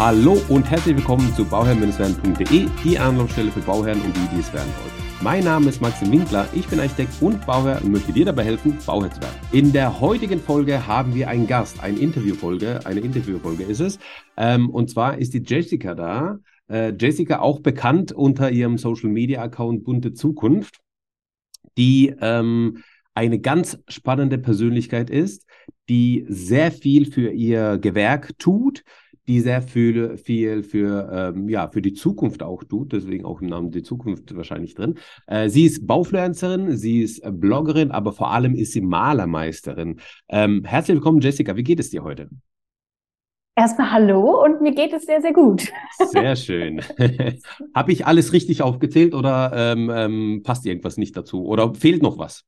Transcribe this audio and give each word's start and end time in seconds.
Hallo 0.00 0.40
und 0.48 0.70
herzlich 0.70 0.96
willkommen 0.96 1.30
zu 1.34 1.44
bauherrn-werden.de, 1.44 2.68
die 2.82 2.98
Anlaufstelle 2.98 3.50
für 3.50 3.60
Bauherren 3.60 4.00
und 4.00 4.16
die, 4.16 4.34
die 4.34 4.40
es 4.40 4.50
werden 4.50 4.72
wollen. 4.80 5.22
Mein 5.22 5.44
Name 5.44 5.68
ist 5.68 5.82
Maxim 5.82 6.10
Winkler, 6.10 6.48
ich 6.54 6.66
bin 6.68 6.80
Architekt 6.80 7.12
und 7.20 7.44
Bauherr 7.44 7.82
und 7.84 7.92
möchte 7.92 8.10
dir 8.10 8.24
dabei 8.24 8.44
helfen, 8.44 8.78
Bauherr 8.86 9.10
zu 9.10 9.20
werden. 9.20 9.34
In 9.52 9.74
der 9.74 10.00
heutigen 10.00 10.40
Folge 10.40 10.86
haben 10.86 11.14
wir 11.14 11.28
einen 11.28 11.46
Gast, 11.46 11.82
eine 11.82 11.98
Interviewfolge, 11.98 12.80
eine 12.86 13.00
Interviewfolge 13.00 13.64
ist 13.64 13.80
es. 13.80 13.98
Ähm, 14.38 14.70
und 14.70 14.88
zwar 14.88 15.18
ist 15.18 15.34
die 15.34 15.42
Jessica 15.44 15.94
da. 15.94 16.38
Äh, 16.70 16.94
Jessica 16.98 17.40
auch 17.40 17.60
bekannt 17.60 18.10
unter 18.10 18.50
ihrem 18.50 18.78
Social 18.78 19.10
Media 19.10 19.42
Account 19.42 19.84
Bunte 19.84 20.14
Zukunft, 20.14 20.78
die 21.76 22.14
ähm, 22.22 22.82
eine 23.12 23.38
ganz 23.38 23.78
spannende 23.86 24.38
Persönlichkeit 24.38 25.10
ist, 25.10 25.44
die 25.90 26.24
sehr 26.26 26.72
viel 26.72 27.04
für 27.12 27.32
ihr 27.32 27.76
Gewerk 27.76 28.38
tut, 28.38 28.82
die 29.30 29.40
sehr 29.40 29.62
viel, 29.62 30.16
viel 30.16 30.64
für, 30.64 31.32
ähm, 31.36 31.48
ja, 31.48 31.68
für 31.68 31.80
die 31.80 31.92
Zukunft 31.92 32.42
auch 32.42 32.64
tut, 32.64 32.92
deswegen 32.92 33.24
auch 33.24 33.40
im 33.40 33.46
Namen 33.46 33.70
die 33.70 33.84
Zukunft 33.84 34.34
wahrscheinlich 34.34 34.74
drin. 34.74 34.98
Äh, 35.28 35.48
sie 35.48 35.66
ist 35.66 35.86
Baufluencerin, 35.86 36.76
sie 36.76 37.02
ist 37.02 37.22
Bloggerin, 37.24 37.92
aber 37.92 38.12
vor 38.12 38.32
allem 38.32 38.56
ist 38.56 38.72
sie 38.72 38.80
Malermeisterin. 38.80 40.00
Ähm, 40.28 40.64
herzlich 40.64 40.96
willkommen, 40.96 41.20
Jessica. 41.20 41.54
Wie 41.54 41.62
geht 41.62 41.78
es 41.78 41.90
dir 41.90 42.02
heute? 42.02 42.28
Erstmal 43.54 43.92
hallo 43.92 44.42
und 44.44 44.62
mir 44.62 44.74
geht 44.74 44.92
es 44.92 45.04
sehr, 45.04 45.20
sehr 45.20 45.32
gut. 45.32 45.68
Sehr 46.08 46.34
schön. 46.34 46.80
Habe 47.74 47.92
ich 47.92 48.06
alles 48.06 48.32
richtig 48.32 48.62
aufgezählt 48.62 49.14
oder 49.14 49.52
ähm, 49.54 49.92
ähm, 49.94 50.42
passt 50.42 50.66
irgendwas 50.66 50.96
nicht 50.96 51.16
dazu? 51.16 51.46
Oder 51.46 51.72
fehlt 51.76 52.02
noch 52.02 52.18
was? 52.18 52.44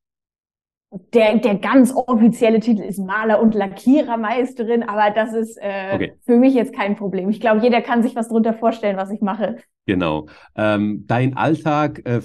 Der, 1.14 1.38
der 1.38 1.54
ganz 1.54 1.94
offizielle 1.94 2.60
Titel 2.60 2.82
ist 2.82 2.98
Maler- 2.98 3.40
und 3.40 3.54
Lackierermeisterin, 3.54 4.82
aber 4.82 5.10
das 5.14 5.32
ist 5.32 5.56
äh, 5.58 5.94
okay. 5.94 6.12
für 6.20 6.36
mich 6.36 6.52
jetzt 6.52 6.74
kein 6.74 6.96
Problem. 6.96 7.30
Ich 7.30 7.40
glaube, 7.40 7.60
jeder 7.62 7.80
kann 7.80 8.02
sich 8.02 8.14
was 8.14 8.28
darunter 8.28 8.52
vorstellen, 8.52 8.98
was 8.98 9.10
ich 9.10 9.22
mache. 9.22 9.56
Genau. 9.86 10.26
Ähm, 10.54 11.04
dein 11.06 11.36
Alltag, 11.36 12.02
äh, 12.04 12.20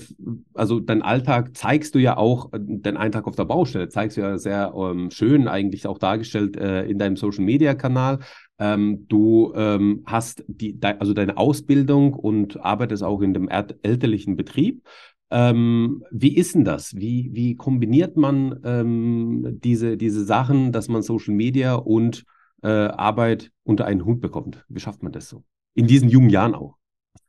also 0.53 0.79
dein 0.79 1.01
Alltag 1.01 1.55
zeigst 1.55 1.95
du 1.95 1.99
ja 1.99 2.17
auch, 2.17 2.53
äh, 2.53 2.59
dein 2.61 2.97
Alltag 2.97 3.25
auf 3.25 3.35
der 3.35 3.45
Baustelle 3.45 3.89
zeigst 3.89 4.17
du 4.17 4.21
ja 4.21 4.37
sehr 4.37 4.73
ähm, 4.75 5.09
schön 5.11 5.47
eigentlich 5.47 5.87
auch 5.87 5.97
dargestellt 5.97 6.55
äh, 6.57 6.83
in 6.83 6.99
deinem 6.99 7.15
Social 7.15 7.45
Media 7.45 7.73
Kanal. 7.73 8.19
Ähm, 8.59 9.05
du 9.07 9.53
ähm, 9.55 10.03
hast 10.05 10.43
die, 10.47 10.79
de, 10.79 10.95
also 10.99 11.13
deine 11.13 11.37
Ausbildung 11.37 12.13
und 12.13 12.63
arbeitest 12.63 13.03
auch 13.03 13.21
in 13.21 13.33
dem 13.33 13.49
elterlichen 13.49 14.35
Betrieb. 14.35 14.83
Ähm, 15.29 16.03
wie 16.11 16.35
ist 16.35 16.55
denn 16.55 16.63
das? 16.63 16.95
Wie, 16.95 17.29
wie 17.33 17.55
kombiniert 17.55 18.15
man 18.15 18.59
ähm, 18.63 19.59
diese, 19.61 19.97
diese 19.97 20.23
Sachen, 20.23 20.71
dass 20.71 20.87
man 20.87 21.01
Social 21.01 21.33
Media 21.33 21.75
und 21.75 22.23
äh, 22.63 22.67
Arbeit 22.67 23.51
unter 23.63 23.85
einen 23.85 24.05
Hut 24.05 24.21
bekommt? 24.21 24.65
Wie 24.69 24.79
schafft 24.79 25.03
man 25.03 25.11
das 25.11 25.27
so? 25.29 25.43
In 25.73 25.87
diesen 25.87 26.09
jungen 26.09 26.29
Jahren 26.29 26.55
auch. 26.55 26.75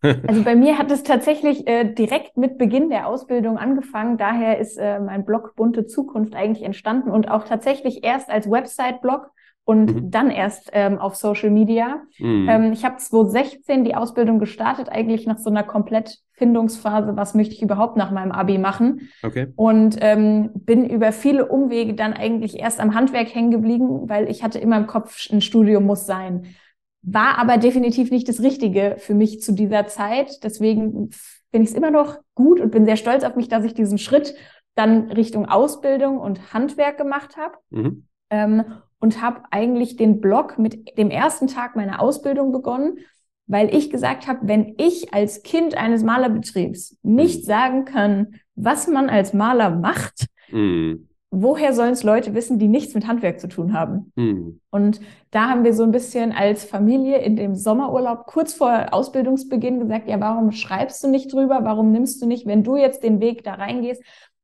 also 0.02 0.44
bei 0.44 0.54
mir 0.54 0.78
hat 0.78 0.92
es 0.92 1.02
tatsächlich 1.02 1.66
äh, 1.66 1.92
direkt 1.92 2.36
mit 2.36 2.56
Beginn 2.56 2.88
der 2.88 3.08
Ausbildung 3.08 3.58
angefangen. 3.58 4.16
Daher 4.16 4.58
ist 4.58 4.76
äh, 4.76 5.00
mein 5.00 5.24
Blog 5.24 5.54
Bunte 5.56 5.86
Zukunft 5.86 6.34
eigentlich 6.34 6.64
entstanden 6.64 7.10
und 7.10 7.28
auch 7.28 7.44
tatsächlich 7.44 8.04
erst 8.04 8.30
als 8.30 8.48
Website-Blog 8.48 9.30
und 9.68 9.94
mhm. 9.94 10.10
dann 10.10 10.30
erst 10.30 10.70
ähm, 10.72 10.98
auf 10.98 11.14
Social 11.14 11.50
Media. 11.50 12.00
Mhm. 12.18 12.48
Ähm, 12.48 12.72
ich 12.72 12.86
habe 12.86 12.96
2016 12.96 13.84
die 13.84 13.94
Ausbildung 13.94 14.38
gestartet, 14.38 14.88
eigentlich 14.88 15.26
nach 15.26 15.36
so 15.36 15.50
einer 15.50 15.62
Komplettfindungsphase, 15.62 17.16
was 17.16 17.34
möchte 17.34 17.54
ich 17.54 17.60
überhaupt 17.60 17.98
nach 17.98 18.10
meinem 18.10 18.32
Abi 18.32 18.56
machen. 18.56 19.10
Okay. 19.22 19.48
Und 19.56 19.98
ähm, 20.00 20.52
bin 20.54 20.88
über 20.88 21.12
viele 21.12 21.44
Umwege 21.44 21.92
dann 21.92 22.14
eigentlich 22.14 22.58
erst 22.58 22.80
am 22.80 22.94
Handwerk 22.94 23.34
hängen 23.34 23.50
geblieben, 23.50 24.08
weil 24.08 24.30
ich 24.30 24.42
hatte 24.42 24.58
immer 24.58 24.78
im 24.78 24.86
Kopf, 24.86 25.30
ein 25.30 25.42
Studium 25.42 25.84
muss 25.84 26.06
sein. 26.06 26.46
War 27.02 27.36
aber 27.36 27.58
definitiv 27.58 28.10
nicht 28.10 28.26
das 28.30 28.40
Richtige 28.40 28.96
für 28.96 29.12
mich 29.12 29.42
zu 29.42 29.52
dieser 29.52 29.86
Zeit. 29.86 30.44
Deswegen 30.44 31.10
finde 31.50 31.64
ich 31.64 31.68
es 31.72 31.74
immer 31.74 31.90
noch 31.90 32.16
gut 32.34 32.58
und 32.58 32.70
bin 32.70 32.86
sehr 32.86 32.96
stolz 32.96 33.22
auf 33.22 33.36
mich, 33.36 33.48
dass 33.48 33.64
ich 33.64 33.74
diesen 33.74 33.98
Schritt 33.98 34.34
dann 34.76 35.12
Richtung 35.12 35.44
Ausbildung 35.44 36.18
und 36.20 36.54
Handwerk 36.54 36.96
gemacht 36.96 37.36
habe. 37.36 37.58
Mhm. 37.68 38.04
Ähm, 38.30 38.64
und 39.00 39.22
habe 39.22 39.42
eigentlich 39.50 39.96
den 39.96 40.20
Blog 40.20 40.58
mit 40.58 40.98
dem 40.98 41.10
ersten 41.10 41.46
Tag 41.46 41.76
meiner 41.76 42.00
Ausbildung 42.00 42.52
begonnen, 42.52 42.98
weil 43.46 43.74
ich 43.74 43.90
gesagt 43.90 44.28
habe, 44.28 44.40
wenn 44.42 44.74
ich 44.76 45.14
als 45.14 45.42
Kind 45.42 45.76
eines 45.76 46.02
Malerbetriebs 46.04 46.98
nicht 47.02 47.42
mhm. 47.42 47.46
sagen 47.46 47.84
kann, 47.84 48.34
was 48.54 48.86
man 48.88 49.08
als 49.08 49.32
Maler 49.32 49.70
macht, 49.70 50.26
mhm. 50.50 51.08
woher 51.30 51.72
sollen 51.72 51.92
es 51.92 52.02
Leute 52.02 52.34
wissen, 52.34 52.58
die 52.58 52.68
nichts 52.68 52.94
mit 52.94 53.06
Handwerk 53.06 53.40
zu 53.40 53.48
tun 53.48 53.72
haben? 53.72 54.12
Mhm. 54.16 54.60
Und 54.70 55.00
da 55.30 55.48
haben 55.48 55.64
wir 55.64 55.72
so 55.72 55.82
ein 55.84 55.92
bisschen 55.92 56.32
als 56.32 56.64
Familie 56.64 57.18
in 57.18 57.36
dem 57.36 57.54
Sommerurlaub 57.54 58.26
kurz 58.26 58.52
vor 58.52 58.88
Ausbildungsbeginn 58.92 59.80
gesagt, 59.80 60.08
ja, 60.08 60.20
warum 60.20 60.52
schreibst 60.52 61.02
du 61.02 61.08
nicht 61.08 61.32
drüber? 61.32 61.60
Warum 61.62 61.90
nimmst 61.90 62.20
du 62.20 62.26
nicht, 62.26 62.46
wenn 62.46 62.64
du 62.64 62.76
jetzt 62.76 63.02
den 63.02 63.20
Weg 63.20 63.44
da 63.44 63.54
reingehst, 63.54 64.02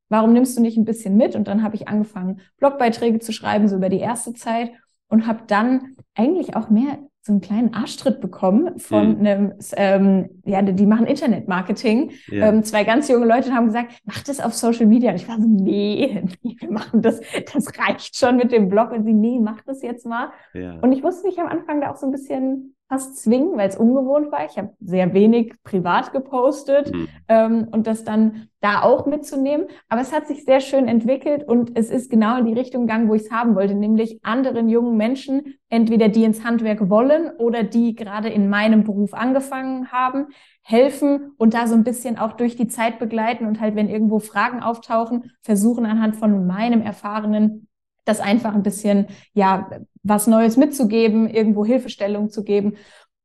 Warum 0.09 0.33
nimmst 0.33 0.57
du 0.57 0.61
nicht 0.61 0.77
ein 0.77 0.85
bisschen 0.85 1.17
mit? 1.17 1.35
Und 1.35 1.47
dann 1.47 1.63
habe 1.63 1.75
ich 1.75 1.87
angefangen, 1.87 2.41
Blogbeiträge 2.57 3.19
zu 3.19 3.31
schreiben, 3.31 3.67
so 3.67 3.75
über 3.77 3.89
die 3.89 3.99
erste 3.99 4.33
Zeit 4.33 4.71
und 5.07 5.27
habe 5.27 5.41
dann 5.47 5.95
eigentlich 6.15 6.55
auch 6.55 6.69
mehr 6.69 6.99
so 7.25 7.31
einen 7.31 7.41
kleinen 7.41 7.73
Arschtritt 7.73 8.21
bekommen 8.21 8.77
von 8.77 9.17
mhm. 9.17 9.25
einem, 9.25 9.53
ähm, 9.77 10.29
ja, 10.45 10.61
die 10.61 10.85
machen 10.85 11.07
Internetmarketing. 11.07 12.11
Ja. 12.27 12.49
Ähm, 12.49 12.63
zwei 12.63 12.83
ganz 12.83 13.07
junge 13.07 13.25
Leute 13.25 13.51
haben 13.51 13.65
gesagt, 13.65 13.99
mach 14.05 14.21
das 14.21 14.39
auf 14.39 14.53
Social 14.53 14.85
Media. 14.85 15.09
Und 15.09 15.15
ich 15.15 15.27
war 15.27 15.41
so, 15.41 15.47
nee, 15.47 16.23
nee, 16.43 16.55
wir 16.59 16.71
machen 16.71 17.01
das, 17.01 17.21
das 17.51 17.67
reicht 17.79 18.15
schon 18.15 18.37
mit 18.37 18.51
dem 18.51 18.69
Blog. 18.69 18.91
Und 18.91 19.05
sie, 19.05 19.13
nee, 19.13 19.39
mach 19.41 19.61
das 19.63 19.81
jetzt 19.81 20.05
mal. 20.05 20.29
Ja. 20.53 20.77
Und 20.81 20.91
ich 20.91 21.01
musste 21.01 21.25
mich 21.27 21.39
am 21.39 21.47
Anfang 21.47 21.81
da 21.81 21.91
auch 21.91 21.95
so 21.95 22.05
ein 22.05 22.11
bisschen 22.11 22.75
fast 22.87 23.17
zwingen, 23.17 23.57
weil 23.57 23.67
es 23.67 23.77
ungewohnt 23.77 24.31
war. 24.31 24.45
Ich 24.45 24.57
habe 24.57 24.75
sehr 24.79 25.13
wenig 25.13 25.53
privat 25.63 26.11
gepostet 26.11 26.93
mhm. 26.93 27.07
ähm, 27.27 27.67
und 27.71 27.87
das 27.87 28.03
dann 28.03 28.47
da 28.61 28.83
auch 28.83 29.07
mitzunehmen. 29.07 29.67
Aber 29.89 30.01
es 30.01 30.13
hat 30.13 30.27
sich 30.27 30.45
sehr 30.45 30.59
schön 30.59 30.87
entwickelt 30.87 31.47
und 31.47 31.75
es 31.75 31.89
ist 31.89 32.11
genau 32.11 32.37
in 32.37 32.45
die 32.45 32.53
Richtung 32.53 32.81
gegangen, 32.85 33.09
wo 33.09 33.15
ich 33.15 33.23
es 33.23 33.31
haben 33.31 33.55
wollte, 33.55 33.73
nämlich 33.73 34.19
anderen 34.23 34.69
jungen 34.69 34.97
Menschen, 34.97 35.55
entweder 35.69 36.09
die 36.09 36.23
ins 36.23 36.43
Handwerk 36.43 36.89
wollen 36.89 37.31
oder 37.37 37.63
die 37.63 37.95
gerade 37.95 38.29
in 38.29 38.49
meinem 38.49 38.83
Beruf 38.83 39.13
angefangen 39.13 39.91
haben, 39.91 40.27
helfen 40.61 41.31
und 41.37 41.53
da 41.55 41.67
so 41.67 41.75
ein 41.75 41.83
bisschen 41.83 42.17
auch 42.19 42.33
durch 42.33 42.55
die 42.55 42.67
Zeit 42.67 42.99
begleiten 42.99 43.45
und 43.45 43.59
halt, 43.59 43.75
wenn 43.75 43.89
irgendwo 43.89 44.19
Fragen 44.19 44.61
auftauchen, 44.61 45.31
versuchen 45.41 45.85
anhand 45.85 46.15
von 46.15 46.45
meinem 46.45 46.81
erfahrenen 46.81 47.67
das 48.05 48.19
einfach 48.19 48.53
ein 48.55 48.63
bisschen, 48.63 49.07
ja, 49.33 49.69
was 50.03 50.27
Neues 50.27 50.57
mitzugeben, 50.57 51.27
irgendwo 51.27 51.65
Hilfestellung 51.65 52.29
zu 52.29 52.43
geben. 52.43 52.75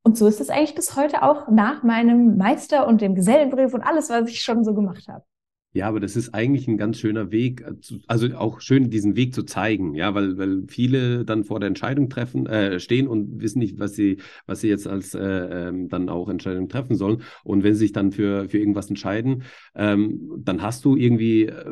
Und 0.03 0.17
so 0.17 0.27
ist 0.27 0.41
es 0.41 0.51
eigentlich 0.51 0.75
bis 0.75 0.97
heute 0.97 1.23
auch 1.23 1.49
nach 1.49 1.83
meinem 1.83 2.37
Meister 2.37 2.87
und 2.87 3.01
dem 3.03 3.15
Gesellenbrief 3.15 3.75
und 3.75 3.83
alles, 3.83 4.09
was 4.09 4.29
ich 4.31 4.43
schon 4.43 4.65
so 4.65 4.75
gemacht 4.75 5.07
habe. 5.09 5.25
Ja, 5.73 5.87
aber 5.87 6.01
das 6.01 6.17
ist 6.17 6.35
eigentlich 6.35 6.67
ein 6.67 6.79
ganz 6.79 6.99
schöner 6.99 7.31
Weg, 7.31 7.61
äh, 7.61 7.75
also 8.09 8.27
auch 8.35 8.61
schön 8.61 8.91
diesen 8.91 9.15
Weg 9.15 9.35
zu 9.35 9.45
zeigen, 9.45 9.95
ja, 9.95 10.15
weil, 10.15 10.37
weil 10.37 10.65
viele 10.67 11.25
dann 11.25 11.45
vor 11.45 11.61
der 11.61 11.69
Entscheidung 11.69 12.09
treffen, 12.09 12.47
äh, 12.47 12.81
stehen 12.81 13.07
und 13.07 13.41
wissen 13.41 13.61
nicht, 13.61 13.79
was 13.79 13.95
sie, 13.95 14.17
was 14.47 14.63
sie 14.63 14.69
jetzt 14.69 14.89
als 14.89 15.15
äh, 15.15 15.21
ähm, 15.21 15.89
dann 15.89 16.09
auch 16.09 16.29
Entscheidung 16.29 16.69
treffen 16.69 16.97
sollen. 16.97 17.23
Und 17.45 17.63
wenn 17.63 17.75
sie 17.75 17.81
sich 17.81 17.93
dann 17.93 18.11
für, 18.11 18.49
für 18.49 18.59
irgendwas 18.59 18.89
entscheiden, 18.89 19.45
ähm, 19.77 20.33
dann 20.39 20.61
hast 20.61 20.85
du 20.85 20.97
irgendwie, 20.97 21.45
äh, 21.45 21.65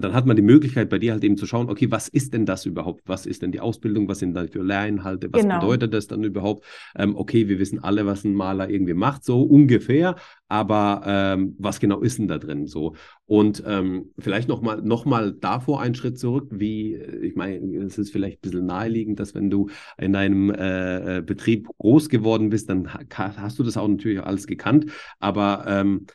dann 0.00 0.14
hat 0.14 0.26
man 0.26 0.34
die 0.34 0.42
Möglichkeit 0.42 0.88
bei 0.88 0.98
dir 0.98 1.12
halt 1.12 1.22
eben 1.22 1.36
zu 1.36 1.46
schauen, 1.46 1.70
okay, 1.70 1.92
was 1.92 2.08
ist 2.08 2.34
denn 2.34 2.44
das 2.44 2.66
überhaupt? 2.66 3.02
Was 3.06 3.24
ist 3.24 3.42
denn 3.42 3.52
die 3.52 3.60
Ausbildung? 3.60 4.08
Was 4.08 4.18
sind 4.18 4.34
da 4.34 4.48
für 4.48 4.64
Lehrinhalte? 4.64 5.32
Was 5.32 5.42
genau. 5.42 5.60
bedeutet 5.60 5.94
das 5.94 6.08
dann 6.08 6.24
überhaupt? 6.24 6.64
Ähm, 6.96 7.14
okay, 7.14 7.48
wir 7.48 7.60
wissen 7.60 7.78
alle, 7.84 8.04
was 8.04 8.24
ein 8.24 8.34
Maler 8.34 8.68
irgendwie 8.68 8.94
macht, 8.94 9.24
so 9.24 9.42
ungefähr, 9.42 10.16
aber 10.48 11.02
ähm, 11.06 11.54
was 11.58 11.78
genau 11.78 12.00
ist 12.00 12.18
denn 12.18 12.28
da 12.28 12.38
drin 12.38 12.66
so? 12.66 12.94
Und 13.26 13.62
ähm, 13.66 14.12
vielleicht 14.18 14.48
nochmal 14.48 14.82
noch 14.82 15.04
mal 15.04 15.32
davor 15.32 15.80
einen 15.80 15.94
Schritt 15.94 16.18
zurück, 16.18 16.48
wie, 16.50 16.94
ich 16.94 17.36
meine, 17.36 17.84
es 17.84 17.98
ist 17.98 18.10
vielleicht 18.10 18.38
ein 18.38 18.50
bisschen 18.50 18.66
naheliegend, 18.66 19.20
dass 19.20 19.34
wenn 19.34 19.50
du 19.50 19.68
in 19.98 20.12
deinem 20.12 20.50
äh, 20.50 21.18
äh 21.18 21.22
Betrieb 21.22 21.68
groß 21.78 22.08
geworden 22.08 22.48
bist, 22.50 22.70
dann 22.70 22.92
hast 22.92 23.58
du 23.58 23.62
das 23.62 23.76
auch 23.76 23.88
natürlich 23.88 24.22
alles 24.22 24.46
gekannt, 24.46 24.86
aber 25.18 25.64
ähm, 25.66 26.06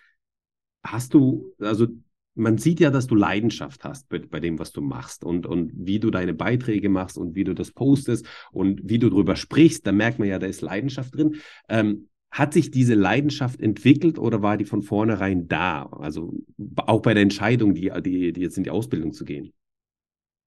hast 0.83 1.13
du, 1.13 1.53
also 1.59 1.87
man 2.35 2.57
sieht 2.57 2.79
ja, 2.79 2.89
dass 2.89 3.07
du 3.07 3.15
Leidenschaft 3.15 3.83
hast 3.83 4.09
bei, 4.09 4.19
bei, 4.19 4.39
dem, 4.39 4.57
was 4.57 4.71
du 4.71 4.81
machst 4.81 5.23
und, 5.23 5.45
und 5.45 5.71
wie 5.75 5.99
du 5.99 6.09
deine 6.09 6.33
Beiträge 6.33 6.89
machst 6.89 7.17
und 7.17 7.35
wie 7.35 7.43
du 7.43 7.53
das 7.53 7.71
postest 7.71 8.25
und 8.51 8.81
wie 8.83 8.97
du 8.97 9.09
darüber 9.09 9.35
sprichst, 9.35 9.85
da 9.85 9.91
merkt 9.91 10.19
man 10.19 10.27
ja, 10.27 10.39
da 10.39 10.47
ist 10.47 10.61
Leidenschaft 10.61 11.15
drin. 11.15 11.35
Ähm, 11.69 12.09
hat 12.33 12.51
sich 12.51 12.71
diese 12.71 12.95
Leidenschaft 12.95 13.61
entwickelt 13.61 14.17
oder 14.17 14.41
war 14.41 14.57
die 14.57 14.65
von 14.65 14.81
vornherein 14.81 15.47
da? 15.47 15.87
Also 15.91 16.33
auch 16.87 17.01
bei 17.01 17.13
der 17.13 17.21
Entscheidung, 17.21 17.75
die, 17.75 17.91
die, 18.01 18.33
die 18.33 18.41
jetzt 18.41 18.57
in 18.57 18.63
die 18.63 18.71
Ausbildung 18.71 19.13
zu 19.13 19.23
gehen? 19.23 19.53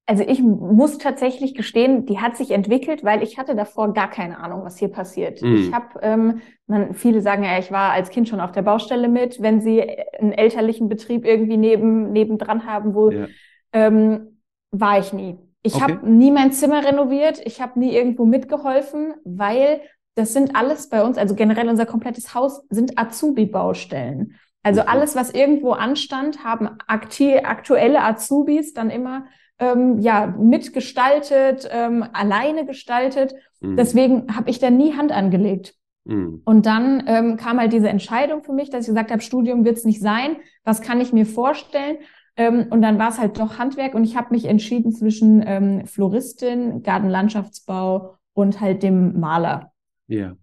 Also 0.05 0.25
ich 0.27 0.43
muss 0.43 0.99
tatsächlich 0.99 1.55
gestehen, 1.55 2.05
die 2.05 2.19
hat 2.19 2.37
sich 2.37 2.50
entwickelt, 2.50 3.05
weil 3.05 3.23
ich 3.23 3.38
hatte 3.38 3.55
davor 3.55 3.93
gar 3.93 4.11
keine 4.11 4.38
Ahnung, 4.38 4.65
was 4.65 4.79
hier 4.79 4.88
passiert. 4.88 5.43
Mm. 5.43 5.55
Ich 5.55 5.73
habe, 5.73 6.00
ähm, 6.03 6.41
man, 6.67 6.94
viele 6.94 7.21
sagen 7.21 7.44
ja, 7.44 7.59
ich 7.59 7.71
war 7.71 7.93
als 7.93 8.11
Kind 8.11 8.29
schon 8.29 8.41
auf 8.41 8.50
der 8.50 8.62
Baustelle 8.62 9.09
mit, 9.09 9.41
wenn 9.41 9.61
sie 9.61 9.81
einen 9.81 10.33
elterlichen 10.33 10.88
Betrieb 10.88 11.25
irgendwie 11.25 11.56
neben 11.56 12.12
nebendran 12.12 12.67
haben, 12.67 12.94
wo 12.94 13.11
ja. 13.11 13.27
ähm, 13.73 14.41
war 14.73 14.99
ich 14.99 15.12
nie. 15.12 15.38
Ich 15.62 15.75
okay. 15.75 15.94
habe 15.94 16.09
nie 16.09 16.31
mein 16.33 16.53
Zimmer 16.53 16.85
renoviert, 16.85 17.41
ich 17.44 17.61
habe 17.61 17.79
nie 17.79 17.93
irgendwo 17.93 18.25
mitgeholfen, 18.25 19.15
weil 19.25 19.81
das 20.17 20.33
sind 20.33 20.57
alles 20.57 20.89
bei 20.89 21.05
uns, 21.05 21.19
also 21.19 21.35
generell 21.35 21.69
unser 21.69 21.87
komplettes 21.87 22.35
Haus 22.35 22.63
sind 22.71 22.99
Azubi-Baustellen. 22.99 24.35
Also 24.63 24.81
mhm. 24.83 24.89
alles, 24.89 25.15
was 25.15 25.31
irgendwo 25.31 25.73
anstand, 25.73 26.43
haben 26.43 26.69
aktuelle 26.89 28.03
Azubis 28.03 28.73
dann 28.75 28.91
immer 28.91 29.27
ähm, 29.59 29.99
ja 30.01 30.27
mitgestaltet, 30.27 31.69
ähm, 31.71 32.05
alleine 32.13 32.67
gestaltet. 32.67 33.35
Mhm. 33.61 33.77
Deswegen 33.77 34.35
habe 34.35 34.51
ich 34.51 34.59
da 34.59 34.71
nie 34.71 34.95
Hand 34.95 35.13
angelegt. 35.13 35.75
Mhm. 36.05 36.41
Und 36.45 36.67
dann 36.67 37.05
ähm, 37.07 37.37
kam 37.37 37.61
halt 37.61 37.73
diese 37.73 37.89
Entscheidung 37.89 38.43
für 38.43 38.53
mich, 38.53 38.71
dass 38.71 38.83
ich 38.83 38.89
gesagt 38.89 39.11
habe, 39.11 39.23
Studium 39.23 39.65
wird 39.65 39.77
es 39.77 39.85
nicht 39.85 40.01
sein. 40.01 40.37
Was 40.65 40.81
kann 40.81 41.01
ich 41.01 41.12
mir 41.12 41.27
vorstellen? 41.27 41.99
Ähm, 42.37 42.67
und 42.71 42.81
dann 42.81 42.99
war 42.99 43.11
es 43.11 43.19
halt 43.19 43.39
doch 43.39 43.59
Handwerk 43.59 43.95
und 43.95 44.05
ich 44.05 44.17
habe 44.17 44.29
mich 44.31 44.47
entschieden 44.47 44.93
zwischen 44.93 45.45
ähm, 45.47 45.87
Floristin, 45.87 46.83
Gartenlandschaftsbau 46.83 48.17
und 48.35 48.61
halt 48.61 48.83
dem 48.83 49.21
Maler. 49.21 49.73
Ja. 50.08 50.37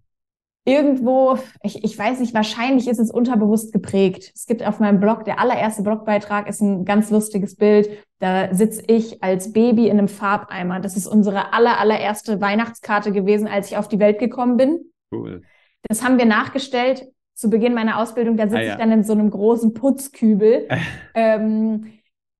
Irgendwo, 0.66 1.38
ich, 1.62 1.84
ich 1.84 1.98
weiß 1.98 2.20
nicht, 2.20 2.32
wahrscheinlich 2.32 2.88
ist 2.88 2.98
es 2.98 3.10
unterbewusst 3.10 3.72
geprägt. 3.72 4.32
Es 4.34 4.46
gibt 4.46 4.62
auf 4.66 4.80
meinem 4.80 4.98
Blog, 4.98 5.26
der 5.26 5.38
allererste 5.38 5.82
Blogbeitrag 5.82 6.48
ist 6.48 6.62
ein 6.62 6.86
ganz 6.86 7.10
lustiges 7.10 7.56
Bild. 7.56 7.90
Da 8.18 8.54
sitze 8.54 8.82
ich 8.86 9.22
als 9.22 9.52
Baby 9.52 9.88
in 9.88 9.98
einem 9.98 10.08
Farbeimer. 10.08 10.80
Das 10.80 10.96
ist 10.96 11.06
unsere 11.06 11.52
aller, 11.52 11.78
allererste 11.78 12.40
Weihnachtskarte 12.40 13.12
gewesen, 13.12 13.46
als 13.46 13.70
ich 13.70 13.76
auf 13.76 13.88
die 13.88 13.98
Welt 13.98 14.18
gekommen 14.18 14.56
bin. 14.56 14.80
Cool. 15.12 15.42
Das 15.82 16.02
haben 16.02 16.16
wir 16.16 16.24
nachgestellt 16.24 17.08
zu 17.34 17.50
Beginn 17.50 17.74
meiner 17.74 17.98
Ausbildung. 17.98 18.38
Da 18.38 18.44
sitze 18.44 18.56
ah, 18.56 18.62
ja. 18.62 18.72
ich 18.72 18.78
dann 18.78 18.90
in 18.90 19.04
so 19.04 19.12
einem 19.12 19.28
großen 19.28 19.74
Putzkübel. 19.74 20.66
ähm, 21.14 21.92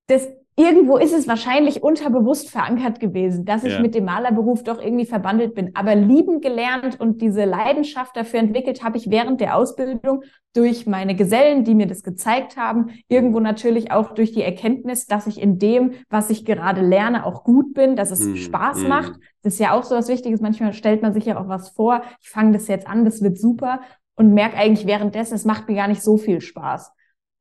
das 0.06 0.28
irgendwo 0.56 0.96
ist 0.96 1.12
es 1.12 1.26
wahrscheinlich 1.26 1.82
unterbewusst 1.82 2.50
verankert 2.50 3.00
gewesen, 3.00 3.44
dass 3.44 3.64
ich 3.64 3.72
ja. 3.72 3.80
mit 3.80 3.94
dem 3.94 4.04
Malerberuf 4.04 4.62
doch 4.62 4.80
irgendwie 4.80 5.06
verbandelt 5.06 5.54
bin. 5.54 5.74
Aber 5.74 5.94
lieben 5.94 6.40
gelernt 6.40 7.00
und 7.00 7.20
diese 7.20 7.44
Leidenschaft 7.44 8.16
dafür 8.16 8.40
entwickelt 8.40 8.84
habe 8.84 8.96
ich 8.96 9.10
während 9.10 9.40
der 9.40 9.56
Ausbildung 9.56 10.22
durch 10.54 10.86
meine 10.86 11.16
Gesellen, 11.16 11.64
die 11.64 11.74
mir 11.74 11.88
das 11.88 12.04
gezeigt 12.04 12.56
haben, 12.56 12.90
irgendwo 13.08 13.40
natürlich 13.40 13.90
auch 13.90 14.12
durch 14.12 14.32
die 14.32 14.42
Erkenntnis, 14.42 15.06
dass 15.06 15.26
ich 15.26 15.40
in 15.40 15.58
dem, 15.58 15.94
was 16.08 16.30
ich 16.30 16.44
gerade 16.44 16.80
lerne, 16.80 17.26
auch 17.26 17.42
gut 17.42 17.74
bin, 17.74 17.96
dass 17.96 18.12
es 18.12 18.24
mm, 18.24 18.36
Spaß 18.36 18.84
mm. 18.84 18.88
macht. 18.88 19.12
Das 19.42 19.54
ist 19.54 19.58
ja 19.58 19.72
auch 19.72 19.82
so 19.82 19.96
was 19.96 20.08
Wichtiges. 20.08 20.40
Manchmal 20.40 20.72
stellt 20.72 21.02
man 21.02 21.12
sich 21.12 21.24
ja 21.24 21.40
auch 21.40 21.48
was 21.48 21.70
vor. 21.70 22.02
Ich 22.20 22.30
fange 22.30 22.52
das 22.52 22.68
jetzt 22.68 22.86
an, 22.86 23.04
das 23.04 23.20
wird 23.22 23.38
super 23.38 23.80
und 24.14 24.32
merke 24.32 24.56
eigentlich 24.56 24.86
währenddessen, 24.86 25.34
es 25.34 25.44
macht 25.44 25.68
mir 25.68 25.74
gar 25.74 25.88
nicht 25.88 26.02
so 26.02 26.16
viel 26.16 26.40
Spaß. 26.40 26.92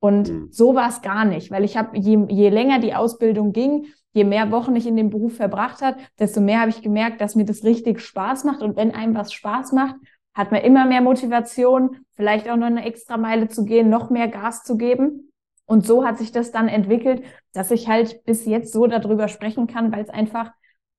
Und 0.04 0.30
mhm. 0.30 0.48
so 0.52 0.76
war 0.76 0.90
es 0.90 1.02
gar 1.02 1.24
nicht, 1.24 1.50
weil 1.50 1.64
ich 1.64 1.78
habe, 1.78 1.98
je, 1.98 2.26
je 2.28 2.50
länger 2.50 2.80
die 2.80 2.94
Ausbildung 2.94 3.54
ging, 3.54 3.86
je 4.12 4.26
mehr 4.26 4.52
Wochen 4.52 4.76
ich 4.76 4.86
in 4.86 4.98
dem 4.98 5.10
Beruf 5.10 5.38
verbracht 5.38 5.82
hat, 5.82 5.96
desto 6.20 6.42
mehr 6.42 6.60
habe 6.60 6.72
ich 6.72 6.82
gemerkt, 6.82 7.22
dass 7.22 7.36
mir 7.36 7.46
das 7.46 7.64
richtig 7.64 8.02
Spaß 8.02 8.44
macht. 8.44 8.62
Und 8.64 8.76
wenn 8.76 8.94
einem 8.94 9.16
was 9.16 9.32
Spaß 9.32 9.72
macht, 9.72 9.96
hat 10.34 10.52
man 10.52 10.60
immer 10.60 10.86
mehr 10.86 11.00
Motivation, 11.00 12.00
vielleicht 12.16 12.50
auch 12.50 12.58
noch 12.58 12.68
eine 12.68 12.84
extra 12.84 13.16
Meile 13.16 13.48
zu 13.48 13.64
gehen, 13.64 13.90
noch 13.90 14.10
mehr 14.10 14.28
Gas 14.28 14.66
zu 14.66 14.76
geben. 14.76 15.32
Und 15.64 15.88
so 15.88 16.04
hat 16.04 16.18
sich 16.18 16.34
das 16.34 16.52
dann 16.52 16.68
entwickelt, 16.68 17.24
dass 17.54 17.72
ich 17.72 17.88
halt 17.88 18.26
bis 18.26 18.44
jetzt 18.46 18.74
so 18.74 18.88
darüber 18.88 19.30
sprechen 19.30 19.68
kann, 19.68 19.94
weil 19.94 20.04
es 20.04 20.10
einfach 20.10 20.52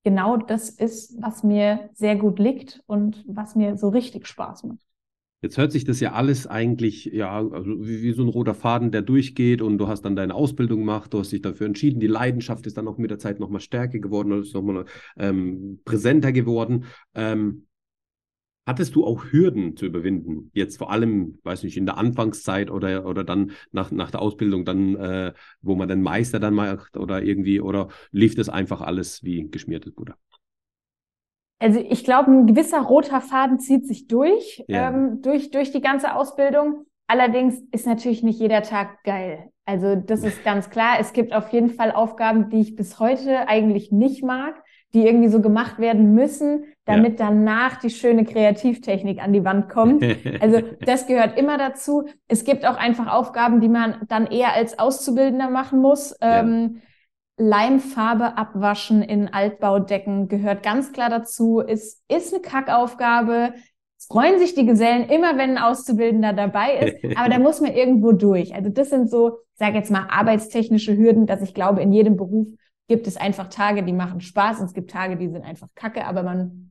genau 0.03 0.39
das 0.39 0.71
ist, 0.71 1.21
was 1.21 1.43
mir 1.43 1.91
sehr 1.93 2.17
gut 2.17 2.39
liegt 2.39 2.83
und 2.87 3.23
was 3.29 3.55
mir 3.55 3.77
so 3.77 3.91
richtig 3.91 4.27
Spaß 4.27 4.65
macht. 4.65 4.94
Jetzt 5.45 5.59
hört 5.59 5.73
sich 5.73 5.85
das 5.85 6.01
ja 6.01 6.13
alles 6.15 6.47
eigentlich 6.47 7.05
ja 7.05 7.37
also 7.37 7.67
wie, 7.87 8.03
wie, 8.03 8.13
so 8.13 8.23
ein 8.23 8.31
roter 8.31 8.55
Faden, 8.55 8.91
der 8.91 9.03
durchgeht 9.03 9.61
und 9.61 9.77
du 9.77 9.89
hast 9.89 10.01
dann 10.01 10.17
deine 10.17 10.35
Ausbildung 10.35 10.79
gemacht, 10.81 11.13
du 11.13 11.19
hast 11.19 11.33
dich 11.33 11.43
dafür 11.43 11.67
entschieden, 11.67 12.01
die 12.01 12.07
Leidenschaft 12.07 12.67
ist 12.67 12.79
dann 12.79 12.89
auch 12.89 12.97
mit 12.97 13.11
der 13.11 13.19
Zeit 13.19 13.41
nochmal 13.41 13.61
stärker 13.61 13.99
geworden 13.99 14.33
oder 14.33 14.41
ist 14.41 14.55
nochmal 14.55 14.87
ähm, 15.19 15.81
präsenter 15.85 16.33
geworden. 16.33 16.87
Ähm, 17.15 17.67
hattest 18.65 18.95
du 18.95 19.05
auch 19.05 19.33
Hürden 19.33 19.77
zu 19.77 19.85
überwinden? 19.85 20.51
Jetzt 20.55 20.79
vor 20.79 20.91
allem, 20.91 21.39
weiß 21.43 21.63
nicht, 21.65 21.77
in 21.77 21.85
der 21.85 21.99
Anfangszeit 21.99 22.71
oder, 22.71 23.05
oder 23.05 23.23
dann 23.23 23.51
nach, 23.71 23.91
nach 23.91 24.11
der 24.11 24.23
Ausbildung, 24.23 24.65
dann, 24.65 24.97
äh, 24.97 25.35
wo 25.61 25.75
man 25.75 25.89
den 25.89 26.01
Meister 26.01 26.41
dann 26.41 26.55
macht 26.55 26.97
oder 26.97 27.23
irgendwie, 27.23 27.61
oder 27.61 27.89
lief 28.13 28.35
das 28.35 28.49
einfach 28.49 28.81
alles 28.81 29.23
wie 29.23 29.51
geschmiertes 29.51 29.93
Butter? 29.93 30.17
Also 31.59 31.81
ich 31.81 32.05
glaube, 32.05 32.31
ein 32.31 32.47
gewisser 32.47 32.81
roter 32.81 33.21
Faden 33.21 33.59
zieht 33.59 33.87
sich 33.87 34.07
durch, 34.07 34.65
ja. 34.69 34.89
ähm, 34.89 35.23
durch, 35.23 35.51
durch 35.51 35.71
die 35.71 35.81
ganze 35.81 36.15
Ausbildung. 36.15 36.85
Allerdings 37.07 37.61
ist 37.71 37.87
natürlich 37.87 38.23
nicht 38.23 38.41
jeder 38.41 38.63
Tag 38.63 39.03
geil. 39.05 39.51
Also 39.67 39.95
das 39.97 40.25
ist 40.25 40.45
ganz 40.45 40.69
klar. 40.71 40.97
Es 41.01 41.13
gibt 41.13 41.33
auf 41.33 41.51
jeden 41.51 41.71
Fall 41.71 41.91
Aufgaben, 41.91 42.51
die 42.51 42.61
ich 42.61 42.77
bis 42.77 42.99
heute 42.99 43.49
eigentlich 43.49 43.93
nicht 43.93 44.23
mag, 44.23 44.63
die 44.93 45.07
irgendwie 45.07 45.29
so 45.29 45.41
gemacht 45.41 45.79
werden 45.79 46.15
müssen, 46.15 46.65
damit 46.85 47.19
ja. 47.19 47.27
danach 47.27 47.77
die 47.77 47.91
schöne 47.91 48.25
Kreativtechnik 48.25 49.23
an 49.23 49.33
die 49.33 49.45
Wand 49.45 49.69
kommt. 49.69 50.05
Also 50.41 50.61
das 50.81 51.07
gehört 51.07 51.39
immer 51.39 51.59
dazu. 51.59 52.05
Es 52.29 52.45
gibt 52.45 52.67
auch 52.67 52.77
einfach 52.77 53.13
Aufgaben, 53.13 53.61
die 53.61 53.69
man 53.69 53.97
dann 54.09 54.27
eher 54.27 54.53
als 54.53 54.79
Auszubildender 54.79 55.49
machen 55.49 55.81
muss. 55.81 56.15
Ja. 56.21 56.41
Ähm, 56.41 56.83
Leimfarbe 57.37 58.37
abwaschen 58.37 59.03
in 59.03 59.33
Altbaudecken 59.33 60.29
gehört 60.29 60.63
ganz 60.63 60.93
klar 60.93 61.11
dazu. 61.11 61.61
Es 61.61 62.03
ist 62.09 62.33
eine 62.33 62.43
Kackaufgabe. 62.43 63.55
Es 63.99 64.07
freuen 64.07 64.39
sich 64.39 64.55
die 64.55 64.67
Gesellen 64.67 65.09
immer, 65.09 65.37
wenn 65.37 65.57
ein 65.57 65.59
Auszubildender 65.59 66.33
dabei 66.33 66.77
ist, 66.79 67.05
aber 67.17 67.29
da 67.29 67.39
muss 67.39 67.61
man 67.61 67.73
irgendwo 67.73 68.13
durch. 68.13 68.55
Also 68.55 68.71
das 68.71 68.91
sind 68.91 69.11
so, 69.11 69.39
ich 69.55 69.59
sage 69.59 69.77
jetzt 69.77 69.91
mal, 69.91 70.07
arbeitstechnische 70.09 70.97
Hürden, 70.97 71.27
dass 71.27 71.43
ich 71.43 71.55
glaube, 71.55 71.83
in 71.83 71.93
jedem 71.93 72.17
Beruf 72.17 72.47
gibt 72.87 73.07
es 73.07 73.17
einfach 73.17 73.49
Tage, 73.49 73.83
die 73.83 73.93
machen 73.93 74.21
Spaß 74.21 74.61
und 74.61 74.67
es 74.67 74.75
gibt 74.75 74.91
Tage, 74.91 75.17
die 75.17 75.29
sind 75.29 75.43
einfach 75.43 75.69
kacke, 75.75 76.05
aber 76.05 76.23
man 76.23 76.71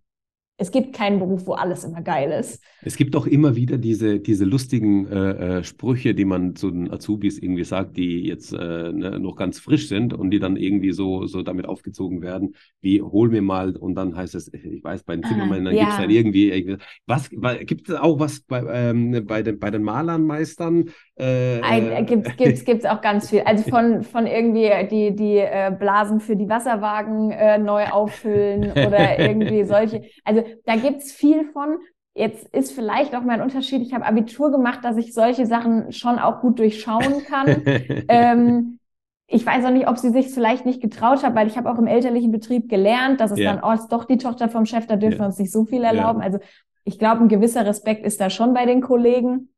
es 0.58 0.70
gibt 0.70 0.94
keinen 0.94 1.18
Beruf, 1.18 1.48
wo 1.48 1.54
alles 1.54 1.84
immer 1.84 2.02
geil 2.02 2.32
ist. 2.32 2.64
Es 2.84 2.96
gibt 2.96 3.16
auch 3.16 3.26
immer 3.26 3.56
wieder 3.56 3.78
diese, 3.78 4.20
diese 4.20 4.46
lustigen 4.46 5.08
äh, 5.08 5.60
äh, 5.60 5.64
Sprüche, 5.64 6.14
die 6.14 6.26
man 6.26 6.56
zu 6.56 6.70
den 6.70 6.92
Azubis 6.92 7.40
irgendwie 7.40 7.64
sagt, 7.64 7.98
die 7.98 8.28
jetzt 8.28 8.54
äh, 8.54 8.92
ne, 8.92 9.20
noch 9.20 9.36
ganz 9.36 9.60
frisch 9.60 9.88
sind 9.88 10.14
und 10.14 10.30
die 10.30 10.40
dann 10.40 10.56
irgendwie 10.56 10.92
so, 10.92 11.26
so 11.26 11.42
damit 11.42 11.66
aufgezogen 11.66 12.22
werden, 12.22 12.56
wie 12.82 13.02
hol 13.02 13.30
mir 13.30 13.42
mal 13.42 13.76
und 13.76 13.96
dann 13.96 14.16
heißt 14.16 14.36
es, 14.36 14.54
ich 14.54 14.84
weiß, 14.84 15.04
bei 15.04 15.16
den 15.16 15.24
Zimmermännern 15.24 15.74
ah, 15.74 15.76
ja. 15.76 15.84
gibt 15.84 15.92
es 15.92 15.98
dann 15.98 16.10
irgendwie, 16.12 16.78
was, 17.08 17.30
gibt 17.66 17.90
es 17.90 17.96
auch 17.96 18.20
was 18.20 18.42
bei, 18.42 18.64
ähm, 18.72 19.26
bei, 19.26 19.42
den, 19.42 19.60
bei 19.60 19.72
den 19.72 19.82
Malermeistern? 19.82 20.86
Äh, 21.18 21.60
äh 21.60 22.04
gibt 22.04 22.28
es 22.28 22.38
gibt's, 22.38 22.66
gibt's 22.66 22.86
auch 22.86 23.02
ganz 23.02 23.30
viel. 23.30 23.42
Also 23.42 23.64
von, 23.70 24.04
von 24.04 24.28
irgendwie 24.28 24.70
die, 24.92 25.16
die 25.16 25.38
äh, 25.38 25.72
Blasen 25.78 26.20
für 26.20 26.36
die 26.36 26.48
Wasserwagen 26.48 27.32
äh, 27.32 27.58
neu 27.58 27.86
auffüllen 27.86 28.72
oder 28.72 29.20
irgendwie 29.20 29.64
solche. 29.64 30.04
Also 30.24 30.43
da 30.66 30.76
gibt's 30.76 31.12
viel 31.12 31.46
von. 31.46 31.78
Jetzt 32.16 32.48
ist 32.54 32.72
vielleicht 32.72 33.16
auch 33.16 33.24
mein 33.24 33.42
Unterschied, 33.42 33.82
ich 33.82 33.94
habe 33.94 34.06
Abitur 34.06 34.52
gemacht, 34.52 34.80
dass 34.84 34.98
ich 34.98 35.14
solche 35.14 35.48
Sachen 35.48 35.92
schon 35.92 36.20
auch 36.20 36.42
gut 36.42 36.60
durchschauen 36.60 37.24
kann. 37.26 37.64
ähm, 38.08 38.80
ich 39.28 39.44
weiß 39.46 39.66
auch 39.66 39.72
nicht, 39.72 39.88
ob 39.88 39.98
sie 39.98 40.12
sich 40.12 40.30
vielleicht 40.30 40.66
nicht 40.66 40.80
getraut 40.80 41.24
hat, 41.24 41.34
weil 41.34 41.48
ich 41.48 41.58
habe 41.58 41.72
auch 41.72 41.80
im 41.80 41.88
elterlichen 41.88 42.32
Betrieb 42.32 42.70
gelernt, 42.70 43.20
dass 43.20 43.32
es 43.32 43.40
yeah. 43.40 43.56
dann, 43.56 43.64
oh, 43.64 43.74
ist 43.74 43.88
doch 43.88 44.06
die 44.06 44.18
Tochter 44.18 44.48
vom 44.48 44.68
Chef, 44.68 44.86
da 44.86 44.96
dürfen 44.96 45.14
yeah. 45.14 45.22
wir 45.22 45.26
uns 45.28 45.40
nicht 45.40 45.52
so 45.52 45.66
viel 45.66 45.84
erlauben. 45.84 46.20
Yeah. 46.20 46.26
Also 46.26 46.40
ich 46.84 47.00
glaube, 47.00 47.22
ein 47.22 47.30
gewisser 47.30 47.66
Respekt 47.66 48.06
ist 48.06 48.22
da 48.22 48.30
schon 48.30 48.54
bei 48.54 48.66
den 48.66 48.82
Kollegen. 48.82 49.53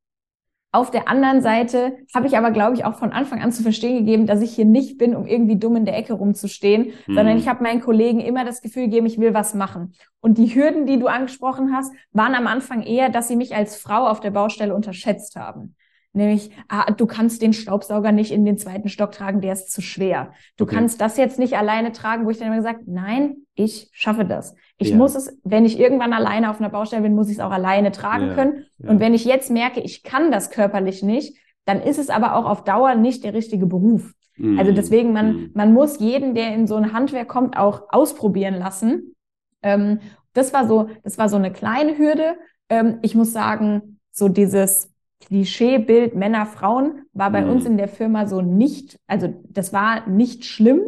Auf 0.75 0.91
der 0.91 1.07
anderen 1.07 1.41
Seite 1.41 1.95
habe 2.13 2.27
ich 2.27 2.37
aber, 2.37 2.51
glaube 2.51 2.75
ich, 2.75 2.83
auch 2.83 2.95
von 2.95 3.13
Anfang 3.13 3.41
an 3.41 3.53
zu 3.53 3.63
verstehen 3.63 3.99
gegeben, 3.99 4.27
dass 4.27 4.41
ich 4.41 4.53
hier 4.53 4.65
nicht 4.65 4.97
bin, 4.97 5.15
um 5.15 5.25
irgendwie 5.25 5.55
dumm 5.55 5.77
in 5.77 5.85
der 5.85 5.97
Ecke 5.97 6.11
rumzustehen, 6.11 6.91
mhm. 7.07 7.15
sondern 7.15 7.37
ich 7.37 7.47
habe 7.47 7.63
meinen 7.63 7.79
Kollegen 7.79 8.19
immer 8.19 8.43
das 8.43 8.61
Gefühl 8.61 8.83
gegeben, 8.83 9.05
ich 9.05 9.17
will 9.17 9.33
was 9.33 9.53
machen. 9.53 9.93
Und 10.19 10.37
die 10.37 10.53
Hürden, 10.53 10.85
die 10.85 10.99
du 10.99 11.07
angesprochen 11.07 11.73
hast, 11.73 11.93
waren 12.11 12.35
am 12.35 12.45
Anfang 12.45 12.81
eher, 12.81 13.07
dass 13.07 13.29
sie 13.29 13.37
mich 13.37 13.55
als 13.55 13.77
Frau 13.77 14.05
auf 14.05 14.19
der 14.19 14.31
Baustelle 14.31 14.75
unterschätzt 14.75 15.37
haben. 15.37 15.75
Nämlich, 16.11 16.51
ah, 16.67 16.91
du 16.91 17.05
kannst 17.05 17.41
den 17.41 17.53
Staubsauger 17.53 18.11
nicht 18.11 18.33
in 18.33 18.43
den 18.43 18.57
zweiten 18.57 18.89
Stock 18.89 19.13
tragen, 19.13 19.39
der 19.39 19.53
ist 19.53 19.71
zu 19.71 19.81
schwer. 19.81 20.33
Du 20.57 20.65
okay. 20.65 20.75
kannst 20.75 20.99
das 20.99 21.15
jetzt 21.15 21.39
nicht 21.39 21.57
alleine 21.57 21.93
tragen, 21.93 22.25
wo 22.25 22.31
ich 22.31 22.37
dann 22.37 22.47
immer 22.47 22.57
gesagt, 22.57 22.81
nein, 22.85 23.37
ich 23.53 23.89
schaffe 23.93 24.25
das. 24.25 24.55
Ich 24.77 24.89
ja. 24.89 24.97
muss 24.97 25.15
es, 25.15 25.39
wenn 25.43 25.65
ich 25.65 25.79
irgendwann 25.79 26.13
alleine 26.13 26.49
auf 26.49 26.59
einer 26.59 26.69
Baustelle 26.69 27.03
bin, 27.03 27.15
muss 27.15 27.29
ich 27.29 27.35
es 27.35 27.39
auch 27.39 27.51
alleine 27.51 27.91
tragen 27.91 28.27
ja. 28.27 28.33
können. 28.35 28.65
Ja. 28.77 28.89
Und 28.89 28.99
wenn 28.99 29.13
ich 29.13 29.25
jetzt 29.25 29.49
merke, 29.49 29.79
ich 29.79 30.03
kann 30.03 30.31
das 30.31 30.51
körperlich 30.51 31.01
nicht, 31.01 31.37
dann 31.65 31.81
ist 31.81 31.97
es 31.97 32.09
aber 32.09 32.35
auch 32.35 32.45
auf 32.45 32.63
Dauer 32.63 32.95
nicht 32.95 33.23
der 33.23 33.33
richtige 33.33 33.65
Beruf. 33.65 34.13
Mhm. 34.37 34.59
Also 34.59 34.71
deswegen, 34.71 35.13
man, 35.13 35.33
mhm. 35.33 35.51
man 35.53 35.73
muss 35.73 35.99
jeden, 35.99 36.35
der 36.35 36.53
in 36.53 36.67
so 36.67 36.75
ein 36.75 36.93
Handwerk 36.93 37.27
kommt, 37.27 37.57
auch 37.57 37.83
ausprobieren 37.89 38.55
lassen. 38.55 39.15
Ähm, 39.63 39.99
das 40.33 40.53
war 40.53 40.67
so, 40.67 40.89
das 41.03 41.17
war 41.17 41.29
so 41.29 41.37
eine 41.37 41.51
kleine 41.51 41.97
Hürde. 41.97 42.35
Ähm, 42.69 42.99
ich 43.01 43.15
muss 43.15 43.31
sagen, 43.31 43.99
so 44.11 44.27
dieses 44.27 44.93
Klischeebild 45.21 46.15
Männer, 46.15 46.45
Frauen 46.45 47.03
war 47.13 47.31
bei 47.31 47.41
mhm. 47.41 47.51
uns 47.51 47.65
in 47.65 47.77
der 47.77 47.87
Firma 47.87 48.27
so 48.27 48.41
nicht, 48.41 48.99
also 49.07 49.33
das 49.49 49.73
war 49.73 50.07
nicht 50.07 50.45
schlimm, 50.45 50.81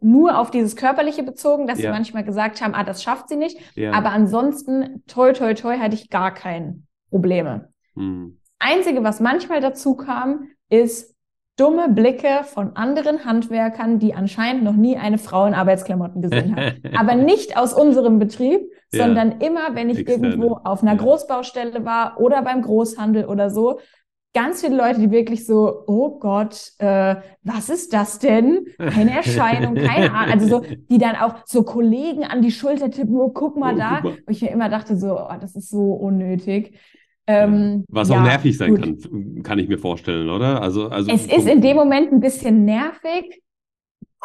nur 0.00 0.38
auf 0.38 0.50
dieses 0.50 0.76
Körperliche 0.76 1.22
bezogen, 1.22 1.66
dass 1.66 1.78
ja. 1.78 1.84
sie 1.84 1.92
manchmal 1.92 2.24
gesagt 2.24 2.60
haben, 2.60 2.74
ah, 2.74 2.84
das 2.84 3.02
schafft 3.02 3.28
sie 3.28 3.36
nicht. 3.36 3.58
Ja. 3.76 3.92
Aber 3.92 4.10
ansonsten, 4.10 5.02
toi, 5.06 5.32
toi, 5.32 5.54
toi, 5.54 5.78
hatte 5.78 5.94
ich 5.94 6.10
gar 6.10 6.34
keine 6.34 6.82
Probleme. 7.10 7.70
Mhm. 7.94 8.38
Einzige, 8.58 9.02
was 9.02 9.20
manchmal 9.20 9.60
dazu 9.60 9.96
kam, 9.96 10.48
ist 10.68 11.16
dumme 11.56 11.88
Blicke 11.90 12.44
von 12.44 12.76
anderen 12.76 13.24
Handwerkern, 13.24 13.98
die 13.98 14.14
anscheinend 14.14 14.64
noch 14.64 14.76
nie 14.76 14.96
eine 14.96 15.18
Frau 15.18 15.44
in 15.46 15.54
Arbeitsklamotten 15.54 16.22
gesehen 16.22 16.56
haben. 16.56 16.80
Aber 16.96 17.14
nicht 17.14 17.58
aus 17.58 17.74
unserem 17.74 18.18
Betrieb, 18.18 18.62
ja. 18.92 19.04
sondern 19.04 19.40
immer, 19.40 19.74
wenn 19.74 19.90
ich 19.90 19.98
Externe. 19.98 20.28
irgendwo 20.28 20.60
auf 20.64 20.82
einer 20.82 20.92
ja. 20.92 20.98
Großbaustelle 20.98 21.84
war 21.84 22.18
oder 22.18 22.42
beim 22.42 22.62
Großhandel 22.62 23.26
oder 23.26 23.50
so, 23.50 23.78
ganz 24.32 24.60
viele 24.60 24.76
Leute, 24.76 25.00
die 25.00 25.10
wirklich 25.10 25.44
so, 25.44 25.84
oh 25.86 26.18
Gott, 26.18 26.72
äh, 26.78 27.16
was 27.42 27.68
ist 27.68 27.92
das 27.92 28.18
denn? 28.18 28.66
Eine 28.78 29.10
Erscheinung, 29.16 29.74
keine 29.74 30.12
Ahnung. 30.12 30.32
Also 30.32 30.48
so, 30.48 30.64
die 30.88 30.98
dann 30.98 31.16
auch 31.16 31.34
so 31.46 31.62
Kollegen 31.62 32.24
an 32.24 32.42
die 32.42 32.52
Schulter 32.52 32.90
tippen, 32.90 33.16
oh, 33.16 33.30
guck 33.30 33.56
mal 33.56 33.74
oh, 33.74 33.78
da. 33.78 33.98
Und 34.02 34.22
ich 34.28 34.42
mir 34.42 34.50
immer 34.50 34.68
dachte 34.68 34.96
so, 34.96 35.18
oh, 35.18 35.36
das 35.40 35.56
ist 35.56 35.70
so 35.70 35.92
unnötig. 35.92 36.78
Ähm, 37.26 37.84
Was 37.88 38.08
ja, 38.08 38.18
auch 38.18 38.22
nervig 38.22 38.56
sein 38.56 38.74
gut. 38.74 39.02
kann, 39.02 39.42
kann 39.42 39.58
ich 39.58 39.68
mir 39.68 39.78
vorstellen, 39.78 40.28
oder? 40.30 40.62
Also, 40.62 40.88
also 40.88 41.10
es 41.10 41.26
ist 41.26 41.48
in 41.48 41.60
dem 41.60 41.76
Moment 41.76 42.12
ein 42.12 42.20
bisschen 42.20 42.64
nervig. 42.64 43.42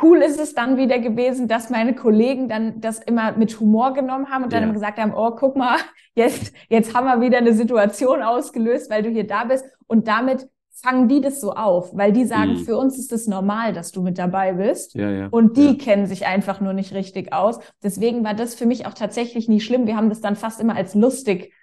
Cool 0.01 0.17
ist 0.17 0.39
es 0.39 0.53
dann 0.53 0.75
wieder 0.75 0.99
gewesen, 0.99 1.47
dass 1.47 1.69
meine 1.69 1.95
Kollegen 1.95 2.49
dann 2.49 2.81
das 2.81 2.99
immer 2.99 3.31
mit 3.33 3.59
Humor 3.59 3.93
genommen 3.93 4.29
haben 4.29 4.43
und 4.43 4.53
dann 4.53 4.63
ja. 4.63 4.71
gesagt 4.71 4.99
haben, 4.99 5.13
oh, 5.15 5.31
guck 5.31 5.55
mal, 5.55 5.77
jetzt, 6.15 6.53
jetzt 6.69 6.93
haben 6.93 7.05
wir 7.05 7.21
wieder 7.21 7.37
eine 7.37 7.53
Situation 7.53 8.21
ausgelöst, 8.21 8.89
weil 8.89 9.03
du 9.03 9.09
hier 9.09 9.25
da 9.25 9.45
bist. 9.45 9.65
Und 9.87 10.07
damit 10.07 10.49
fangen 10.85 11.07
die 11.07 11.21
das 11.21 11.39
so 11.39 11.53
auf, 11.53 11.95
weil 11.95 12.11
die 12.11 12.25
sagen, 12.25 12.53
mhm. 12.53 12.57
für 12.57 12.77
uns 12.77 12.97
ist 12.97 13.13
es 13.13 13.27
normal, 13.27 13.71
dass 13.71 13.91
du 13.91 14.01
mit 14.01 14.17
dabei 14.17 14.53
bist. 14.53 14.93
Ja, 14.93 15.09
ja, 15.09 15.27
und 15.31 15.55
die 15.55 15.69
ja. 15.69 15.73
kennen 15.75 16.05
sich 16.05 16.25
einfach 16.25 16.59
nur 16.59 16.73
nicht 16.73 16.93
richtig 16.93 17.31
aus. 17.31 17.59
Deswegen 17.81 18.23
war 18.25 18.33
das 18.33 18.55
für 18.55 18.65
mich 18.65 18.85
auch 18.85 18.93
tatsächlich 18.93 19.47
nie 19.47 19.61
schlimm. 19.61 19.87
Wir 19.87 19.95
haben 19.95 20.09
das 20.09 20.19
dann 20.19 20.35
fast 20.35 20.59
immer 20.59 20.75
als 20.75 20.93
lustig 20.93 21.53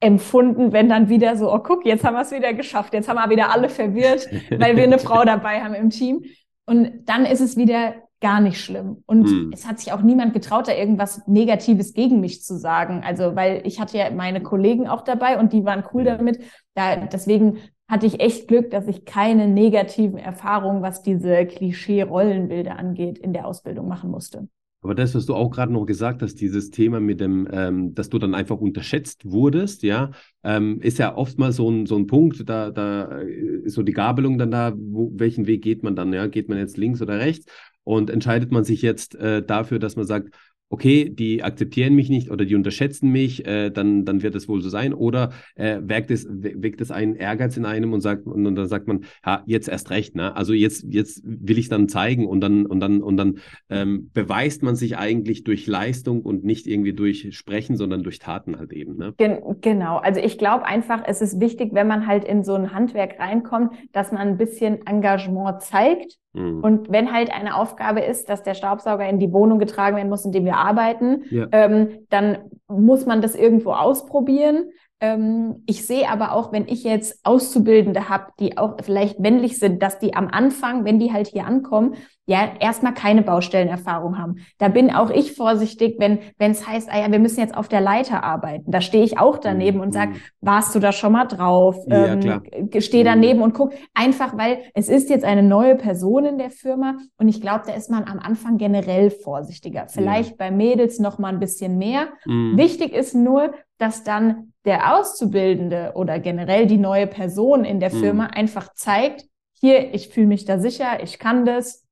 empfunden, 0.00 0.72
wenn 0.72 0.88
dann 0.88 1.08
wieder 1.08 1.36
so, 1.36 1.52
oh 1.52 1.58
guck, 1.58 1.84
jetzt 1.84 2.04
haben 2.04 2.14
wir 2.14 2.22
es 2.22 2.30
wieder 2.30 2.54
geschafft, 2.54 2.94
jetzt 2.94 3.08
haben 3.08 3.16
wir 3.16 3.28
wieder 3.30 3.52
alle 3.52 3.68
verwirrt, 3.68 4.28
weil 4.56 4.76
wir 4.76 4.84
eine 4.84 5.00
Frau 5.00 5.24
dabei 5.24 5.60
haben 5.60 5.74
im 5.74 5.90
Team. 5.90 6.22
Und 6.68 7.06
dann 7.06 7.24
ist 7.24 7.40
es 7.40 7.56
wieder 7.56 7.94
gar 8.20 8.40
nicht 8.40 8.60
schlimm. 8.60 9.02
Und 9.06 9.26
hm. 9.26 9.50
es 9.54 9.66
hat 9.66 9.78
sich 9.78 9.92
auch 9.92 10.02
niemand 10.02 10.34
getraut, 10.34 10.68
da 10.68 10.72
irgendwas 10.72 11.26
Negatives 11.26 11.94
gegen 11.94 12.20
mich 12.20 12.42
zu 12.42 12.58
sagen. 12.58 13.02
Also, 13.04 13.34
weil 13.36 13.62
ich 13.64 13.80
hatte 13.80 13.96
ja 13.96 14.10
meine 14.10 14.42
Kollegen 14.42 14.86
auch 14.86 15.00
dabei 15.00 15.38
und 15.38 15.52
die 15.54 15.64
waren 15.64 15.84
cool 15.94 16.04
damit. 16.04 16.40
Da, 16.74 16.96
deswegen 16.96 17.58
hatte 17.88 18.06
ich 18.06 18.20
echt 18.20 18.48
Glück, 18.48 18.70
dass 18.70 18.86
ich 18.86 19.06
keine 19.06 19.48
negativen 19.48 20.18
Erfahrungen, 20.18 20.82
was 20.82 21.02
diese 21.02 21.46
Klischee-Rollenbilder 21.46 22.78
angeht, 22.78 23.18
in 23.18 23.32
der 23.32 23.46
Ausbildung 23.46 23.88
machen 23.88 24.10
musste. 24.10 24.48
Aber 24.80 24.94
das, 24.94 25.14
was 25.14 25.26
du 25.26 25.34
auch 25.34 25.50
gerade 25.50 25.72
noch 25.72 25.86
gesagt 25.86 26.22
hast, 26.22 26.36
dieses 26.36 26.70
Thema 26.70 27.00
mit 27.00 27.20
dem, 27.20 27.48
ähm, 27.50 27.94
dass 27.94 28.10
du 28.10 28.18
dann 28.18 28.34
einfach 28.34 28.58
unterschätzt 28.58 29.24
wurdest, 29.24 29.82
ja, 29.82 30.12
ähm, 30.44 30.80
ist 30.80 30.98
ja 30.98 31.16
oftmals 31.16 31.56
so 31.56 31.68
ein, 31.68 31.86
so 31.86 31.96
ein 31.96 32.06
Punkt, 32.06 32.48
da, 32.48 32.70
da 32.70 33.20
ist 33.20 33.74
so 33.74 33.82
die 33.82 33.92
Gabelung 33.92 34.38
dann 34.38 34.52
da, 34.52 34.72
wo, 34.76 35.10
welchen 35.16 35.46
Weg 35.46 35.62
geht 35.62 35.82
man 35.82 35.96
dann, 35.96 36.12
ja, 36.12 36.28
geht 36.28 36.48
man 36.48 36.58
jetzt 36.58 36.76
links 36.76 37.02
oder 37.02 37.18
rechts? 37.18 37.46
Und 37.82 38.10
entscheidet 38.10 38.52
man 38.52 38.64
sich 38.64 38.82
jetzt 38.82 39.14
äh, 39.16 39.42
dafür, 39.42 39.78
dass 39.78 39.96
man 39.96 40.06
sagt, 40.06 40.34
okay, 40.70 41.08
die 41.08 41.42
akzeptieren 41.42 41.94
mich 41.94 42.10
nicht 42.10 42.30
oder 42.30 42.44
die 42.44 42.54
unterschätzen 42.54 43.10
mich, 43.10 43.46
äh, 43.46 43.70
dann, 43.70 44.04
dann 44.04 44.22
wird 44.22 44.34
es 44.34 44.48
wohl 44.48 44.60
so 44.60 44.68
sein. 44.68 44.92
Oder 44.92 45.30
äh, 45.54 45.78
weckt, 45.82 46.10
es, 46.10 46.26
weckt 46.28 46.80
es 46.80 46.90
einen 46.90 47.14
Ehrgeiz 47.14 47.56
in 47.56 47.64
einem 47.64 47.92
und 47.92 48.00
sagt, 48.00 48.26
und, 48.26 48.46
und 48.46 48.54
dann 48.54 48.68
sagt 48.68 48.86
man, 48.86 49.04
ja, 49.24 49.42
jetzt 49.46 49.68
erst 49.68 49.90
recht, 49.90 50.14
ne? 50.14 50.36
Also 50.36 50.52
jetzt, 50.52 50.84
jetzt 50.88 51.22
will 51.24 51.58
ich 51.58 51.68
dann 51.68 51.88
zeigen 51.88 52.26
und 52.26 52.40
dann, 52.40 52.66
und 52.66 52.80
dann, 52.80 53.02
und 53.02 53.16
dann 53.16 53.38
ähm, 53.70 54.10
beweist 54.12 54.62
man 54.62 54.76
sich 54.76 54.98
eigentlich 54.98 55.44
durch 55.44 55.66
Leistung 55.66 56.22
und 56.22 56.44
nicht 56.44 56.66
irgendwie 56.66 56.92
durch 56.92 57.34
Sprechen, 57.36 57.76
sondern 57.76 58.02
durch 58.02 58.18
Taten 58.18 58.58
halt 58.58 58.72
eben. 58.72 58.96
Ne? 58.96 59.14
Gen 59.16 59.38
genau. 59.60 59.96
Also 59.96 60.20
ich 60.20 60.38
glaube 60.38 60.66
einfach, 60.66 61.02
es 61.06 61.22
ist 61.22 61.40
wichtig, 61.40 61.70
wenn 61.72 61.86
man 61.86 62.06
halt 62.06 62.24
in 62.24 62.44
so 62.44 62.54
ein 62.54 62.72
Handwerk 62.72 63.18
reinkommt, 63.18 63.72
dass 63.92 64.12
man 64.12 64.28
ein 64.28 64.36
bisschen 64.38 64.86
Engagement 64.86 65.62
zeigt 65.62 66.18
Mhm. 66.32 66.60
Und 66.62 66.90
wenn 66.90 67.12
halt 67.12 67.32
eine 67.32 67.56
Aufgabe 67.56 68.00
ist, 68.00 68.28
dass 68.28 68.42
der 68.42 68.54
Staubsauger 68.54 69.08
in 69.08 69.18
die 69.18 69.32
Wohnung 69.32 69.58
getragen 69.58 69.96
werden 69.96 70.08
muss, 70.08 70.24
in 70.24 70.32
dem 70.32 70.44
wir 70.44 70.56
arbeiten, 70.56 71.24
ja. 71.30 71.46
ähm, 71.52 72.06
dann 72.10 72.50
muss 72.66 73.06
man 73.06 73.22
das 73.22 73.34
irgendwo 73.34 73.72
ausprobieren. 73.72 74.70
Ähm, 75.00 75.62
ich 75.66 75.86
sehe 75.86 76.08
aber 76.10 76.32
auch, 76.32 76.52
wenn 76.52 76.66
ich 76.66 76.82
jetzt 76.82 77.20
Auszubildende 77.24 78.08
habe, 78.08 78.32
die 78.40 78.58
auch 78.58 78.76
vielleicht 78.82 79.20
männlich 79.20 79.58
sind, 79.58 79.82
dass 79.82 79.98
die 79.98 80.14
am 80.14 80.28
Anfang, 80.28 80.84
wenn 80.84 80.98
die 80.98 81.12
halt 81.12 81.28
hier 81.28 81.46
ankommen, 81.46 81.94
ja 82.28 82.50
erstmal 82.60 82.94
keine 82.94 83.22
Baustellenerfahrung 83.22 84.18
haben. 84.18 84.36
Da 84.58 84.68
bin 84.68 84.90
auch 84.90 85.10
ich 85.10 85.32
vorsichtig, 85.32 85.96
wenn 85.98 86.18
wenn 86.36 86.50
es 86.50 86.66
heißt, 86.66 86.90
ah 86.92 87.00
ja, 87.00 87.10
wir 87.10 87.20
müssen 87.20 87.40
jetzt 87.40 87.56
auf 87.56 87.68
der 87.68 87.80
Leiter 87.80 88.22
arbeiten. 88.22 88.70
Da 88.70 88.80
stehe 88.80 89.02
ich 89.02 89.18
auch 89.18 89.38
daneben 89.38 89.78
mhm. 89.78 89.84
und 89.84 89.92
sage, 89.92 90.16
warst 90.40 90.74
du 90.74 90.78
da 90.78 90.92
schon 90.92 91.12
mal 91.12 91.24
drauf? 91.24 91.76
Ja, 91.86 92.12
ähm, 92.12 92.42
Stehe 92.80 93.04
daneben 93.04 93.38
mhm. 93.38 93.44
und 93.44 93.54
guck 93.54 93.72
einfach, 93.94 94.36
weil 94.36 94.58
es 94.74 94.88
ist 94.88 95.08
jetzt 95.08 95.24
eine 95.24 95.42
neue 95.42 95.76
Person 95.76 96.26
in 96.26 96.38
der 96.38 96.50
Firma 96.50 96.96
und 97.16 97.28
ich 97.28 97.40
glaube, 97.40 97.62
da 97.66 97.72
ist 97.72 97.90
man 97.90 98.04
am 98.04 98.18
Anfang 98.18 98.58
generell 98.58 99.10
vorsichtiger. 99.10 99.86
Vielleicht 99.88 100.30
ja. 100.30 100.36
bei 100.38 100.50
Mädels 100.50 100.98
noch 100.98 101.18
mal 101.18 101.28
ein 101.28 101.40
bisschen 101.40 101.78
mehr. 101.78 102.08
Mhm. 102.26 102.58
Wichtig 102.58 102.92
ist 102.92 103.14
nur, 103.14 103.52
dass 103.78 104.04
dann 104.04 104.52
der 104.68 104.94
Auszubildende 104.94 105.92
oder 105.94 106.18
generell 106.20 106.66
die 106.66 106.76
neue 106.76 107.06
Person 107.06 107.64
in 107.64 107.80
der 107.80 107.92
mhm. 107.92 108.00
Firma 108.00 108.24
mhm. 108.24 108.30
einfach 108.34 108.74
zeigt, 108.74 109.24
hier, 109.54 109.94
ich 109.94 110.10
fühle 110.10 110.26
mich 110.26 110.44
da 110.44 110.58
sicher, 110.58 111.02
ich 111.02 111.18
kann 111.18 111.46
das. 111.46 111.86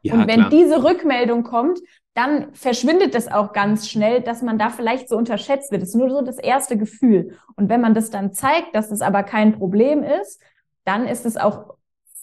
Ja, 0.00 0.14
und 0.14 0.26
wenn 0.26 0.40
klar. 0.40 0.50
diese 0.50 0.82
Rückmeldung 0.82 1.42
kommt, 1.44 1.78
dann 2.14 2.54
verschwindet 2.54 3.14
es 3.14 3.30
auch 3.30 3.52
ganz 3.52 3.88
schnell, 3.88 4.22
dass 4.22 4.40
man 4.40 4.58
da 4.58 4.70
vielleicht 4.70 5.10
so 5.10 5.16
unterschätzt 5.18 5.70
wird. 5.70 5.82
Das 5.82 5.90
ist 5.90 5.94
nur 5.94 6.08
so 6.08 6.22
das 6.22 6.38
erste 6.38 6.78
Gefühl. 6.78 7.36
Und 7.56 7.68
wenn 7.68 7.82
man 7.82 7.92
das 7.92 8.08
dann 8.08 8.32
zeigt, 8.32 8.74
dass 8.74 8.88
das 8.88 9.02
aber 9.02 9.22
kein 9.22 9.52
Problem 9.52 10.02
ist, 10.02 10.40
dann 10.84 11.06
ist 11.06 11.26
es 11.26 11.36
auch 11.36 11.74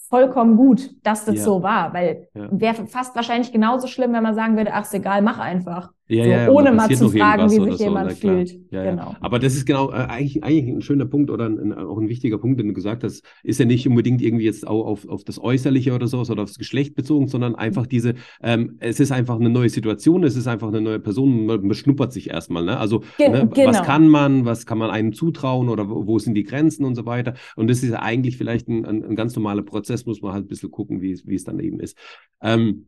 vollkommen 0.09 0.57
gut, 0.57 0.89
dass 1.03 1.25
das 1.25 1.35
ja. 1.35 1.43
so 1.43 1.62
war, 1.62 1.93
weil 1.93 2.29
ja. 2.33 2.47
wäre 2.51 2.88
fast 2.88 3.15
wahrscheinlich 3.15 3.51
genauso 3.51 3.88
schlimm, 3.88 4.13
wenn 4.13 4.23
man 4.23 4.35
sagen 4.35 4.57
würde, 4.57 4.73
ach, 4.73 4.85
ist 4.85 4.93
egal, 4.95 5.21
mach 5.21 5.38
einfach. 5.38 5.91
Ja, 6.10 6.24
so, 6.25 6.29
ja, 6.29 6.50
ohne 6.50 6.72
mal 6.74 6.89
zu 6.89 7.10
fragen, 7.10 7.50
wie 7.50 7.63
sich 7.63 7.77
so, 7.77 7.83
jemand 7.86 8.12
fühlt. 8.12 8.60
Ja, 8.72 8.83
genau. 8.83 9.15
Aber 9.22 9.39
das 9.39 9.55
ist 9.55 9.65
genau 9.65 9.89
äh, 9.89 9.95
eigentlich, 9.95 10.43
eigentlich 10.43 10.67
ein 10.67 10.81
schöner 10.81 11.05
Punkt 11.05 11.31
oder 11.31 11.45
ein, 11.45 11.72
auch 11.74 11.98
ein 11.98 12.10
wichtiger 12.10 12.38
Punkt, 12.38 12.60
den 12.60 12.67
du 12.67 12.74
gesagt 12.74 13.05
hast, 13.05 13.24
ist 13.41 13.60
ja 13.60 13.65
nicht 13.65 13.88
unbedingt 13.88 14.22
irgendwie 14.22 14.43
jetzt 14.43 14.67
auch 14.67 14.86
auf, 14.86 15.07
auf 15.07 15.24
das 15.24 15.41
Äußerliche 15.41 15.93
oder 15.93 16.07
so 16.07 16.19
oder 16.19 16.43
aufs 16.43 16.57
Geschlecht 16.57 16.95
bezogen, 16.95 17.27
sondern 17.27 17.55
einfach 17.55 17.88
diese, 17.88 18.15
ähm, 18.41 18.75
es 18.79 19.00
ist 19.00 19.13
einfach 19.13 19.39
eine 19.39 19.50
neue 19.50 19.69
Situation, 19.69 20.25
es 20.25 20.36
ist 20.36 20.48
einfach 20.48 20.67
eine 20.67 20.81
neue 20.81 21.00
Person, 21.00 21.45
man 21.45 21.65
beschnuppert 21.65 22.12
sich 22.12 22.29
erstmal. 22.29 22.65
Ne? 22.65 22.77
Also 22.77 23.03
Ge 23.17 23.29
ne, 23.29 23.50
genau. 23.53 23.69
was 23.69 23.81
kann 23.83 24.10
man, 24.10 24.43
was 24.43 24.65
kann 24.65 24.77
man 24.77 24.89
einem 24.89 25.13
zutrauen 25.13 25.69
oder 25.69 25.89
wo, 25.89 26.05
wo 26.05 26.19
sind 26.19 26.36
die 26.36 26.43
Grenzen 26.43 26.83
und 26.83 26.95
so 26.95 27.05
weiter. 27.05 27.36
Und 27.55 27.69
das 27.69 27.81
ist 27.81 27.91
ja 27.91 28.01
eigentlich 28.01 28.36
vielleicht 28.36 28.67
ein, 28.67 28.86
ein, 28.86 29.05
ein 29.05 29.15
ganz 29.15 29.36
normaler 29.38 29.62
Prozess, 29.62 30.05
muss 30.05 30.22
man 30.22 30.33
halt 30.33 30.45
ein 30.45 30.50
bisschen 30.50 30.69
gucken, 30.72 31.01
wie 31.01 31.13
es 31.13 31.43
dann 31.45 31.60
eben 31.60 31.79
ist. 31.79 31.98
Ähm, 32.41 32.88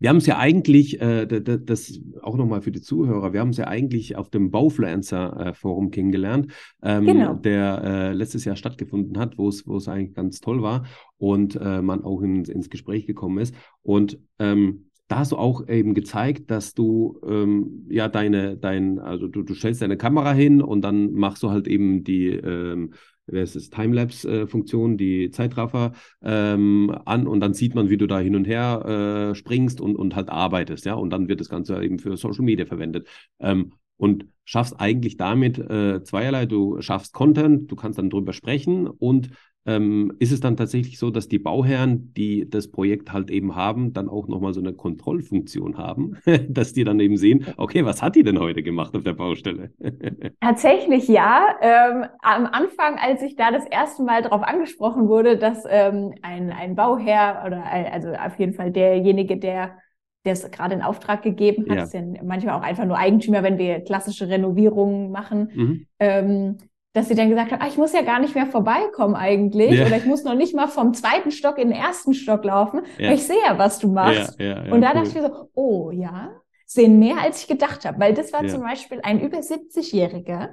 wir 0.00 0.08
haben 0.08 0.16
es 0.16 0.26
ja 0.26 0.38
eigentlich, 0.38 1.00
äh, 1.00 1.26
das 1.26 2.00
auch 2.22 2.36
nochmal 2.36 2.62
für 2.62 2.72
die 2.72 2.80
Zuhörer, 2.80 3.32
wir 3.32 3.40
haben 3.40 3.50
es 3.50 3.58
ja 3.58 3.68
eigentlich 3.68 4.16
auf 4.16 4.30
dem 4.30 4.50
Baufluencer-Forum 4.50 5.88
äh, 5.88 5.90
kennengelernt, 5.90 6.52
ähm, 6.82 7.04
genau. 7.04 7.34
der 7.34 7.82
äh, 7.84 8.12
letztes 8.12 8.44
Jahr 8.44 8.56
stattgefunden 8.56 9.18
hat, 9.18 9.36
wo 9.38 9.48
es 9.48 9.66
wo 9.66 9.76
es 9.76 9.88
eigentlich 9.88 10.14
ganz 10.14 10.40
toll 10.40 10.62
war 10.62 10.86
und 11.18 11.54
äh, 11.56 11.82
man 11.82 12.02
auch 12.02 12.22
in, 12.22 12.44
ins 12.44 12.70
Gespräch 12.70 13.06
gekommen 13.06 13.38
ist. 13.38 13.54
Und 13.82 14.18
ähm, 14.38 14.86
da 15.06 15.18
hast 15.18 15.32
du 15.32 15.36
auch 15.36 15.68
eben 15.68 15.92
gezeigt, 15.92 16.50
dass 16.50 16.72
du 16.72 17.20
ähm, 17.26 17.86
ja 17.90 18.08
deine, 18.08 18.56
dein, 18.56 19.00
also 19.00 19.28
du, 19.28 19.42
du 19.42 19.54
stellst 19.54 19.82
deine 19.82 19.96
Kamera 19.96 20.32
hin 20.32 20.62
und 20.62 20.82
dann 20.82 21.12
machst 21.12 21.42
du 21.42 21.50
halt 21.50 21.66
eben 21.66 22.04
die 22.04 22.28
ähm, 22.28 22.94
es 23.32 23.56
ist 23.56 23.74
Timelapse-Funktion, 23.74 24.96
die 24.96 25.30
Zeitraffer 25.30 25.92
ähm, 26.22 26.94
an 27.04 27.26
und 27.26 27.40
dann 27.40 27.54
sieht 27.54 27.74
man, 27.74 27.90
wie 27.90 27.96
du 27.96 28.06
da 28.06 28.18
hin 28.18 28.36
und 28.36 28.46
her 28.46 29.30
äh, 29.32 29.34
springst 29.34 29.80
und, 29.80 29.96
und 29.96 30.16
halt 30.16 30.28
arbeitest, 30.30 30.84
ja, 30.84 30.94
und 30.94 31.10
dann 31.10 31.28
wird 31.28 31.40
das 31.40 31.48
Ganze 31.48 31.82
eben 31.82 31.98
für 31.98 32.16
Social 32.16 32.44
Media 32.44 32.66
verwendet. 32.66 33.08
Ähm, 33.38 33.72
und 34.00 34.26
schaffst 34.44 34.80
eigentlich 34.80 35.18
damit 35.18 35.58
äh, 35.58 36.02
zweierlei. 36.02 36.46
Du 36.46 36.80
schaffst 36.80 37.12
Content, 37.12 37.70
du 37.70 37.76
kannst 37.76 37.98
dann 37.98 38.10
drüber 38.10 38.32
sprechen 38.32 38.88
und 38.88 39.30
ähm, 39.66 40.14
ist 40.18 40.32
es 40.32 40.40
dann 40.40 40.56
tatsächlich 40.56 40.98
so, 40.98 41.10
dass 41.10 41.28
die 41.28 41.38
Bauherren, 41.38 42.14
die 42.14 42.48
das 42.48 42.70
Projekt 42.70 43.12
halt 43.12 43.30
eben 43.30 43.54
haben, 43.54 43.92
dann 43.92 44.08
auch 44.08 44.26
nochmal 44.26 44.54
so 44.54 44.60
eine 44.60 44.72
Kontrollfunktion 44.72 45.76
haben, 45.76 46.16
dass 46.48 46.72
die 46.72 46.82
dann 46.82 46.98
eben 46.98 47.18
sehen, 47.18 47.46
okay, 47.58 47.84
was 47.84 48.00
hat 48.00 48.16
die 48.16 48.22
denn 48.22 48.40
heute 48.40 48.62
gemacht 48.62 48.96
auf 48.96 49.04
der 49.04 49.12
Baustelle? 49.12 49.70
Tatsächlich 50.40 51.06
ja. 51.08 51.56
Ähm, 51.60 52.06
am 52.22 52.46
Anfang, 52.46 52.96
als 52.98 53.20
ich 53.20 53.36
da 53.36 53.50
das 53.50 53.66
erste 53.66 54.02
Mal 54.02 54.22
darauf 54.22 54.42
angesprochen 54.42 55.08
wurde, 55.08 55.36
dass 55.36 55.64
ähm, 55.68 56.14
ein, 56.22 56.50
ein 56.50 56.74
Bauherr 56.74 57.44
oder 57.46 57.62
also 57.92 58.08
auf 58.14 58.38
jeden 58.38 58.54
Fall 58.54 58.70
derjenige, 58.70 59.36
der 59.36 59.76
der 60.24 60.34
es 60.34 60.48
gerade 60.50 60.74
in 60.74 60.82
Auftrag 60.82 61.22
gegeben 61.22 61.66
hat, 61.70 61.92
ja. 61.92 62.00
ja 62.00 62.22
manchmal 62.22 62.58
auch 62.58 62.62
einfach 62.62 62.84
nur 62.84 62.98
Eigentümer, 62.98 63.42
wenn 63.42 63.58
wir 63.58 63.80
klassische 63.80 64.28
Renovierungen 64.28 65.10
machen, 65.10 65.50
mhm. 65.54 65.86
ähm, 65.98 66.58
dass 66.92 67.08
sie 67.08 67.14
dann 67.14 67.30
gesagt 67.30 67.52
haben, 67.52 67.62
ah, 67.62 67.68
ich 67.68 67.78
muss 67.78 67.92
ja 67.92 68.02
gar 68.02 68.18
nicht 68.18 68.34
mehr 68.34 68.46
vorbeikommen 68.46 69.14
eigentlich 69.14 69.78
ja. 69.78 69.86
oder 69.86 69.96
ich 69.96 70.06
muss 70.06 70.24
noch 70.24 70.34
nicht 70.34 70.54
mal 70.54 70.66
vom 70.66 70.92
zweiten 70.92 71.30
Stock 71.30 71.56
in 71.58 71.68
den 71.68 71.78
ersten 71.78 72.14
Stock 72.14 72.44
laufen, 72.44 72.80
ja. 72.98 73.08
weil 73.08 73.14
ich 73.14 73.26
sehe 73.26 73.38
ja, 73.46 73.58
was 73.58 73.78
du 73.78 73.88
machst. 73.88 74.38
Ja, 74.40 74.62
und 74.64 74.80
da 74.80 74.88
cool. 74.88 74.94
dachte 74.94 75.08
ich 75.08 75.14
mir 75.14 75.22
so, 75.22 75.48
oh 75.54 75.90
ja, 75.92 76.30
sehen 76.66 76.98
mehr 76.98 77.20
als 77.22 77.42
ich 77.42 77.48
gedacht 77.48 77.84
habe, 77.84 77.98
weil 78.00 78.14
das 78.14 78.32
war 78.32 78.46
zum 78.46 78.62
Beispiel 78.62 79.00
ein 79.02 79.20
über 79.20 79.38
70-Jähriger, 79.38 80.50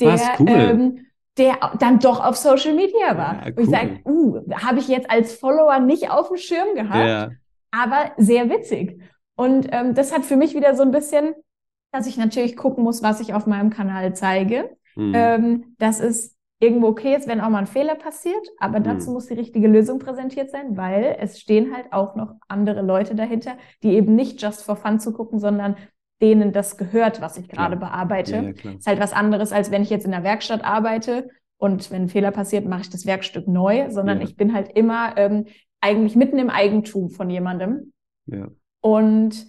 der 0.00 0.20
cool. 0.38 0.48
ähm, 0.48 1.06
der 1.38 1.58
dann 1.78 1.98
doch 1.98 2.24
auf 2.24 2.36
Social 2.36 2.74
Media 2.74 3.16
war. 3.16 3.42
cool. 3.44 3.52
Und 3.56 3.64
ich 3.64 3.70
sage, 3.70 4.00
uh, 4.06 4.40
habe 4.52 4.78
ich 4.78 4.88
jetzt 4.88 5.10
als 5.10 5.34
Follower 5.34 5.78
nicht 5.80 6.10
auf 6.10 6.28
dem 6.28 6.36
Schirm 6.36 6.74
gehabt, 6.74 7.32
aber 7.70 8.12
sehr 8.16 8.48
witzig. 8.50 9.00
Und 9.34 9.68
ähm, 9.72 9.94
das 9.94 10.12
hat 10.12 10.24
für 10.24 10.36
mich 10.36 10.54
wieder 10.54 10.74
so 10.74 10.82
ein 10.82 10.90
bisschen 10.90 11.34
dass 11.96 12.06
ich 12.06 12.16
natürlich 12.16 12.56
gucken 12.56 12.84
muss, 12.84 13.02
was 13.02 13.20
ich 13.20 13.34
auf 13.34 13.46
meinem 13.46 13.70
Kanal 13.70 14.14
zeige. 14.14 14.76
Mhm. 14.94 15.12
Ähm, 15.14 15.64
dass 15.78 16.00
es 16.00 16.36
irgendwo 16.58 16.88
okay 16.88 17.14
ist, 17.14 17.28
wenn 17.28 17.40
auch 17.40 17.50
mal 17.50 17.58
ein 17.58 17.66
Fehler 17.66 17.96
passiert, 17.96 18.48
aber 18.58 18.80
dazu 18.80 19.08
mhm. 19.08 19.14
muss 19.14 19.26
die 19.26 19.34
richtige 19.34 19.68
Lösung 19.68 19.98
präsentiert 19.98 20.50
sein, 20.50 20.76
weil 20.76 21.16
es 21.20 21.38
stehen 21.38 21.74
halt 21.74 21.92
auch 21.92 22.16
noch 22.16 22.32
andere 22.48 22.80
Leute 22.80 23.14
dahinter, 23.14 23.58
die 23.82 23.92
eben 23.92 24.14
nicht 24.14 24.40
just 24.40 24.62
for 24.62 24.76
fun 24.76 24.98
zu 24.98 25.12
gucken, 25.12 25.38
sondern 25.38 25.76
denen 26.22 26.52
das 26.52 26.78
gehört, 26.78 27.20
was 27.20 27.36
ich 27.36 27.48
gerade 27.48 27.76
bearbeite. 27.76 28.36
Ja, 28.36 28.70
ja, 28.70 28.76
ist 28.78 28.86
halt 28.86 29.00
was 29.00 29.12
anderes, 29.12 29.52
als 29.52 29.70
wenn 29.70 29.82
ich 29.82 29.90
jetzt 29.90 30.06
in 30.06 30.12
der 30.12 30.24
Werkstatt 30.24 30.64
arbeite 30.64 31.28
und 31.58 31.90
wenn 31.90 32.02
ein 32.04 32.08
Fehler 32.08 32.30
passiert, 32.30 32.64
mache 32.64 32.82
ich 32.82 32.90
das 32.90 33.04
Werkstück 33.04 33.46
neu, 33.46 33.90
sondern 33.90 34.18
ja. 34.18 34.24
ich 34.24 34.34
bin 34.34 34.54
halt 34.54 34.70
immer 34.74 35.18
ähm, 35.18 35.44
eigentlich 35.80 36.16
mitten 36.16 36.38
im 36.38 36.50
Eigentum 36.50 37.10
von 37.10 37.30
jemandem. 37.30 37.92
Ja. 38.26 38.48
Und 38.80 39.46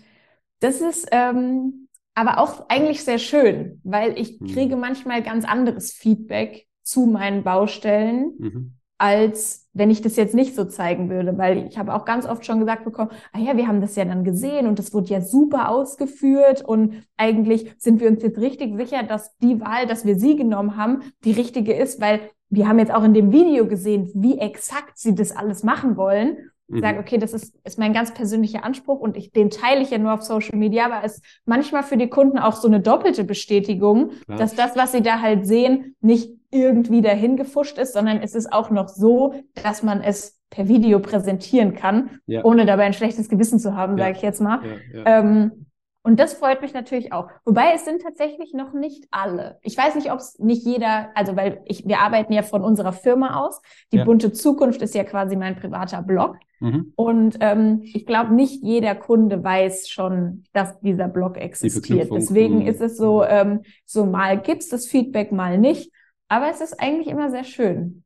das 0.60 0.82
ist 0.82 1.08
ähm, 1.12 1.88
aber 2.16 2.40
auch 2.40 2.70
eigentlich 2.70 3.04
sehr 3.04 3.20
schön, 3.20 3.80
weil 3.84 4.20
ich 4.20 4.40
mhm. 4.40 4.48
kriege 4.48 4.76
manchmal 4.76 5.22
ganz 5.22 5.46
anderes 5.46 5.92
Feedback 5.92 6.68
zu 6.84 7.06
meinen 7.06 7.44
Baustellen, 7.44 8.34
mhm 8.38 8.78
als 8.98 9.70
wenn 9.74 9.92
ich 9.92 10.02
das 10.02 10.16
jetzt 10.16 10.34
nicht 10.34 10.56
so 10.56 10.66
zeigen 10.66 11.10
würde, 11.10 11.38
weil 11.38 11.68
ich 11.68 11.78
habe 11.78 11.94
auch 11.94 12.04
ganz 12.04 12.26
oft 12.26 12.46
schon 12.46 12.60
gesagt 12.60 12.84
bekommen, 12.84 13.12
ah 13.32 13.40
ja, 13.40 13.56
wir 13.56 13.68
haben 13.68 13.82
das 13.82 13.96
ja 13.96 14.06
dann 14.06 14.24
gesehen 14.24 14.66
und 14.66 14.80
das 14.80 14.94
wurde 14.94 15.10
ja 15.10 15.22
super 15.22 15.70
ausgeführt 15.70 16.64
und 16.64 17.04
eigentlich 17.16 17.76
sind 17.78 18.00
wir 18.00 18.08
uns 18.10 18.24
jetzt 18.24 18.40
richtig 18.40 18.76
sicher, 18.76 19.04
dass 19.04 19.38
die 19.38 19.62
Wahl, 19.62 19.86
dass 19.86 20.06
wir 20.06 20.18
sie 20.18 20.36
genommen 20.36 20.78
haben, 20.78 21.04
die 21.24 21.32
richtige 21.32 21.74
ist, 21.74 22.02
weil 22.02 22.22
wir 22.50 22.68
haben 22.68 22.80
jetzt 22.80 22.94
auch 22.94 23.04
in 23.04 23.14
dem 23.14 23.32
Video 23.32 23.68
gesehen, 23.68 24.10
wie 24.14 24.38
exakt 24.40 24.98
sie 24.98 25.16
das 25.16 25.36
alles 25.36 25.64
machen 25.64 25.98
wollen. 25.98 26.38
Mhm. 26.70 26.84
okay, 27.00 27.18
das 27.18 27.34
ist, 27.34 27.56
ist 27.64 27.80
mein 27.80 27.94
ganz 27.94 28.14
persönlicher 28.14 28.66
Anspruch 28.66 29.00
und 29.00 29.16
ich, 29.16 29.32
den 29.32 29.50
teile 29.50 29.82
ich 29.82 29.90
ja 29.90 29.98
nur 29.98 30.14
auf 30.14 30.24
Social 30.24 30.58
Media, 30.58 30.86
aber 30.86 31.02
es 31.06 31.16
ist 31.16 31.24
manchmal 31.46 31.84
für 31.84 31.96
die 31.96 32.10
Kunden 32.10 32.38
auch 32.38 32.56
so 32.56 32.68
eine 32.68 32.82
doppelte 32.82 33.24
Bestätigung, 33.24 34.12
Klar. 34.26 34.38
dass 34.38 34.54
das, 34.54 34.76
was 34.76 34.92
sie 34.92 35.02
da 35.02 35.22
halt 35.22 35.48
sehen, 35.48 35.96
nicht 36.02 36.30
irgendwie 36.52 37.02
dahin 37.02 37.38
gefuscht 37.38 37.78
ist, 37.78 37.94
sondern 37.94 38.22
es 38.22 38.36
ist 38.36 38.52
auch 38.52 38.70
noch 38.70 38.90
so, 38.90 39.34
dass 39.64 39.82
man 39.82 40.02
es 40.02 40.40
per 40.50 40.68
Video 40.68 41.00
präsentieren 41.00 41.74
kann, 41.74 42.20
ja. 42.26 42.44
ohne 42.44 42.66
dabei 42.66 42.84
ein 42.84 42.94
schlechtes 42.94 43.30
Gewissen 43.30 43.60
zu 43.60 43.76
haben, 43.76 43.98
ja. 43.98 44.06
sage 44.06 44.18
ich 44.18 44.24
jetzt 44.24 44.42
mal. 44.42 44.60
Ja, 44.94 45.20
ähm, 45.20 45.67
und 46.08 46.22
das 46.22 46.36
freut 46.36 46.62
mich 46.62 46.74
natürlich 46.74 47.12
auch. 47.12 47.30
Wobei 47.44 47.74
es 47.76 47.84
sind 47.84 48.02
tatsächlich 48.02 48.54
noch 48.54 48.72
nicht 48.72 49.04
alle. 49.12 49.60
Ich 49.62 49.78
weiß 49.78 49.96
nicht, 49.96 50.10
ob 50.10 50.20
es 50.20 50.40
nicht 50.40 50.66
jeder, 50.66 51.10
also 51.16 51.36
weil 51.36 51.62
ich, 51.66 51.86
wir 51.86 52.00
arbeiten 52.00 52.32
ja 52.32 52.44
von 52.44 52.64
unserer 52.64 52.94
Firma 52.94 53.42
aus. 53.46 53.62
Die 53.92 53.98
bunte 53.98 54.32
Zukunft 54.32 54.82
ist 54.82 54.96
ja 54.96 55.04
quasi 55.04 55.36
mein 55.36 55.58
privater 55.58 56.02
Blog. 56.02 56.38
Mhm. 56.62 56.94
Und 56.96 57.36
ähm, 57.42 57.82
ich 57.84 58.06
glaube, 58.06 58.34
nicht 58.34 58.64
jeder 58.64 58.96
Kunde 58.96 59.44
weiß 59.44 59.90
schon, 59.90 60.46
dass 60.54 60.80
dieser 60.80 61.10
Blog 61.10 61.36
existiert. 61.36 62.10
Deswegen 62.10 62.60
mhm. 62.60 62.68
ist 62.68 62.80
es 62.80 62.96
so, 62.96 63.26
ähm, 63.26 63.64
so 63.84 64.06
mal 64.06 64.40
gibt's 64.40 64.70
das 64.70 64.88
Feedback, 64.88 65.34
mal 65.34 65.58
nicht. 65.58 65.92
Aber 66.30 66.50
es 66.50 66.62
ist 66.62 66.80
eigentlich 66.80 67.08
immer 67.10 67.30
sehr 67.32 67.44
schön. 67.44 68.06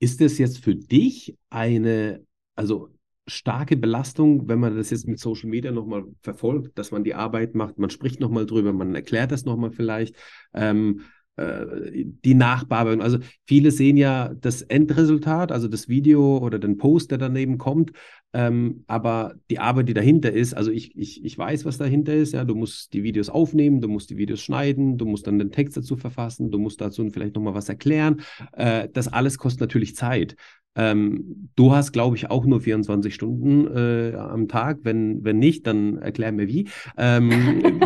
Ist 0.00 0.22
es 0.22 0.38
jetzt 0.38 0.64
für 0.64 0.74
dich 0.74 1.36
eine, 1.50 2.24
also 2.54 2.88
starke 3.26 3.76
Belastung, 3.76 4.48
wenn 4.48 4.60
man 4.60 4.76
das 4.76 4.90
jetzt 4.90 5.08
mit 5.08 5.18
Social 5.18 5.50
Media 5.50 5.72
nochmal 5.72 6.04
verfolgt, 6.22 6.78
dass 6.78 6.90
man 6.90 7.04
die 7.04 7.14
Arbeit 7.14 7.54
macht, 7.54 7.78
man 7.78 7.90
spricht 7.90 8.20
nochmal 8.20 8.46
drüber, 8.46 8.72
man 8.72 8.94
erklärt 8.94 9.32
das 9.32 9.44
nochmal 9.44 9.72
vielleicht. 9.72 10.16
Ähm, 10.54 11.00
äh, 11.00 11.15
die 11.38 12.34
Nachbearbeitung. 12.34 13.02
Also 13.02 13.18
viele 13.46 13.70
sehen 13.70 13.98
ja 13.98 14.32
das 14.40 14.62
Endresultat, 14.62 15.52
also 15.52 15.68
das 15.68 15.86
Video 15.88 16.38
oder 16.38 16.58
den 16.58 16.78
Post, 16.78 17.10
der 17.10 17.18
daneben 17.18 17.58
kommt, 17.58 17.92
ähm, 18.36 18.84
aber 18.86 19.34
die 19.48 19.58
Arbeit, 19.58 19.88
die 19.88 19.94
dahinter 19.94 20.30
ist, 20.30 20.52
also 20.52 20.70
ich, 20.70 20.94
ich, 20.94 21.24
ich 21.24 21.38
weiß, 21.38 21.64
was 21.64 21.78
dahinter 21.78 22.12
ist, 22.12 22.34
ja, 22.34 22.44
du 22.44 22.54
musst 22.54 22.92
die 22.92 23.02
Videos 23.02 23.30
aufnehmen, 23.30 23.80
du 23.80 23.88
musst 23.88 24.10
die 24.10 24.18
Videos 24.18 24.42
schneiden, 24.42 24.98
du 24.98 25.06
musst 25.06 25.26
dann 25.26 25.38
den 25.38 25.52
Text 25.52 25.74
dazu 25.76 25.96
verfassen, 25.96 26.50
du 26.50 26.58
musst 26.58 26.82
dazu 26.82 27.08
vielleicht 27.08 27.34
nochmal 27.34 27.54
was 27.54 27.70
erklären. 27.70 28.20
Äh, 28.52 28.88
das 28.92 29.08
alles 29.08 29.38
kostet 29.38 29.62
natürlich 29.62 29.96
Zeit. 29.96 30.36
Ähm, 30.74 31.48
du 31.56 31.72
hast, 31.72 31.92
glaube 31.92 32.16
ich, 32.16 32.30
auch 32.30 32.44
nur 32.44 32.60
24 32.60 33.14
Stunden 33.14 33.66
äh, 33.74 34.14
am 34.16 34.48
Tag. 34.48 34.80
Wenn, 34.82 35.24
wenn 35.24 35.38
nicht, 35.38 35.66
dann 35.66 35.96
erklär 35.96 36.30
mir 36.32 36.46
wie. 36.46 36.68
Ähm, 36.98 37.30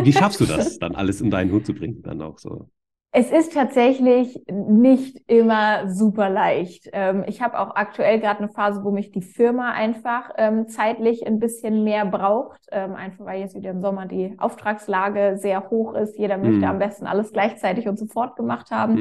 wie 0.03 0.11
schaffst 0.11 0.41
du 0.41 0.45
das, 0.45 0.79
dann 0.79 0.95
alles 0.95 1.21
in 1.21 1.31
deinen 1.31 1.53
Hut 1.53 1.65
zu 1.65 1.73
bringen, 1.73 2.01
dann 2.01 2.21
auch 2.21 2.39
so? 2.39 2.69
Es 3.13 3.29
ist 3.29 3.53
tatsächlich 3.53 4.41
nicht 4.49 5.21
immer 5.27 5.89
super 5.89 6.29
leicht. 6.29 6.87
Ähm, 6.93 7.25
ich 7.27 7.41
habe 7.41 7.59
auch 7.59 7.75
aktuell 7.75 8.21
gerade 8.21 8.39
eine 8.39 8.47
Phase, 8.47 8.85
wo 8.85 8.91
mich 8.91 9.11
die 9.11 9.21
Firma 9.21 9.71
einfach 9.71 10.29
ähm, 10.37 10.69
zeitlich 10.69 11.27
ein 11.27 11.37
bisschen 11.37 11.83
mehr 11.83 12.05
braucht. 12.05 12.61
Ähm, 12.71 12.95
einfach 12.95 13.25
weil 13.25 13.41
jetzt 13.41 13.53
wieder 13.53 13.71
im 13.71 13.81
Sommer 13.81 14.05
die 14.05 14.35
Auftragslage 14.37 15.35
sehr 15.35 15.69
hoch 15.69 15.93
ist. 15.93 16.17
Jeder 16.17 16.37
möchte 16.37 16.65
am 16.65 16.79
besten 16.79 17.05
alles 17.05 17.33
gleichzeitig 17.33 17.89
und 17.89 17.99
sofort 17.99 18.37
gemacht 18.37 18.71
haben. 18.71 18.95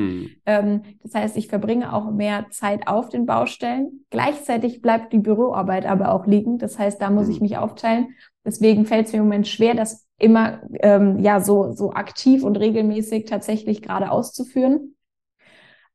Ähm, 0.45 0.83
das 1.05 1.15
heißt, 1.15 1.37
ich 1.37 1.47
verbringe 1.47 1.93
auch 1.93 2.11
mehr 2.11 2.47
Zeit 2.51 2.89
auf 2.89 3.11
den 3.11 3.27
Baustellen. 3.27 4.05
Gleichzeitig 4.11 4.83
bleibt 4.83 5.13
die 5.13 5.21
Büroarbeit 5.21 5.87
aber 5.87 6.13
auch 6.13 6.27
liegen. 6.27 6.59
Das 6.59 6.81
heißt, 6.81 7.01
da 7.01 7.11
muss 7.11 7.29
mhm. 7.29 7.33
ich 7.33 7.41
mich 7.41 7.59
aufteilen. 7.59 8.09
Deswegen 8.45 8.87
fällt 8.87 9.07
es 9.07 9.13
mir 9.13 9.19
im 9.19 9.25
Moment 9.25 9.49
schwer, 9.49 9.75
das 9.75 10.07
immer 10.19 10.61
ähm, 10.81 11.19
ja 11.19 11.41
so 11.41 11.73
so 11.73 11.93
aktiv 11.93 12.43
und 12.43 12.57
regelmäßig 12.57 13.27
tatsächlich 13.27 13.83
gerade 13.83 14.11
auszuführen. 14.11 14.97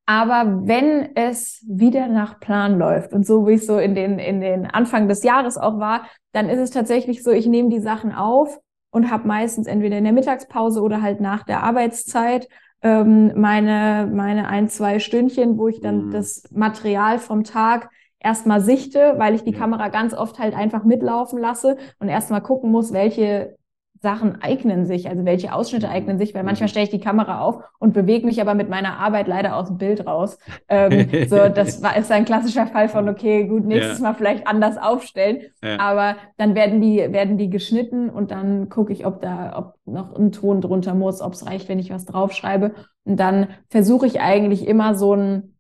Aber 0.07 0.67
wenn 0.67 1.15
es 1.15 1.65
wieder 1.67 2.07
nach 2.07 2.39
Plan 2.39 2.77
läuft 2.77 3.11
und 3.11 3.25
so 3.25 3.47
wie 3.47 3.53
es 3.53 3.65
so 3.65 3.79
in 3.79 3.95
den 3.95 4.19
in 4.19 4.41
den 4.41 4.67
Anfang 4.67 5.07
des 5.07 5.23
Jahres 5.23 5.57
auch 5.57 5.79
war, 5.79 6.05
dann 6.31 6.49
ist 6.49 6.59
es 6.59 6.69
tatsächlich 6.69 7.23
so, 7.23 7.31
ich 7.31 7.47
nehme 7.47 7.69
die 7.69 7.79
Sachen 7.79 8.13
auf 8.13 8.59
und 8.91 9.09
habe 9.09 9.27
meistens 9.27 9.67
entweder 9.67 9.97
in 9.97 10.03
der 10.03 10.13
Mittagspause 10.13 10.81
oder 10.81 11.01
halt 11.01 11.21
nach 11.21 11.43
der 11.43 11.63
Arbeitszeit 11.63 12.47
ähm, 12.83 13.31
meine 13.35 14.07
meine 14.13 14.47
ein 14.47 14.69
zwei 14.69 14.99
Stündchen, 14.99 15.57
wo 15.57 15.67
ich 15.67 15.81
dann 15.81 16.07
mhm. 16.07 16.11
das 16.11 16.43
Material 16.51 17.17
vom 17.17 17.43
Tag 17.43 17.89
erstmal 18.25 18.59
sichte, 18.59 19.13
weil 19.17 19.35
ich 19.35 19.43
die. 19.43 19.55
Kamera 19.55 19.87
ganz 19.87 20.13
oft 20.13 20.37
halt 20.37 20.53
einfach 20.53 20.83
mitlaufen 20.83 21.39
lasse 21.39 21.77
und 21.99 22.09
erstmal 22.09 22.41
gucken 22.41 22.71
muss, 22.71 22.91
welche 22.91 23.55
Sachen 24.01 24.41
eignen 24.41 24.85
sich, 24.85 25.09
also 25.09 25.25
welche 25.25 25.53
Ausschnitte 25.53 25.89
eignen 25.89 26.19
sich, 26.19 26.35
weil 26.35 26.43
manchmal 26.43 26.67
mhm. 26.67 26.71
stelle 26.71 26.83
ich 26.83 26.91
die 26.91 26.99
Kamera 26.99 27.39
auf 27.39 27.63
und 27.79 27.93
bewege 27.93 28.25
mich 28.25 28.39
aber 28.39 28.53
mit 28.53 28.69
meiner 28.69 28.99
Arbeit 28.99 29.27
leider 29.27 29.55
aus 29.55 29.67
dem 29.67 29.77
Bild 29.77 30.05
raus. 30.05 30.37
Ähm, 30.67 31.07
so, 31.27 31.49
das 31.49 31.81
war, 31.81 31.97
ist 31.97 32.11
ein 32.11 32.25
klassischer 32.25 32.67
Fall 32.67 32.89
von, 32.89 33.09
okay, 33.09 33.45
gut, 33.45 33.65
nächstes 33.65 33.99
ja. 33.99 34.03
Mal 34.03 34.13
vielleicht 34.13 34.45
anders 34.45 34.77
aufstellen. 34.77 35.41
Ja. 35.63 35.79
Aber 35.79 36.17
dann 36.37 36.53
werden 36.53 36.81
die, 36.81 36.97
werden 36.97 37.37
die 37.37 37.49
geschnitten 37.49 38.09
und 38.09 38.29
dann 38.29 38.69
gucke 38.69 38.93
ich, 38.93 39.07
ob 39.07 39.21
da, 39.21 39.57
ob 39.57 39.73
noch 39.91 40.13
ein 40.15 40.31
Ton 40.31 40.61
drunter 40.61 40.93
muss, 40.93 41.21
ob 41.21 41.33
es 41.33 41.47
reicht, 41.47 41.67
wenn 41.67 41.79
ich 41.79 41.89
was 41.89 42.05
draufschreibe. 42.05 42.73
Und 43.05 43.19
dann 43.19 43.47
versuche 43.69 44.05
ich 44.05 44.19
eigentlich 44.19 44.67
immer 44.67 44.93
so 44.93 45.15
ein 45.15 45.54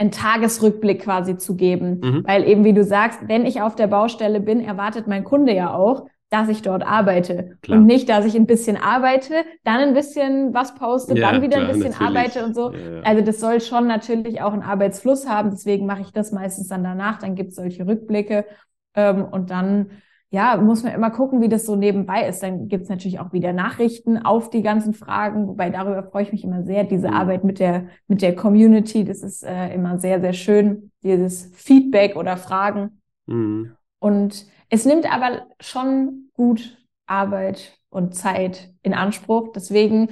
einen 0.00 0.10
Tagesrückblick 0.10 1.02
quasi 1.02 1.36
zu 1.36 1.56
geben. 1.56 2.00
Mhm. 2.02 2.24
Weil 2.26 2.48
eben, 2.48 2.64
wie 2.64 2.72
du 2.72 2.82
sagst, 2.84 3.20
wenn 3.28 3.44
ich 3.44 3.60
auf 3.60 3.76
der 3.76 3.86
Baustelle 3.86 4.40
bin, 4.40 4.60
erwartet 4.60 5.06
mein 5.06 5.24
Kunde 5.24 5.54
ja 5.54 5.74
auch, 5.74 6.06
dass 6.30 6.48
ich 6.48 6.62
dort 6.62 6.82
arbeite. 6.84 7.58
Klar. 7.60 7.78
Und 7.78 7.86
nicht, 7.86 8.08
dass 8.08 8.24
ich 8.24 8.34
ein 8.36 8.46
bisschen 8.46 8.76
arbeite, 8.76 9.34
dann 9.64 9.80
ein 9.80 9.94
bisschen 9.94 10.54
was 10.54 10.74
poste, 10.74 11.18
ja, 11.18 11.30
dann 11.30 11.42
wieder 11.42 11.58
klar, 11.58 11.68
ein 11.68 11.74
bisschen 11.74 11.90
natürlich. 11.90 12.08
arbeite 12.08 12.44
und 12.44 12.54
so. 12.54 12.72
Ja, 12.72 12.78
ja. 12.78 13.00
Also 13.02 13.24
das 13.24 13.40
soll 13.40 13.60
schon 13.60 13.86
natürlich 13.86 14.40
auch 14.40 14.52
einen 14.52 14.62
Arbeitsfluss 14.62 15.28
haben. 15.28 15.50
Deswegen 15.50 15.86
mache 15.86 16.02
ich 16.02 16.12
das 16.12 16.32
meistens 16.32 16.68
dann 16.68 16.84
danach. 16.84 17.18
Dann 17.18 17.34
gibt 17.34 17.50
es 17.50 17.56
solche 17.56 17.86
Rückblicke. 17.86 18.46
Ähm, 18.94 19.24
und 19.24 19.50
dann 19.50 19.90
ja, 20.32 20.56
muss 20.56 20.84
man 20.84 20.92
immer 20.92 21.10
gucken, 21.10 21.40
wie 21.40 21.48
das 21.48 21.66
so 21.66 21.74
nebenbei 21.74 22.26
ist. 22.28 22.42
Dann 22.42 22.68
gibt's 22.68 22.88
natürlich 22.88 23.18
auch 23.18 23.32
wieder 23.32 23.52
Nachrichten 23.52 24.16
auf 24.16 24.48
die 24.48 24.62
ganzen 24.62 24.94
Fragen, 24.94 25.48
wobei 25.48 25.70
darüber 25.70 26.04
freue 26.04 26.22
ich 26.22 26.32
mich 26.32 26.44
immer 26.44 26.62
sehr. 26.62 26.84
Diese 26.84 27.08
mhm. 27.08 27.14
Arbeit 27.14 27.44
mit 27.44 27.58
der, 27.58 27.88
mit 28.06 28.22
der 28.22 28.36
Community, 28.36 29.04
das 29.04 29.22
ist 29.22 29.42
äh, 29.42 29.74
immer 29.74 29.98
sehr, 29.98 30.20
sehr 30.20 30.32
schön, 30.32 30.92
dieses 31.02 31.50
Feedback 31.54 32.14
oder 32.14 32.36
Fragen. 32.36 33.00
Mhm. 33.26 33.74
Und 33.98 34.46
es 34.68 34.84
nimmt 34.84 35.12
aber 35.12 35.46
schon 35.58 36.30
gut 36.34 36.78
Arbeit 37.06 37.76
und 37.88 38.14
Zeit 38.14 38.72
in 38.82 38.94
Anspruch. 38.94 39.48
Deswegen 39.52 40.10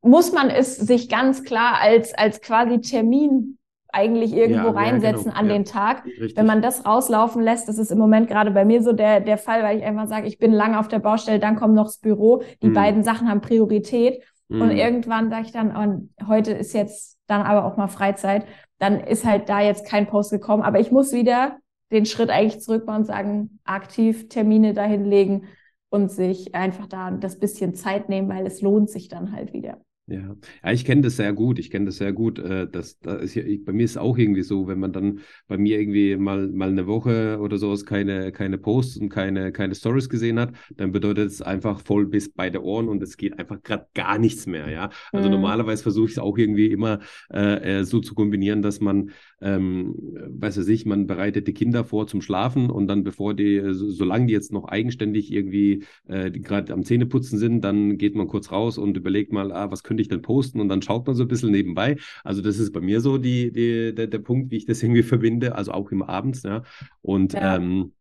muss 0.00 0.32
man 0.32 0.48
es 0.48 0.76
sich 0.76 1.08
ganz 1.08 1.42
klar 1.42 1.80
als, 1.80 2.14
als 2.14 2.40
quasi 2.40 2.80
Termin 2.80 3.55
eigentlich 3.96 4.34
irgendwo 4.34 4.68
ja, 4.68 4.74
reinsetzen 4.74 5.26
ja, 5.26 5.30
genau. 5.30 5.40
an 5.40 5.46
ja, 5.46 5.52
den 5.54 5.64
Tag. 5.64 6.04
Richtig. 6.04 6.36
Wenn 6.36 6.46
man 6.46 6.62
das 6.62 6.84
rauslaufen 6.84 7.42
lässt, 7.42 7.68
das 7.68 7.78
ist 7.78 7.90
im 7.90 7.98
Moment 7.98 8.28
gerade 8.28 8.50
bei 8.50 8.64
mir 8.64 8.82
so 8.82 8.92
der, 8.92 9.20
der 9.20 9.38
Fall, 9.38 9.62
weil 9.62 9.78
ich 9.78 9.84
einfach 9.84 10.06
sage, 10.06 10.26
ich 10.26 10.38
bin 10.38 10.52
lange 10.52 10.78
auf 10.78 10.88
der 10.88 10.98
Baustelle, 10.98 11.38
dann 11.38 11.56
kommt 11.56 11.74
noch 11.74 11.86
das 11.86 11.98
Büro. 11.98 12.42
Die 12.62 12.68
mhm. 12.68 12.74
beiden 12.74 13.02
Sachen 13.02 13.28
haben 13.28 13.40
Priorität. 13.40 14.22
Mhm. 14.48 14.60
Und 14.60 14.70
irgendwann 14.70 15.30
sage 15.30 15.46
ich 15.46 15.52
dann, 15.52 16.08
oh, 16.20 16.26
heute 16.28 16.52
ist 16.52 16.74
jetzt 16.74 17.18
dann 17.26 17.42
aber 17.42 17.64
auch 17.64 17.76
mal 17.76 17.88
Freizeit. 17.88 18.46
Dann 18.78 19.00
ist 19.00 19.24
halt 19.24 19.48
da 19.48 19.60
jetzt 19.60 19.86
kein 19.86 20.06
Post 20.06 20.30
gekommen. 20.30 20.62
Aber 20.62 20.78
ich 20.78 20.92
muss 20.92 21.12
wieder 21.12 21.56
den 21.90 22.04
Schritt 22.04 22.30
eigentlich 22.30 22.60
zurück 22.60 22.86
machen 22.86 23.00
und 23.00 23.06
sagen, 23.06 23.58
aktiv 23.64 24.28
Termine 24.28 24.74
dahin 24.74 25.04
legen 25.04 25.44
und 25.88 26.10
sich 26.10 26.54
einfach 26.54 26.86
da 26.86 27.10
das 27.10 27.38
bisschen 27.38 27.74
Zeit 27.74 28.08
nehmen, 28.08 28.28
weil 28.28 28.46
es 28.46 28.60
lohnt 28.60 28.90
sich 28.90 29.08
dann 29.08 29.32
halt 29.32 29.52
wieder. 29.52 29.78
Ja, 30.08 30.36
ja 30.62 30.72
ich 30.72 30.84
kenne 30.84 31.02
das 31.02 31.16
sehr 31.16 31.32
gut. 31.32 31.58
Ich 31.58 31.70
kenne 31.70 31.86
das 31.86 31.96
sehr 31.96 32.12
gut. 32.12 32.38
Äh, 32.38 32.68
das, 32.68 32.98
das 33.00 33.22
ist 33.22 33.34
ja, 33.34 33.42
ich, 33.42 33.64
bei 33.64 33.72
mir 33.72 33.84
ist 33.84 33.92
es 33.92 33.96
auch 33.96 34.16
irgendwie 34.16 34.42
so, 34.42 34.68
wenn 34.68 34.78
man 34.78 34.92
dann 34.92 35.20
bei 35.48 35.58
mir 35.58 35.80
irgendwie 35.80 36.16
mal, 36.16 36.48
mal 36.48 36.68
eine 36.68 36.86
Woche 36.86 37.38
oder 37.40 37.58
sowas 37.58 37.84
keine, 37.84 38.30
keine 38.30 38.58
Posts 38.58 38.98
und 38.98 39.08
keine, 39.08 39.50
keine 39.52 39.74
Stories 39.74 40.08
gesehen 40.08 40.38
hat, 40.38 40.52
dann 40.76 40.92
bedeutet 40.92 41.30
es 41.30 41.42
einfach 41.42 41.80
voll 41.80 42.06
bis 42.06 42.32
bei 42.32 42.50
der 42.50 42.62
Ohren 42.62 42.88
und 42.88 43.02
es 43.02 43.16
geht 43.16 43.38
einfach 43.38 43.62
gerade 43.62 43.86
gar 43.94 44.18
nichts 44.18 44.46
mehr. 44.46 44.70
Ja, 44.70 44.90
also 45.12 45.28
mhm. 45.28 45.34
normalerweise 45.34 45.82
versuche 45.82 46.06
ich 46.06 46.12
es 46.12 46.18
auch 46.18 46.38
irgendwie 46.38 46.66
immer 46.70 47.00
äh, 47.32 47.80
äh, 47.80 47.84
so 47.84 48.00
zu 48.00 48.14
kombinieren, 48.14 48.62
dass 48.62 48.80
man, 48.80 49.10
ähm, 49.40 49.94
weiß 50.28 50.56
ich, 50.68 50.86
man 50.86 51.06
bereitet 51.06 51.46
die 51.46 51.52
Kinder 51.52 51.84
vor 51.84 52.06
zum 52.06 52.22
Schlafen 52.22 52.70
und 52.70 52.88
dann 52.88 53.04
bevor 53.04 53.34
die, 53.34 53.60
so, 53.72 53.90
solange 53.90 54.26
die 54.26 54.32
jetzt 54.32 54.52
noch 54.52 54.64
eigenständig 54.64 55.32
irgendwie 55.32 55.84
äh, 56.08 56.30
gerade 56.30 56.72
am 56.72 56.84
Zähneputzen 56.84 57.38
sind, 57.38 57.62
dann 57.62 57.98
geht 57.98 58.14
man 58.14 58.28
kurz 58.28 58.50
raus 58.50 58.78
und 58.78 58.96
überlegt 58.96 59.32
mal, 59.32 59.52
ah, 59.52 59.70
was 59.70 59.82
könnte 59.82 60.00
ich 60.00 60.08
denn 60.08 60.22
posten? 60.22 60.60
Und 60.60 60.68
dann 60.68 60.82
schaut 60.82 61.06
man 61.06 61.16
so 61.16 61.24
ein 61.24 61.28
bisschen 61.28 61.50
nebenbei. 61.50 61.96
Also 62.24 62.42
das 62.42 62.58
ist 62.58 62.72
bei 62.72 62.80
mir 62.80 63.00
so 63.00 63.18
die, 63.18 63.52
die, 63.52 63.94
der, 63.94 64.06
der 64.06 64.18
Punkt, 64.18 64.50
wie 64.50 64.56
ich 64.56 64.66
das 64.66 64.82
irgendwie 64.82 65.02
verbinde, 65.02 65.54
also 65.54 65.72
auch 65.72 65.90
im 65.90 66.02
Abends, 66.02 66.42
ja. 66.42 66.62
Und 67.02 67.34
ja. 67.34 67.56
Ähm, 67.56 67.92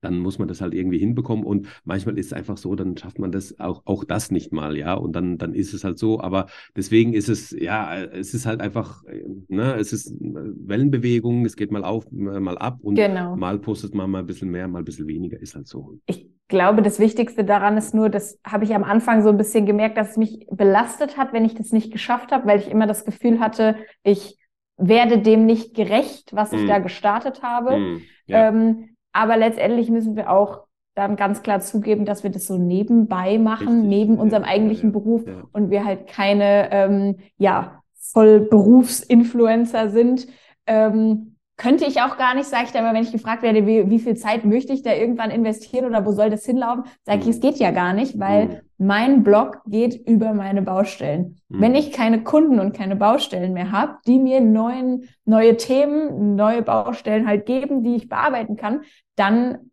dann 0.00 0.18
muss 0.18 0.38
man 0.38 0.48
das 0.48 0.60
halt 0.60 0.74
irgendwie 0.74 0.98
hinbekommen. 0.98 1.44
Und 1.44 1.68
manchmal 1.84 2.18
ist 2.18 2.26
es 2.26 2.32
einfach 2.32 2.56
so, 2.56 2.74
dann 2.74 2.96
schafft 2.96 3.18
man 3.18 3.32
das 3.32 3.58
auch, 3.58 3.82
auch 3.84 4.04
das 4.04 4.30
nicht 4.30 4.52
mal, 4.52 4.76
ja. 4.76 4.94
Und 4.94 5.12
dann, 5.14 5.38
dann 5.38 5.54
ist 5.54 5.74
es 5.74 5.84
halt 5.84 5.98
so. 5.98 6.20
Aber 6.20 6.46
deswegen 6.76 7.12
ist 7.12 7.28
es, 7.28 7.50
ja, 7.50 7.94
es 7.96 8.34
ist 8.34 8.46
halt 8.46 8.60
einfach, 8.60 9.02
ne, 9.48 9.74
es 9.74 9.92
ist 9.92 10.14
Wellenbewegung, 10.20 11.44
es 11.44 11.56
geht 11.56 11.70
mal 11.70 11.84
auf, 11.84 12.10
mal 12.10 12.58
ab 12.58 12.78
und 12.82 12.94
genau. 12.96 13.36
mal 13.36 13.58
postet 13.58 13.94
man 13.94 14.10
mal 14.10 14.20
ein 14.20 14.26
bisschen 14.26 14.50
mehr, 14.50 14.68
mal 14.68 14.80
ein 14.80 14.84
bisschen 14.84 15.08
weniger, 15.08 15.40
ist 15.40 15.54
halt 15.54 15.66
so. 15.66 15.98
Ich 16.06 16.28
glaube, 16.48 16.82
das 16.82 16.98
Wichtigste 16.98 17.44
daran 17.44 17.76
ist 17.76 17.94
nur, 17.94 18.08
das 18.08 18.38
habe 18.44 18.64
ich 18.64 18.74
am 18.74 18.84
Anfang 18.84 19.22
so 19.22 19.30
ein 19.30 19.36
bisschen 19.36 19.66
gemerkt, 19.66 19.96
dass 19.96 20.10
es 20.10 20.16
mich 20.16 20.46
belastet 20.50 21.16
hat, 21.16 21.32
wenn 21.32 21.44
ich 21.44 21.54
das 21.54 21.72
nicht 21.72 21.92
geschafft 21.92 22.32
habe, 22.32 22.46
weil 22.46 22.60
ich 22.60 22.70
immer 22.70 22.86
das 22.86 23.04
Gefühl 23.04 23.40
hatte, 23.40 23.76
ich 24.02 24.38
werde 24.76 25.18
dem 25.18 25.46
nicht 25.46 25.74
gerecht, 25.74 26.34
was 26.34 26.52
ich 26.52 26.62
mm. 26.62 26.66
da 26.66 26.78
gestartet 26.80 27.42
habe. 27.42 27.78
Mm, 27.78 28.02
ja. 28.26 28.48
ähm, 28.48 28.95
aber 29.16 29.36
letztendlich 29.36 29.90
müssen 29.90 30.14
wir 30.14 30.30
auch 30.30 30.66
dann 30.94 31.16
ganz 31.16 31.42
klar 31.42 31.60
zugeben, 31.60 32.04
dass 32.04 32.22
wir 32.22 32.30
das 32.30 32.46
so 32.46 32.58
nebenbei 32.58 33.38
machen, 33.38 33.82
Richtig, 33.82 33.88
neben 33.88 34.18
unserem 34.18 34.44
eigentlichen 34.44 34.90
ja, 34.90 34.92
Beruf 34.92 35.26
ja. 35.26 35.42
und 35.52 35.70
wir 35.70 35.84
halt 35.84 36.06
keine 36.06 36.70
ähm, 36.70 37.16
ja, 37.38 37.82
Vollberufsinfluencer 38.12 39.90
sind. 39.90 40.26
Ähm, 40.66 41.36
könnte 41.58 41.86
ich 41.86 42.02
auch 42.02 42.18
gar 42.18 42.34
nicht, 42.34 42.46
sage 42.46 42.64
ich 42.66 42.72
dann 42.72 42.84
immer, 42.84 42.92
wenn 42.92 43.02
ich 43.02 43.12
gefragt 43.12 43.42
werde, 43.42 43.66
wie, 43.66 43.88
wie 43.88 43.98
viel 43.98 44.14
Zeit 44.16 44.44
möchte 44.44 44.74
ich 44.74 44.82
da 44.82 44.92
irgendwann 44.92 45.30
investieren 45.30 45.86
oder 45.86 46.04
wo 46.04 46.12
soll 46.12 46.28
das 46.28 46.44
hinlaufen, 46.44 46.84
sage 47.04 47.20
ich, 47.22 47.28
es 47.28 47.36
mhm. 47.38 47.40
geht 47.40 47.56
ja 47.56 47.70
gar 47.70 47.94
nicht, 47.94 48.18
weil 48.18 48.46
mhm. 48.46 48.60
mein 48.78 49.22
Blog 49.22 49.62
geht 49.66 50.06
über 50.06 50.34
meine 50.34 50.60
Baustellen. 50.60 51.40
Mhm. 51.48 51.60
Wenn 51.60 51.74
ich 51.74 51.92
keine 51.92 52.22
Kunden 52.22 52.60
und 52.60 52.76
keine 52.76 52.96
Baustellen 52.96 53.54
mehr 53.54 53.72
habe, 53.72 53.96
die 54.06 54.18
mir 54.18 54.42
neuen, 54.42 55.08
neue 55.24 55.56
Themen, 55.56 56.36
neue 56.36 56.60
Baustellen 56.60 57.26
halt 57.26 57.46
geben, 57.46 57.82
die 57.82 57.96
ich 57.96 58.08
bearbeiten 58.10 58.56
kann, 58.56 58.82
dann 59.16 59.70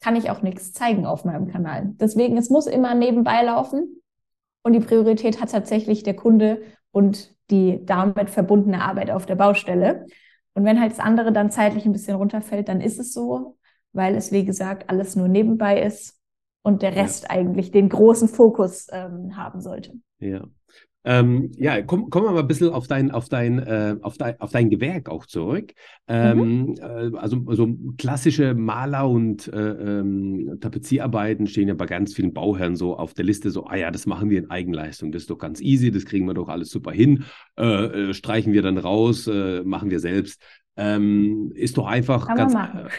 kann 0.00 0.16
ich 0.16 0.30
auch 0.30 0.42
nichts 0.42 0.72
zeigen 0.72 1.06
auf 1.06 1.24
meinem 1.24 1.48
Kanal. 1.48 1.92
Deswegen, 1.94 2.36
es 2.36 2.50
muss 2.50 2.66
immer 2.66 2.94
nebenbei 2.94 3.42
laufen 3.42 4.02
und 4.62 4.72
die 4.72 4.80
Priorität 4.80 5.40
hat 5.40 5.50
tatsächlich 5.50 6.02
der 6.02 6.16
Kunde 6.16 6.62
und 6.90 7.34
die 7.50 7.84
damit 7.84 8.30
verbundene 8.30 8.82
Arbeit 8.82 9.10
auf 9.10 9.26
der 9.26 9.36
Baustelle. 9.36 10.06
Und 10.54 10.64
wenn 10.64 10.80
halt 10.80 10.92
das 10.92 11.00
andere 11.00 11.32
dann 11.32 11.50
zeitlich 11.50 11.84
ein 11.84 11.92
bisschen 11.92 12.16
runterfällt, 12.16 12.68
dann 12.68 12.80
ist 12.80 12.98
es 12.98 13.12
so, 13.12 13.58
weil 13.92 14.14
es, 14.14 14.32
wie 14.32 14.44
gesagt, 14.44 14.90
alles 14.90 15.16
nur 15.16 15.28
nebenbei 15.28 15.82
ist 15.82 16.18
und 16.62 16.82
der 16.82 16.96
Rest 16.96 17.24
ja. 17.24 17.30
eigentlich 17.30 17.70
den 17.70 17.88
großen 17.88 18.28
Fokus 18.28 18.88
ähm, 18.90 19.36
haben 19.36 19.60
sollte. 19.60 19.92
Ja. 20.18 20.44
Ähm, 21.08 21.52
ja, 21.56 21.82
komm, 21.82 22.10
kommen 22.10 22.26
wir 22.26 22.32
mal 22.32 22.40
ein 22.40 22.48
bisschen 22.48 22.70
auf 22.70 22.88
dein, 22.88 23.12
auf 23.12 23.28
dein, 23.28 23.60
äh, 23.60 23.96
auf 24.02 24.18
dein, 24.18 24.40
auf 24.40 24.50
dein 24.50 24.70
Gewerk 24.70 25.08
auch 25.08 25.24
zurück. 25.24 25.72
Ähm, 26.08 26.38
mhm. 26.38 26.74
äh, 26.80 27.16
also, 27.16 27.44
also 27.46 27.68
klassische 27.96 28.54
Maler- 28.54 29.08
und 29.08 29.46
äh, 29.46 30.00
ähm, 30.00 30.58
Tapezierarbeiten 30.60 31.46
stehen 31.46 31.68
ja 31.68 31.74
bei 31.74 31.86
ganz 31.86 32.12
vielen 32.12 32.34
Bauherren 32.34 32.74
so 32.74 32.96
auf 32.96 33.14
der 33.14 33.24
Liste, 33.24 33.52
so, 33.52 33.66
ah 33.66 33.76
ja, 33.76 33.92
das 33.92 34.06
machen 34.06 34.30
wir 34.30 34.38
in 34.40 34.50
Eigenleistung, 34.50 35.12
das 35.12 35.22
ist 35.22 35.30
doch 35.30 35.38
ganz 35.38 35.60
easy, 35.60 35.92
das 35.92 36.06
kriegen 36.06 36.26
wir 36.26 36.34
doch 36.34 36.48
alles 36.48 36.70
super 36.70 36.90
hin, 36.90 37.22
äh, 37.56 38.08
äh, 38.08 38.12
streichen 38.12 38.52
wir 38.52 38.62
dann 38.62 38.76
raus, 38.76 39.28
äh, 39.28 39.62
machen 39.62 39.90
wir 39.90 40.00
selbst. 40.00 40.42
Ähm, 40.76 41.52
ist 41.54 41.78
doch 41.78 41.86
einfach 41.86 42.26
ganz, 42.34 42.54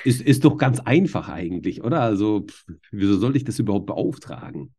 ist, 0.05 0.21
ist 0.21 0.45
doch 0.45 0.57
ganz 0.57 0.79
einfach 0.79 1.27
eigentlich, 1.27 1.83
oder? 1.83 2.01
Also, 2.01 2.45
pff, 2.47 2.65
wieso 2.91 3.17
sollte 3.17 3.37
ich 3.37 3.43
das 3.43 3.59
überhaupt 3.59 3.85
beauftragen? 3.85 4.73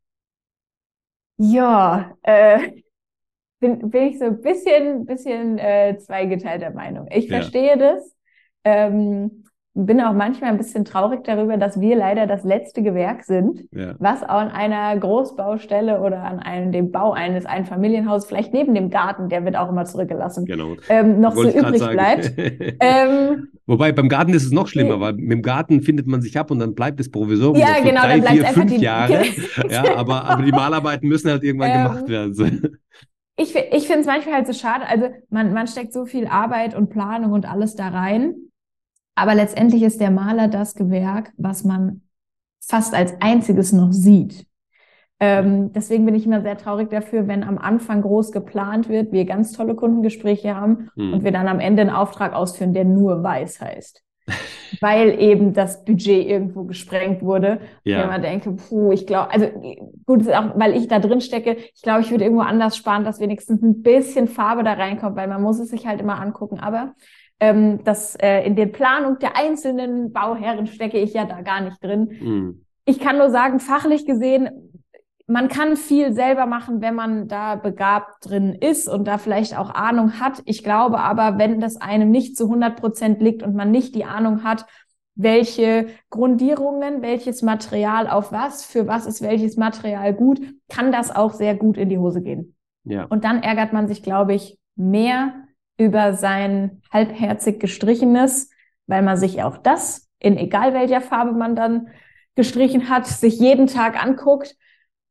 Ja, 1.36 2.16
äh, 2.22 2.70
bin, 3.60 3.90
bin 3.90 4.02
ich 4.04 4.18
so 4.18 4.26
ein 4.26 4.40
bisschen, 4.40 5.06
bisschen 5.06 5.58
äh, 5.58 5.96
zweigeteilter 5.98 6.70
Meinung. 6.70 7.06
Ich 7.10 7.28
verstehe 7.28 7.70
ja. 7.70 7.76
das. 7.76 8.16
Ähm, 8.64 9.44
bin 9.86 10.00
auch 10.00 10.12
manchmal 10.12 10.50
ein 10.50 10.58
bisschen 10.58 10.84
traurig 10.84 11.22
darüber, 11.22 11.56
dass 11.56 11.80
wir 11.80 11.94
leider 11.94 12.26
das 12.26 12.42
letzte 12.42 12.82
Gewerk 12.82 13.22
sind, 13.22 13.64
ja. 13.70 13.94
was 14.00 14.24
an 14.24 14.48
einer 14.48 14.98
Großbaustelle 14.98 16.00
oder 16.00 16.24
an 16.24 16.40
einem, 16.40 16.72
dem 16.72 16.90
Bau 16.90 17.12
eines 17.12 17.46
Einfamilienhauses, 17.46 18.28
vielleicht 18.28 18.52
neben 18.52 18.74
dem 18.74 18.90
Garten, 18.90 19.28
der 19.28 19.44
wird 19.44 19.56
auch 19.56 19.68
immer 19.68 19.84
zurückgelassen, 19.84 20.46
genau. 20.46 20.74
ähm, 20.88 21.20
noch 21.20 21.36
Wollte 21.36 21.52
so 21.52 21.58
übrig 21.58 21.90
bleibt. 21.90 22.32
ähm, 22.80 23.48
Wobei 23.66 23.92
beim 23.92 24.08
Garten 24.08 24.34
ist 24.34 24.46
es 24.46 24.50
noch 24.50 24.66
schlimmer, 24.66 24.98
weil 24.98 25.12
mit 25.12 25.30
dem 25.30 25.42
Garten 25.42 25.82
findet 25.82 26.08
man 26.08 26.22
sich 26.22 26.36
ab 26.36 26.50
und 26.50 26.58
dann 26.58 26.74
bleibt 26.74 26.98
es 26.98 27.10
Provisorium 27.10 27.56
ja, 27.56 27.80
genau, 27.80 28.00
drei, 28.00 28.20
vier, 28.20 28.46
fünf 28.46 28.74
die, 28.74 28.80
Jahre. 28.80 29.22
ja, 29.70 29.96
aber, 29.96 30.24
aber 30.24 30.42
die 30.42 30.52
Malarbeiten 30.52 31.08
müssen 31.08 31.30
halt 31.30 31.44
irgendwann 31.44 31.70
ähm, 31.70 31.82
gemacht 31.84 32.08
werden 32.08 32.34
ich, 33.38 33.54
ich 33.54 33.86
finde 33.86 34.00
es 34.00 34.06
manchmal 34.06 34.34
halt 34.34 34.46
so 34.46 34.52
schade. 34.52 34.86
Also 34.86 35.08
man, 35.30 35.52
man 35.52 35.66
steckt 35.66 35.92
so 35.92 36.04
viel 36.04 36.26
Arbeit 36.26 36.74
und 36.74 36.90
Planung 36.90 37.32
und 37.32 37.48
alles 37.48 37.76
da 37.76 37.88
rein. 37.88 38.34
Aber 39.14 39.34
letztendlich 39.34 39.82
ist 39.82 40.00
der 40.00 40.10
Maler 40.10 40.48
das 40.48 40.74
Gewerk, 40.74 41.32
was 41.36 41.64
man 41.64 42.02
fast 42.60 42.94
als 42.94 43.14
einziges 43.20 43.72
noch 43.72 43.92
sieht. 43.92 44.46
Ähm, 45.20 45.72
deswegen 45.72 46.04
bin 46.04 46.14
ich 46.14 46.26
immer 46.26 46.42
sehr 46.42 46.58
traurig 46.58 46.90
dafür, 46.90 47.26
wenn 47.26 47.42
am 47.42 47.58
Anfang 47.58 48.02
groß 48.02 48.30
geplant 48.30 48.88
wird, 48.88 49.10
wir 49.12 49.24
ganz 49.24 49.52
tolle 49.52 49.74
Kundengespräche 49.74 50.54
haben 50.54 50.90
hm. 50.94 51.14
und 51.14 51.24
wir 51.24 51.32
dann 51.32 51.48
am 51.48 51.58
Ende 51.58 51.82
einen 51.82 51.90
Auftrag 51.90 52.34
ausführen, 52.34 52.74
der 52.74 52.84
nur 52.84 53.22
weiß 53.22 53.60
heißt 53.60 54.04
weil 54.80 55.20
eben 55.20 55.52
das 55.52 55.84
Budget 55.84 56.26
irgendwo 56.26 56.64
gesprengt 56.64 57.22
wurde. 57.22 57.60
Ja. 57.84 58.02
Wenn 58.02 58.08
man 58.08 58.22
denke, 58.22 58.52
puh, 58.52 58.92
ich 58.92 59.06
glaube, 59.06 59.32
also 59.32 59.46
gut, 60.06 60.28
auch 60.30 60.58
weil 60.58 60.76
ich 60.76 60.88
da 60.88 60.98
drin 60.98 61.20
stecke, 61.20 61.56
ich 61.74 61.82
glaube, 61.82 62.00
ich 62.00 62.10
würde 62.10 62.24
irgendwo 62.24 62.42
anders 62.42 62.76
sparen, 62.76 63.04
dass 63.04 63.20
wenigstens 63.20 63.62
ein 63.62 63.82
bisschen 63.82 64.28
Farbe 64.28 64.62
da 64.64 64.74
reinkommt, 64.74 65.16
weil 65.16 65.28
man 65.28 65.42
muss 65.42 65.58
es 65.58 65.70
sich 65.70 65.86
halt 65.86 66.00
immer 66.00 66.20
angucken. 66.20 66.58
Aber 66.60 66.94
ähm, 67.40 67.84
das 67.84 68.16
äh, 68.16 68.44
in 68.44 68.56
der 68.56 68.66
Planung 68.66 69.18
der 69.18 69.36
einzelnen 69.36 70.12
Bauherren 70.12 70.66
stecke 70.66 70.98
ich 70.98 71.14
ja 71.14 71.24
da 71.24 71.40
gar 71.42 71.60
nicht 71.60 71.82
drin. 71.82 72.10
Mhm. 72.20 72.64
Ich 72.84 73.00
kann 73.00 73.18
nur 73.18 73.30
sagen, 73.30 73.60
fachlich 73.60 74.06
gesehen 74.06 74.48
man 75.30 75.48
kann 75.48 75.76
viel 75.76 76.14
selber 76.14 76.46
machen, 76.46 76.80
wenn 76.80 76.94
man 76.94 77.28
da 77.28 77.54
begabt 77.54 78.26
drin 78.26 78.54
ist 78.54 78.88
und 78.88 79.06
da 79.06 79.18
vielleicht 79.18 79.56
auch 79.56 79.68
Ahnung 79.68 80.18
hat. 80.18 80.42
Ich 80.46 80.64
glaube 80.64 81.00
aber, 81.00 81.38
wenn 81.38 81.60
das 81.60 81.76
einem 81.76 82.10
nicht 82.10 82.34
zu 82.34 82.44
100 82.44 82.80
Prozent 82.80 83.20
liegt 83.20 83.42
und 83.42 83.54
man 83.54 83.70
nicht 83.70 83.94
die 83.94 84.06
Ahnung 84.06 84.42
hat, 84.42 84.64
welche 85.14 85.88
Grundierungen, 86.08 87.02
welches 87.02 87.42
Material 87.42 88.08
auf 88.08 88.32
was, 88.32 88.64
für 88.64 88.86
was 88.86 89.04
ist 89.04 89.20
welches 89.20 89.58
Material 89.58 90.14
gut, 90.14 90.40
kann 90.70 90.92
das 90.92 91.14
auch 91.14 91.34
sehr 91.34 91.54
gut 91.54 91.76
in 91.76 91.90
die 91.90 91.98
Hose 91.98 92.22
gehen. 92.22 92.56
Ja. 92.84 93.04
Und 93.04 93.24
dann 93.24 93.42
ärgert 93.42 93.74
man 93.74 93.86
sich, 93.86 94.02
glaube 94.02 94.32
ich, 94.32 94.58
mehr 94.76 95.34
über 95.76 96.14
sein 96.14 96.80
halbherzig 96.90 97.60
gestrichenes, 97.60 98.50
weil 98.86 99.02
man 99.02 99.18
sich 99.18 99.42
auch 99.42 99.58
das, 99.58 100.08
in 100.20 100.38
egal 100.38 100.72
welcher 100.72 101.02
Farbe 101.02 101.32
man 101.32 101.54
dann 101.54 101.88
gestrichen 102.34 102.88
hat, 102.88 103.06
sich 103.06 103.38
jeden 103.38 103.66
Tag 103.66 104.02
anguckt 104.02 104.56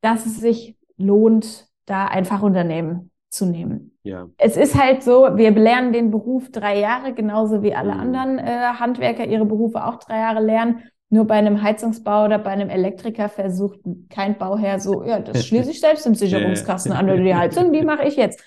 dass 0.01 0.25
es 0.25 0.39
sich 0.39 0.77
lohnt, 0.97 1.67
da 1.86 2.05
einfach 2.05 2.41
Unternehmen 2.41 3.12
zu 3.29 3.45
nehmen. 3.45 3.97
Ja. 4.03 4.27
Es 4.38 4.55
ist 4.57 4.75
halt 4.75 5.03
so, 5.03 5.29
wir 5.36 5.51
lernen 5.51 5.93
den 5.93 6.12
Beruf 6.12 6.49
drei 6.51 6.79
Jahre, 6.79 7.13
genauso 7.13 7.62
wie 7.62 7.75
alle 7.75 7.93
mhm. 7.93 7.99
anderen 7.99 8.39
äh, 8.39 8.73
Handwerker 8.79 9.25
ihre 9.25 9.45
Berufe 9.45 9.86
auch 9.86 9.99
drei 9.99 10.19
Jahre 10.19 10.41
lernen. 10.41 10.83
Nur 11.10 11.25
bei 11.25 11.36
einem 11.36 11.62
Heizungsbau 11.62 12.25
oder 12.25 12.38
bei 12.38 12.51
einem 12.51 12.69
Elektriker 12.69 13.29
versucht 13.29 13.79
kein 14.10 14.38
Bauherr 14.38 14.79
so, 14.79 15.03
ja, 15.03 15.19
das 15.19 15.45
schließe 15.47 15.71
ich 15.71 15.79
selbst 15.79 16.05
im 16.05 16.15
Sicherungskasten 16.15 16.91
an 16.91 17.10
oder 17.10 17.21
die 17.21 17.36
Heizung, 17.36 17.71
die 17.71 17.83
mache 17.83 18.03
ich 18.03 18.15
jetzt. 18.15 18.43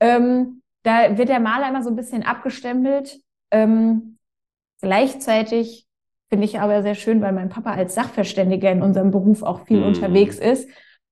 Ähm, 0.00 0.62
da 0.82 1.18
wird 1.18 1.28
der 1.28 1.40
Maler 1.40 1.68
immer 1.68 1.82
so 1.82 1.90
ein 1.90 1.96
bisschen 1.96 2.22
abgestempelt. 2.22 3.20
Ähm, 3.50 4.16
gleichzeitig 4.80 5.86
finde 6.28 6.46
ich 6.46 6.60
aber 6.60 6.82
sehr 6.82 6.94
schön, 6.94 7.20
weil 7.20 7.32
mein 7.32 7.48
Papa 7.48 7.72
als 7.72 7.94
Sachverständiger 7.94 8.70
in 8.70 8.82
unserem 8.82 9.10
Beruf 9.10 9.42
auch 9.42 9.66
viel 9.66 9.80
mhm. 9.80 9.88
unterwegs 9.88 10.38
ist 10.38 10.68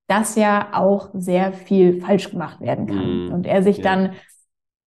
dass 0.08 0.34
ja 0.36 0.70
auch 0.72 1.10
sehr 1.12 1.52
viel 1.52 2.00
falsch 2.00 2.30
gemacht 2.30 2.60
werden 2.60 2.86
kann. 2.86 3.26
Mhm. 3.26 3.32
Und 3.32 3.46
er 3.46 3.62
sich 3.62 3.78
ja. 3.78 3.84
dann 3.84 4.12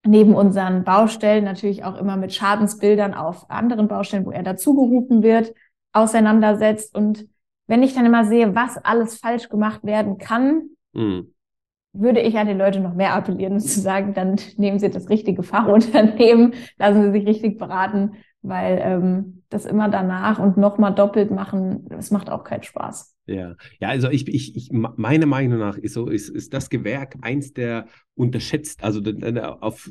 neben 0.05 0.33
unseren 0.33 0.83
Baustellen 0.83 1.45
natürlich 1.45 1.83
auch 1.83 1.97
immer 1.97 2.17
mit 2.17 2.33
Schadensbildern 2.33 3.13
auf 3.13 3.49
anderen 3.49 3.87
Baustellen, 3.87 4.25
wo 4.25 4.31
er 4.31 4.43
dazugerufen 4.43 5.21
wird, 5.21 5.53
auseinandersetzt. 5.93 6.95
Und 6.95 7.27
wenn 7.67 7.83
ich 7.83 7.93
dann 7.93 8.07
immer 8.07 8.25
sehe, 8.25 8.55
was 8.55 8.77
alles 8.77 9.19
falsch 9.19 9.47
gemacht 9.49 9.83
werden 9.83 10.17
kann, 10.17 10.69
mhm. 10.93 11.33
würde 11.93 12.21
ich 12.21 12.37
an 12.39 12.47
die 12.47 12.53
Leute 12.53 12.79
noch 12.79 12.95
mehr 12.95 13.13
appellieren 13.13 13.59
zu 13.59 13.79
sagen, 13.79 14.15
dann 14.15 14.37
nehmen 14.57 14.79
Sie 14.79 14.89
das 14.89 15.09
richtige 15.09 15.43
Fachunternehmen, 15.43 16.55
lassen 16.79 17.03
Sie 17.03 17.19
sich 17.19 17.27
richtig 17.27 17.59
beraten, 17.59 18.13
weil 18.41 18.79
ähm, 18.83 19.43
das 19.49 19.65
immer 19.65 19.89
danach 19.89 20.39
und 20.39 20.57
nochmal 20.57 20.95
doppelt 20.95 21.31
machen, 21.31 21.85
das 21.89 22.11
macht 22.11 22.29
auch 22.29 22.43
keinen 22.43 22.63
Spaß. 22.63 23.15
Ja, 23.27 23.55
ja, 23.79 23.89
also 23.89 24.09
ich, 24.09 24.27
ich, 24.27 24.55
ich 24.55 24.69
meine 24.71 25.25
Meinung 25.25 25.59
nach 25.59 25.77
ist 25.77 25.93
so, 25.93 26.07
ist, 26.07 26.29
ist 26.29 26.53
das 26.53 26.69
Gewerk 26.69 27.15
eins 27.21 27.53
der 27.53 27.85
unterschätzt, 28.15 28.83
also 28.83 29.01
auf 29.61 29.89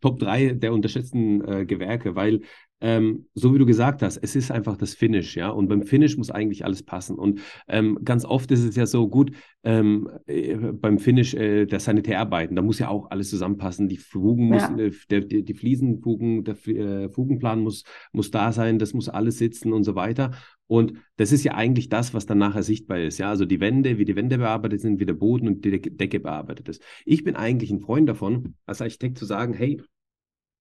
Top 0.00 0.18
3 0.18 0.52
der 0.52 0.72
unterschätzten 0.72 1.46
äh, 1.46 1.66
Gewerke, 1.66 2.16
weil 2.16 2.40
ähm, 2.80 3.26
so 3.34 3.54
wie 3.54 3.58
du 3.58 3.66
gesagt 3.66 4.02
hast, 4.02 4.18
es 4.18 4.36
ist 4.36 4.50
einfach 4.50 4.76
das 4.76 4.94
Finish, 4.94 5.36
ja. 5.36 5.48
Und 5.48 5.68
beim 5.68 5.82
Finish 5.82 6.16
muss 6.16 6.30
eigentlich 6.30 6.64
alles 6.64 6.82
passen. 6.82 7.16
Und 7.16 7.40
ähm, 7.68 7.98
ganz 8.04 8.24
oft 8.24 8.50
ist 8.50 8.64
es 8.64 8.76
ja 8.76 8.86
so 8.86 9.08
gut, 9.08 9.30
ähm, 9.62 10.10
äh, 10.26 10.56
beim 10.56 10.98
Finish 10.98 11.34
äh, 11.34 11.66
der 11.66 11.80
Sanitärarbeiten, 11.80 12.56
da 12.56 12.62
muss 12.62 12.78
ja 12.78 12.88
auch 12.88 13.10
alles 13.10 13.30
zusammenpassen. 13.30 13.88
Die 13.88 13.96
Fugen 13.96 14.52
ja. 14.52 14.54
müssen, 14.54 14.78
äh, 14.78 14.90
der, 15.10 15.20
die, 15.20 15.44
die 15.44 15.54
Fliesenfugen, 15.54 16.44
der 16.44 16.56
äh, 16.66 17.08
Fugenplan 17.08 17.60
muss, 17.60 17.84
muss 18.12 18.30
da 18.30 18.52
sein, 18.52 18.78
das 18.78 18.92
muss 18.92 19.08
alles 19.08 19.38
sitzen 19.38 19.72
und 19.72 19.84
so 19.84 19.94
weiter. 19.94 20.32
Und 20.66 20.94
das 21.16 21.32
ist 21.32 21.44
ja 21.44 21.54
eigentlich 21.54 21.88
das, 21.88 22.14
was 22.14 22.26
dann 22.26 22.38
nachher 22.38 22.62
sichtbar 22.62 22.98
ist. 22.98 23.18
Ja, 23.18 23.30
also 23.30 23.44
die 23.44 23.60
Wände, 23.60 23.98
wie 23.98 24.04
die 24.04 24.16
Wände 24.16 24.38
bearbeitet 24.38 24.80
sind, 24.80 24.98
wie 24.98 25.06
der 25.06 25.14
Boden 25.14 25.46
und 25.46 25.64
die 25.64 25.80
Decke 25.80 26.20
bearbeitet 26.20 26.68
ist. 26.68 26.82
Ich 27.04 27.22
bin 27.22 27.36
eigentlich 27.36 27.70
ein 27.70 27.80
Freund 27.80 28.08
davon, 28.08 28.56
als 28.66 28.80
Architekt 28.80 29.18
zu 29.18 29.26
sagen, 29.26 29.52
hey, 29.54 29.80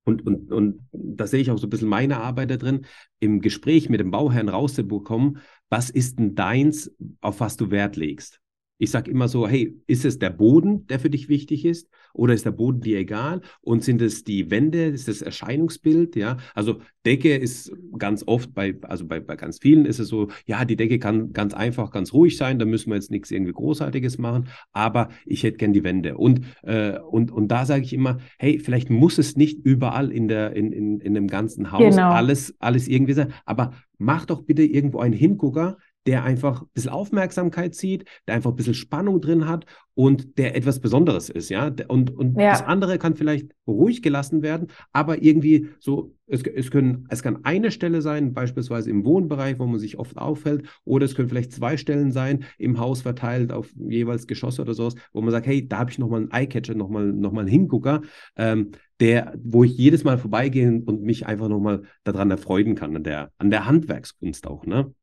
und, 0.05 0.25
und, 0.25 0.51
und 0.51 0.87
da 0.91 1.27
sehe 1.27 1.41
ich 1.41 1.51
auch 1.51 1.57
so 1.57 1.67
ein 1.67 1.69
bisschen 1.69 1.87
meine 1.87 2.19
Arbeit 2.19 2.51
da 2.51 2.57
drin, 2.57 2.85
im 3.19 3.41
Gespräch 3.41 3.89
mit 3.89 3.99
dem 3.99 4.11
Bauherrn 4.11 4.49
rauszubekommen, 4.49 5.39
was 5.69 5.89
ist 5.89 6.19
denn 6.19 6.35
deins, 6.35 6.91
auf 7.21 7.39
was 7.39 7.57
du 7.57 7.71
Wert 7.71 7.95
legst? 7.95 8.42
Ich 8.83 8.91
sage 8.91 9.09
immer 9.09 9.29
so, 9.29 9.47
hey, 9.47 9.79
ist 9.87 10.03
es 10.03 10.19
der 10.19 10.29
Boden, 10.29 10.85
der 10.87 10.99
für 10.99 11.09
dich 11.09 11.29
wichtig 11.29 11.63
ist? 11.63 11.89
Oder 12.13 12.33
ist 12.33 12.45
der 12.45 12.51
Boden 12.51 12.81
dir 12.81 12.99
egal? 12.99 13.41
Und 13.61 13.83
sind 13.83 14.01
es 14.01 14.25
die 14.25 14.51
Wände, 14.51 14.85
ist 14.85 15.07
das 15.07 15.21
Erscheinungsbild? 15.21 16.15
Ja, 16.17 16.37
also 16.53 16.81
Decke 17.05 17.35
ist 17.35 17.71
ganz 17.97 18.23
oft 18.27 18.53
bei, 18.53 18.75
also 18.81 19.07
bei, 19.07 19.21
bei 19.21 19.37
ganz 19.37 19.59
vielen 19.59 19.85
ist 19.85 19.99
es 19.99 20.09
so, 20.09 20.27
ja, 20.45 20.65
die 20.65 20.75
Decke 20.75 20.99
kann 20.99 21.31
ganz 21.31 21.53
einfach, 21.53 21.91
ganz 21.91 22.11
ruhig 22.13 22.35
sein, 22.35 22.59
da 22.59 22.65
müssen 22.65 22.89
wir 22.89 22.95
jetzt 22.95 23.09
nichts 23.09 23.31
irgendwie 23.31 23.53
Großartiges 23.53 24.17
machen, 24.17 24.49
aber 24.73 25.09
ich 25.25 25.43
hätte 25.43 25.57
gern 25.57 25.73
die 25.73 25.83
Wände. 25.83 26.17
Und, 26.17 26.41
äh, 26.63 26.99
und, 26.99 27.31
und 27.31 27.47
da 27.47 27.65
sage 27.65 27.83
ich 27.83 27.93
immer, 27.93 28.17
hey, 28.37 28.59
vielleicht 28.59 28.89
muss 28.89 29.17
es 29.17 29.37
nicht 29.37 29.65
überall 29.65 30.11
in 30.11 30.27
der, 30.27 30.55
in, 30.55 30.73
in, 30.73 30.99
in 30.99 31.13
dem 31.13 31.27
ganzen 31.27 31.71
Haus 31.71 31.95
genau. 31.95 32.11
alles, 32.11 32.53
alles 32.59 32.87
irgendwie 32.87 33.13
sein, 33.13 33.33
aber 33.45 33.71
mach 33.97 34.25
doch 34.25 34.43
bitte 34.43 34.63
irgendwo 34.63 34.99
einen 34.99 35.13
Hingucker, 35.13 35.77
der 36.05 36.23
einfach 36.23 36.61
ein 36.61 36.67
bisschen 36.73 36.91
Aufmerksamkeit 36.91 37.75
zieht, 37.75 38.05
der 38.27 38.35
einfach 38.35 38.51
ein 38.51 38.55
bisschen 38.55 38.73
Spannung 38.73 39.21
drin 39.21 39.47
hat 39.47 39.65
und 39.95 40.37
der 40.37 40.55
etwas 40.55 40.79
Besonderes 40.79 41.29
ist, 41.29 41.49
ja. 41.49 41.71
Und, 41.87 42.15
und 42.15 42.39
ja. 42.39 42.51
das 42.51 42.63
andere 42.63 42.97
kann 42.97 43.15
vielleicht 43.15 43.51
ruhig 43.67 44.01
gelassen 44.01 44.41
werden, 44.41 44.67
aber 44.91 45.21
irgendwie 45.21 45.69
so, 45.79 46.15
es, 46.27 46.43
es, 46.43 46.71
können, 46.71 47.05
es 47.09 47.21
kann 47.21 47.45
eine 47.45 47.71
Stelle 47.71 48.01
sein, 48.01 48.33
beispielsweise 48.33 48.89
im 48.89 49.05
Wohnbereich, 49.05 49.59
wo 49.59 49.65
man 49.65 49.79
sich 49.79 49.99
oft 49.99 50.17
aufhält, 50.17 50.67
oder 50.83 51.05
es 51.05 51.15
können 51.15 51.29
vielleicht 51.29 51.53
zwei 51.53 51.77
Stellen 51.77 52.11
sein, 52.11 52.45
im 52.57 52.79
Haus 52.79 53.03
verteilt 53.03 53.51
auf 53.51 53.71
jeweils 53.77 54.27
Geschosse 54.27 54.61
oder 54.61 54.73
sowas, 54.73 54.95
wo 55.11 55.21
man 55.21 55.31
sagt, 55.31 55.45
hey, 55.45 55.67
da 55.67 55.79
habe 55.79 55.91
ich 55.91 55.99
nochmal 55.99 56.21
einen 56.21 56.31
Eyecatcher, 56.31 56.75
nochmal 56.75 57.13
noch 57.13 57.31
mal 57.31 57.41
einen 57.41 57.49
Hingucker, 57.49 58.01
ähm, 58.35 58.71
der, 58.99 59.33
wo 59.43 59.63
ich 59.63 59.77
jedes 59.77 60.03
Mal 60.03 60.17
vorbeigehe 60.17 60.81
und 60.85 61.01
mich 61.03 61.25
einfach 61.25 61.49
nochmal 61.49 61.83
daran 62.03 62.31
erfreuen 62.31 62.75
kann, 62.75 62.95
an 62.95 63.03
der, 63.03 63.31
an 63.37 63.51
der 63.51 63.65
Handwerkskunst 63.65 64.47
auch, 64.47 64.65
ne? 64.65 64.93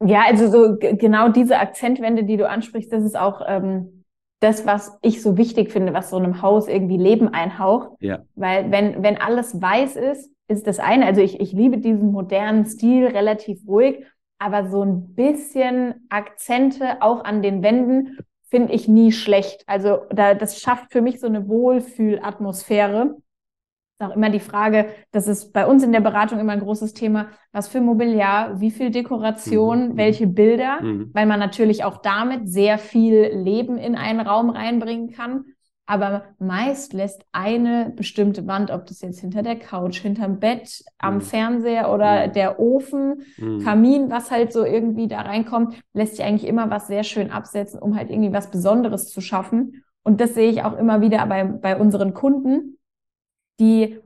Ja, 0.00 0.24
also 0.26 0.50
so 0.50 0.76
genau 0.78 1.28
diese 1.28 1.58
Akzentwende, 1.58 2.24
die 2.24 2.36
du 2.36 2.48
ansprichst, 2.48 2.92
das 2.92 3.04
ist 3.04 3.16
auch 3.16 3.42
ähm, 3.46 4.04
das, 4.40 4.66
was 4.66 4.98
ich 5.02 5.22
so 5.22 5.36
wichtig 5.36 5.72
finde, 5.72 5.94
was 5.94 6.10
so 6.10 6.16
einem 6.16 6.42
Haus 6.42 6.68
irgendwie 6.68 6.98
Leben 6.98 7.28
einhaucht. 7.28 7.90
Ja. 8.00 8.24
Weil 8.34 8.70
wenn, 8.70 9.02
wenn 9.02 9.16
alles 9.16 9.60
weiß 9.60 9.96
ist, 9.96 10.30
ist 10.48 10.66
das 10.66 10.78
eine. 10.78 11.06
Also 11.06 11.22
ich, 11.22 11.40
ich 11.40 11.52
liebe 11.52 11.78
diesen 11.78 12.12
modernen 12.12 12.66
Stil, 12.66 13.06
relativ 13.06 13.66
ruhig, 13.66 14.04
aber 14.38 14.68
so 14.68 14.82
ein 14.82 15.14
bisschen 15.14 16.06
Akzente 16.10 17.00
auch 17.00 17.24
an 17.24 17.40
den 17.40 17.62
Wänden 17.62 18.18
finde 18.50 18.74
ich 18.74 18.86
nie 18.86 19.12
schlecht. 19.12 19.64
Also 19.66 20.02
da, 20.10 20.34
das 20.34 20.60
schafft 20.60 20.92
für 20.92 21.00
mich 21.00 21.20
so 21.20 21.26
eine 21.26 21.48
Wohlfühlatmosphäre 21.48 23.16
ist 23.98 24.06
auch 24.06 24.16
immer 24.16 24.30
die 24.30 24.40
Frage, 24.40 24.86
das 25.12 25.28
ist 25.28 25.52
bei 25.52 25.66
uns 25.66 25.84
in 25.84 25.92
der 25.92 26.00
Beratung 26.00 26.40
immer 26.40 26.52
ein 26.52 26.60
großes 26.60 26.94
Thema, 26.94 27.28
was 27.52 27.68
für 27.68 27.80
Mobiliar, 27.80 28.60
wie 28.60 28.72
viel 28.72 28.90
Dekoration, 28.90 29.90
mhm. 29.90 29.96
welche 29.96 30.26
Bilder, 30.26 30.82
mhm. 30.82 31.10
weil 31.12 31.26
man 31.26 31.38
natürlich 31.38 31.84
auch 31.84 31.98
damit 31.98 32.48
sehr 32.48 32.78
viel 32.78 33.30
Leben 33.32 33.78
in 33.78 33.94
einen 33.94 34.20
Raum 34.20 34.50
reinbringen 34.50 35.12
kann. 35.12 35.44
Aber 35.86 36.24
meist 36.38 36.94
lässt 36.94 37.26
eine 37.30 37.92
bestimmte 37.94 38.46
Wand, 38.46 38.70
ob 38.70 38.86
das 38.86 39.02
jetzt 39.02 39.20
hinter 39.20 39.42
der 39.42 39.58
Couch, 39.58 39.98
hinterm 39.98 40.40
Bett, 40.40 40.82
am 40.98 41.16
mhm. 41.16 41.20
Fernseher 41.20 41.92
oder 41.92 42.26
mhm. 42.26 42.32
der 42.32 42.58
Ofen, 42.58 43.22
mhm. 43.36 43.62
Kamin, 43.62 44.10
was 44.10 44.30
halt 44.30 44.52
so 44.52 44.64
irgendwie 44.64 45.08
da 45.08 45.20
reinkommt, 45.20 45.78
lässt 45.92 46.16
sich 46.16 46.24
eigentlich 46.24 46.48
immer 46.48 46.70
was 46.70 46.86
sehr 46.86 47.04
schön 47.04 47.30
absetzen, 47.30 47.80
um 47.80 47.96
halt 47.96 48.10
irgendwie 48.10 48.32
was 48.32 48.50
Besonderes 48.50 49.08
zu 49.08 49.20
schaffen. 49.20 49.84
Und 50.02 50.20
das 50.20 50.34
sehe 50.34 50.50
ich 50.50 50.62
auch 50.64 50.76
immer 50.76 51.00
wieder 51.00 51.24
bei, 51.26 51.44
bei 51.44 51.76
unseren 51.76 52.12
Kunden, 52.14 52.73
die 53.60 54.00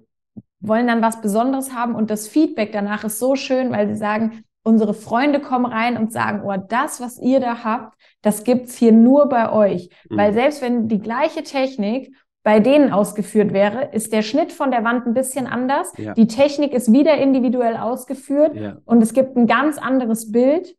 wollen 0.60 0.86
dann 0.86 1.02
was 1.02 1.20
Besonderes 1.20 1.72
haben 1.72 1.94
und 1.94 2.10
das 2.10 2.28
Feedback 2.28 2.72
danach 2.72 3.04
ist 3.04 3.18
so 3.18 3.36
schön, 3.36 3.70
weil 3.70 3.88
sie 3.88 3.96
sagen, 3.96 4.44
unsere 4.62 4.92
Freunde 4.92 5.40
kommen 5.40 5.66
rein 5.66 5.96
und 5.96 6.12
sagen, 6.12 6.42
oh, 6.44 6.54
das, 6.68 7.00
was 7.00 7.18
ihr 7.18 7.40
da 7.40 7.64
habt, 7.64 7.96
das 8.22 8.44
gibt's 8.44 8.76
hier 8.76 8.92
nur 8.92 9.28
bei 9.28 9.50
euch. 9.52 9.88
Mhm. 10.10 10.16
Weil 10.16 10.32
selbst 10.32 10.60
wenn 10.62 10.88
die 10.88 11.00
gleiche 11.00 11.42
Technik 11.42 12.14
bei 12.42 12.60
denen 12.60 12.92
ausgeführt 12.92 13.52
wäre, 13.52 13.90
ist 13.92 14.12
der 14.12 14.22
Schnitt 14.22 14.52
von 14.52 14.70
der 14.70 14.84
Wand 14.84 15.06
ein 15.06 15.14
bisschen 15.14 15.46
anders. 15.46 15.92
Ja. 15.96 16.14
Die 16.14 16.26
Technik 16.26 16.72
ist 16.72 16.92
wieder 16.92 17.16
individuell 17.18 17.76
ausgeführt 17.76 18.56
ja. 18.56 18.78
und 18.84 19.02
es 19.02 19.12
gibt 19.12 19.36
ein 19.36 19.46
ganz 19.46 19.78
anderes 19.78 20.32
Bild. 20.32 20.74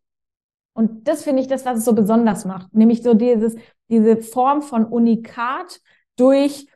Und 0.74 1.08
das 1.08 1.24
finde 1.24 1.42
ich 1.42 1.48
das, 1.48 1.66
was 1.66 1.80
es 1.80 1.86
so 1.86 1.94
besonders 1.94 2.46
macht. 2.46 2.74
Nämlich 2.74 3.04
so 3.04 3.14
dieses, 3.14 3.56
diese 3.90 4.18
Form 4.18 4.62
von 4.62 4.86
Unikat 4.86 5.82
durch 6.16 6.68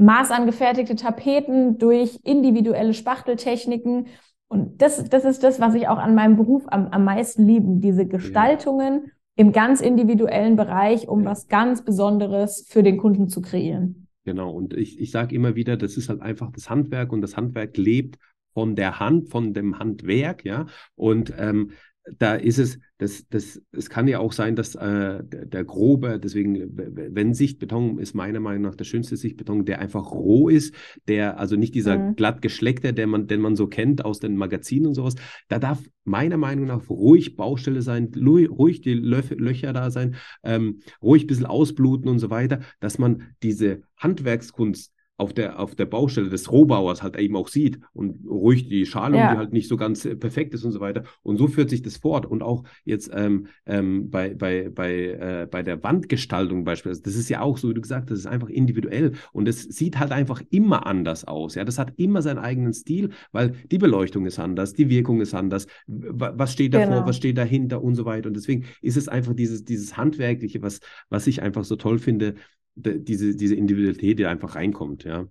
maßangefertigte 0.00 0.96
Tapeten, 0.96 1.78
durch 1.78 2.18
individuelle 2.24 2.94
Spachteltechniken. 2.94 4.06
Und 4.48 4.82
das, 4.82 5.08
das 5.08 5.24
ist 5.24 5.44
das, 5.44 5.60
was 5.60 5.74
ich 5.74 5.88
auch 5.88 5.98
an 5.98 6.14
meinem 6.14 6.36
Beruf 6.36 6.64
am, 6.66 6.88
am 6.88 7.04
meisten 7.04 7.46
liebe. 7.46 7.66
Diese 7.80 8.06
Gestaltungen 8.06 9.04
ja. 9.04 9.10
im 9.36 9.52
ganz 9.52 9.80
individuellen 9.80 10.56
Bereich, 10.56 11.06
um 11.08 11.24
ja. 11.24 11.30
was 11.30 11.48
ganz 11.48 11.84
Besonderes 11.84 12.66
für 12.68 12.82
den 12.82 12.96
Kunden 12.96 13.28
zu 13.28 13.42
kreieren. 13.42 14.08
Genau. 14.24 14.50
Und 14.50 14.74
ich, 14.74 14.98
ich 14.98 15.10
sage 15.10 15.34
immer 15.34 15.54
wieder, 15.54 15.76
das 15.76 15.96
ist 15.96 16.08
halt 16.08 16.20
einfach 16.22 16.50
das 16.52 16.68
Handwerk 16.68 17.12
und 17.12 17.20
das 17.20 17.36
Handwerk 17.36 17.76
lebt 17.76 18.18
von 18.52 18.74
der 18.74 18.98
Hand, 18.98 19.28
von 19.28 19.54
dem 19.54 19.78
Handwerk, 19.78 20.44
ja. 20.44 20.66
Und 20.96 21.32
ähm, 21.38 21.70
da 22.18 22.34
ist 22.34 22.58
es, 22.58 22.78
das, 22.98 23.26
das, 23.28 23.60
es 23.72 23.90
kann 23.90 24.08
ja 24.08 24.18
auch 24.18 24.32
sein, 24.32 24.56
dass 24.56 24.74
äh, 24.74 25.22
der, 25.24 25.46
der, 25.46 25.64
grobe, 25.64 26.18
deswegen, 26.18 26.70
wenn 26.74 27.34
Sichtbeton 27.34 27.98
ist 27.98 28.14
meiner 28.14 28.40
Meinung 28.40 28.62
nach 28.62 28.74
der 28.74 28.84
schönste 28.84 29.16
Sichtbeton, 29.16 29.64
der 29.64 29.80
einfach 29.80 30.10
roh 30.10 30.48
ist, 30.48 30.74
der, 31.08 31.38
also 31.38 31.56
nicht 31.56 31.74
dieser 31.74 31.98
mhm. 31.98 32.16
glatt 32.16 32.42
geschleckte, 32.42 32.92
der 32.92 33.06
man, 33.06 33.26
den 33.26 33.40
man 33.40 33.56
so 33.56 33.66
kennt 33.66 34.04
aus 34.04 34.20
den 34.20 34.36
Magazinen 34.36 34.86
und 34.86 34.94
sowas, 34.94 35.14
da 35.48 35.58
darf 35.58 35.82
meiner 36.04 36.36
Meinung 36.36 36.66
nach 36.66 36.88
ruhig 36.88 37.36
Baustelle 37.36 37.82
sein, 37.82 38.10
ruhig 38.16 38.80
die 38.80 38.94
Löf 38.94 39.30
Löcher 39.30 39.72
da 39.72 39.90
sein, 39.90 40.16
ähm, 40.42 40.80
ruhig 41.02 41.24
ein 41.24 41.28
bisschen 41.28 41.46
ausbluten 41.46 42.08
und 42.08 42.18
so 42.18 42.30
weiter, 42.30 42.60
dass 42.80 42.98
man 42.98 43.34
diese 43.42 43.82
Handwerkskunst 43.96 44.92
auf 45.20 45.34
der, 45.34 45.60
auf 45.60 45.74
der 45.74 45.84
Baustelle 45.84 46.30
des 46.30 46.50
Rohbauers 46.50 47.02
halt 47.02 47.16
eben 47.18 47.36
auch 47.36 47.48
sieht 47.48 47.78
und 47.92 48.26
ruhig 48.26 48.68
die 48.68 48.86
Schalung, 48.86 49.18
ja. 49.18 49.32
die 49.32 49.38
halt 49.38 49.52
nicht 49.52 49.68
so 49.68 49.76
ganz 49.76 50.04
äh, 50.04 50.16
perfekt 50.16 50.54
ist 50.54 50.64
und 50.64 50.72
so 50.72 50.80
weiter. 50.80 51.04
Und 51.22 51.36
so 51.36 51.46
führt 51.46 51.68
sich 51.68 51.82
das 51.82 51.98
fort. 51.98 52.24
Und 52.24 52.42
auch 52.42 52.64
jetzt 52.84 53.10
ähm, 53.14 53.46
ähm, 53.66 54.10
bei, 54.10 54.34
bei, 54.34 54.70
bei, 54.70 54.92
äh, 54.92 55.48
bei 55.50 55.62
der 55.62 55.82
Wandgestaltung 55.82 56.64
beispielsweise, 56.64 57.02
das 57.02 57.16
ist 57.16 57.28
ja 57.28 57.42
auch 57.42 57.58
so, 57.58 57.68
wie 57.68 57.74
du 57.74 57.82
gesagt 57.82 58.04
hast, 58.04 58.10
das 58.10 58.18
ist 58.20 58.26
einfach 58.26 58.48
individuell 58.48 59.12
und 59.32 59.46
es 59.46 59.62
sieht 59.62 59.98
halt 59.98 60.10
einfach 60.10 60.42
immer 60.50 60.86
anders 60.86 61.26
aus. 61.26 61.54
Ja, 61.54 61.64
das 61.64 61.78
hat 61.78 61.92
immer 61.96 62.22
seinen 62.22 62.38
eigenen 62.38 62.72
Stil, 62.72 63.10
weil 63.32 63.52
die 63.70 63.78
Beleuchtung 63.78 64.24
ist 64.24 64.38
anders, 64.38 64.72
die 64.72 64.88
Wirkung 64.88 65.20
ist 65.20 65.34
anders, 65.34 65.66
was 65.86 66.52
steht 66.52 66.72
davor, 66.72 66.94
genau. 66.94 67.06
was 67.06 67.16
steht 67.16 67.36
dahinter 67.36 67.82
und 67.82 67.94
so 67.94 68.06
weiter. 68.06 68.28
Und 68.28 68.36
deswegen 68.36 68.64
ist 68.80 68.96
es 68.96 69.08
einfach 69.08 69.34
dieses, 69.34 69.64
dieses 69.64 69.98
Handwerkliche, 69.98 70.62
was, 70.62 70.80
was 71.10 71.26
ich 71.26 71.42
einfach 71.42 71.64
so 71.64 71.76
toll 71.76 71.98
finde, 71.98 72.36
diese, 72.80 73.36
diese 73.36 73.54
Individualität, 73.54 74.18
die 74.18 74.26
einfach 74.26 74.54
reinkommt, 74.54 75.04
ja. 75.04 75.26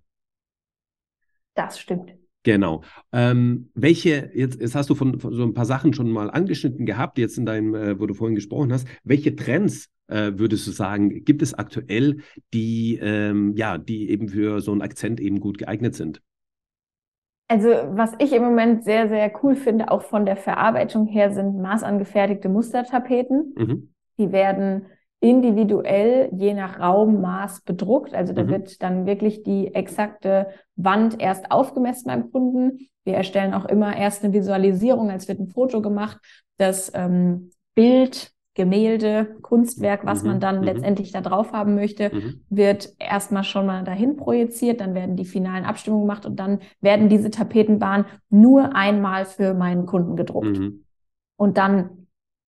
Das 1.56 1.80
stimmt. 1.80 2.14
Genau. 2.44 2.84
Ähm, 3.12 3.70
welche, 3.74 4.32
jetzt, 4.34 4.62
jetzt 4.62 4.76
hast 4.76 4.90
du 4.90 4.96
von, 4.96 5.20
von, 5.20 5.34
so 5.34 5.44
ein 5.44 5.54
paar 5.54 5.66
Sachen 5.66 5.94
schon 5.94 6.10
mal 6.10 6.30
angeschnitten 6.30 6.86
gehabt, 6.86 7.18
jetzt 7.18 7.38
in 7.38 7.46
deinem, 7.46 7.76
äh, 7.76 8.00
wo 8.00 8.06
du 8.06 8.14
vorhin 8.14 8.36
gesprochen 8.36 8.72
hast. 8.72 8.88
Welche 9.04 9.36
Trends 9.36 9.90
äh, 10.08 10.32
würdest 10.36 10.66
du 10.66 10.72
sagen, 10.72 11.26
gibt 11.26 11.42
es 11.42 11.54
aktuell, 11.54 12.22
die, 12.54 12.98
ähm, 13.02 13.54
ja, 13.56 13.78
die 13.78 14.10
eben 14.10 14.30
für 14.30 14.62
so 14.62 14.72
einen 14.72 14.82
Akzent 14.82 15.20
eben 15.20 15.40
gut 15.40 15.58
geeignet 15.58 15.96
sind? 15.96 16.22
Also, 17.50 17.70
was 17.70 18.14
ich 18.20 18.32
im 18.32 18.44
Moment 18.44 18.84
sehr, 18.84 19.10
sehr 19.10 19.32
cool 19.44 19.56
finde, 19.56 19.92
auch 19.92 20.04
von 20.04 20.26
der 20.26 20.38
Verarbeitung 20.38 21.08
her, 21.08 21.32
sind 21.32 21.60
maßangefertigte 21.60 22.48
Mustertapeten. 22.48 23.56
Mhm. 23.58 23.94
Die 24.18 24.32
werden 24.32 24.86
individuell 25.22 26.30
je 26.34 26.54
nach 26.54 26.80
Raummaß 26.80 27.62
bedruckt. 27.62 28.14
Also 28.14 28.34
da 28.34 28.44
mhm. 28.44 28.50
wird 28.50 28.82
dann 28.82 29.06
wirklich 29.06 29.44
die 29.44 29.74
exakte 29.74 30.48
Wand 30.76 31.20
erst 31.20 31.52
aufgemessen 31.52 32.08
beim 32.08 32.32
Kunden. 32.32 32.90
Wir 33.04 33.16
erstellen 33.16 33.54
auch 33.54 33.66
immer 33.66 33.96
erst 33.96 34.24
eine 34.24 34.34
Visualisierung, 34.34 35.10
als 35.10 35.28
wird 35.28 35.40
ein 35.40 35.50
Foto 35.50 35.82
gemacht. 35.82 36.20
Das 36.58 36.92
ähm, 36.96 37.52
Bild, 37.76 38.32
Gemälde, 38.54 39.38
Kunstwerk, 39.42 40.06
was 40.06 40.24
mhm. 40.24 40.30
man 40.30 40.40
dann 40.40 40.58
mhm. 40.60 40.64
letztendlich 40.64 41.12
da 41.12 41.22
drauf 41.22 41.52
haben 41.52 41.76
möchte, 41.76 42.14
mhm. 42.14 42.42
wird 42.50 42.94
erstmal 42.98 43.44
schon 43.44 43.66
mal 43.66 43.84
dahin 43.84 44.16
projiziert. 44.16 44.80
Dann 44.80 44.96
werden 44.96 45.16
die 45.16 45.26
finalen 45.26 45.66
Abstimmungen 45.66 46.04
gemacht 46.04 46.26
und 46.26 46.38
dann 46.38 46.60
werden 46.80 47.10
diese 47.10 47.30
Tapetenbahnen 47.30 48.06
nur 48.30 48.76
einmal 48.76 49.26
für 49.26 49.54
meinen 49.54 49.86
Kunden 49.86 50.16
gedruckt. 50.16 50.60
Mhm. 50.60 50.84
Und 51.38 51.58
dann 51.58 51.99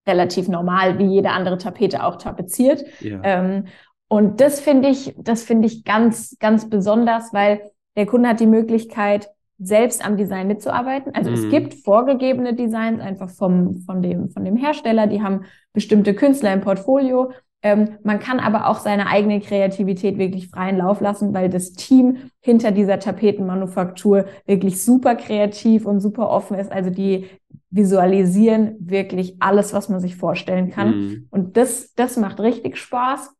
relativ 0.07 0.47
normal, 0.47 0.99
wie 0.99 1.05
jede 1.05 1.31
andere 1.31 1.57
Tapete 1.57 2.03
auch 2.03 2.17
tapeziert. 2.17 2.83
Ja. 2.99 3.19
Ähm, 3.23 3.65
und 4.07 4.41
das 4.41 4.59
finde 4.59 4.89
ich, 4.89 5.15
das 5.17 5.43
finde 5.43 5.67
ich 5.67 5.83
ganz, 5.83 6.37
ganz 6.39 6.69
besonders, 6.69 7.33
weil 7.33 7.71
der 7.95 8.05
Kunde 8.05 8.29
hat 8.29 8.39
die 8.39 8.47
Möglichkeit, 8.47 9.29
selbst 9.63 10.03
am 10.03 10.17
Design 10.17 10.47
mitzuarbeiten. 10.47 11.13
Also 11.13 11.29
mhm. 11.29 11.35
es 11.35 11.49
gibt 11.49 11.75
vorgegebene 11.75 12.55
Designs 12.55 12.99
einfach 12.99 13.29
vom, 13.29 13.75
von 13.85 14.01
dem, 14.01 14.29
von 14.29 14.43
dem 14.43 14.57
Hersteller, 14.57 15.05
die 15.05 15.21
haben 15.21 15.45
bestimmte 15.71 16.15
Künstler 16.15 16.51
im 16.51 16.61
Portfolio. 16.61 17.31
Ähm, 17.61 17.99
man 18.03 18.19
kann 18.19 18.39
aber 18.39 18.67
auch 18.67 18.79
seine 18.79 19.05
eigene 19.07 19.39
Kreativität 19.39 20.17
wirklich 20.17 20.49
freien 20.49 20.77
Lauf 20.77 20.99
lassen, 20.99 21.33
weil 21.33 21.47
das 21.47 21.73
Team 21.73 22.31
hinter 22.39 22.71
dieser 22.71 22.97
Tapetenmanufaktur 22.99 24.25
wirklich 24.47 24.83
super 24.83 25.15
kreativ 25.15 25.85
und 25.85 25.99
super 25.99 26.29
offen 26.29 26.57
ist. 26.57 26.71
Also 26.71 26.89
die 26.89 27.27
visualisieren 27.71 28.75
wirklich 28.79 29.37
alles, 29.39 29.73
was 29.73 29.89
man 29.89 29.99
sich 29.99 30.15
vorstellen 30.15 30.69
kann. 30.69 30.89
Mhm. 30.89 31.27
Und 31.31 31.57
das, 31.57 31.93
das 31.95 32.17
macht 32.17 32.39
richtig 32.39 32.77
Spaß. 32.77 33.33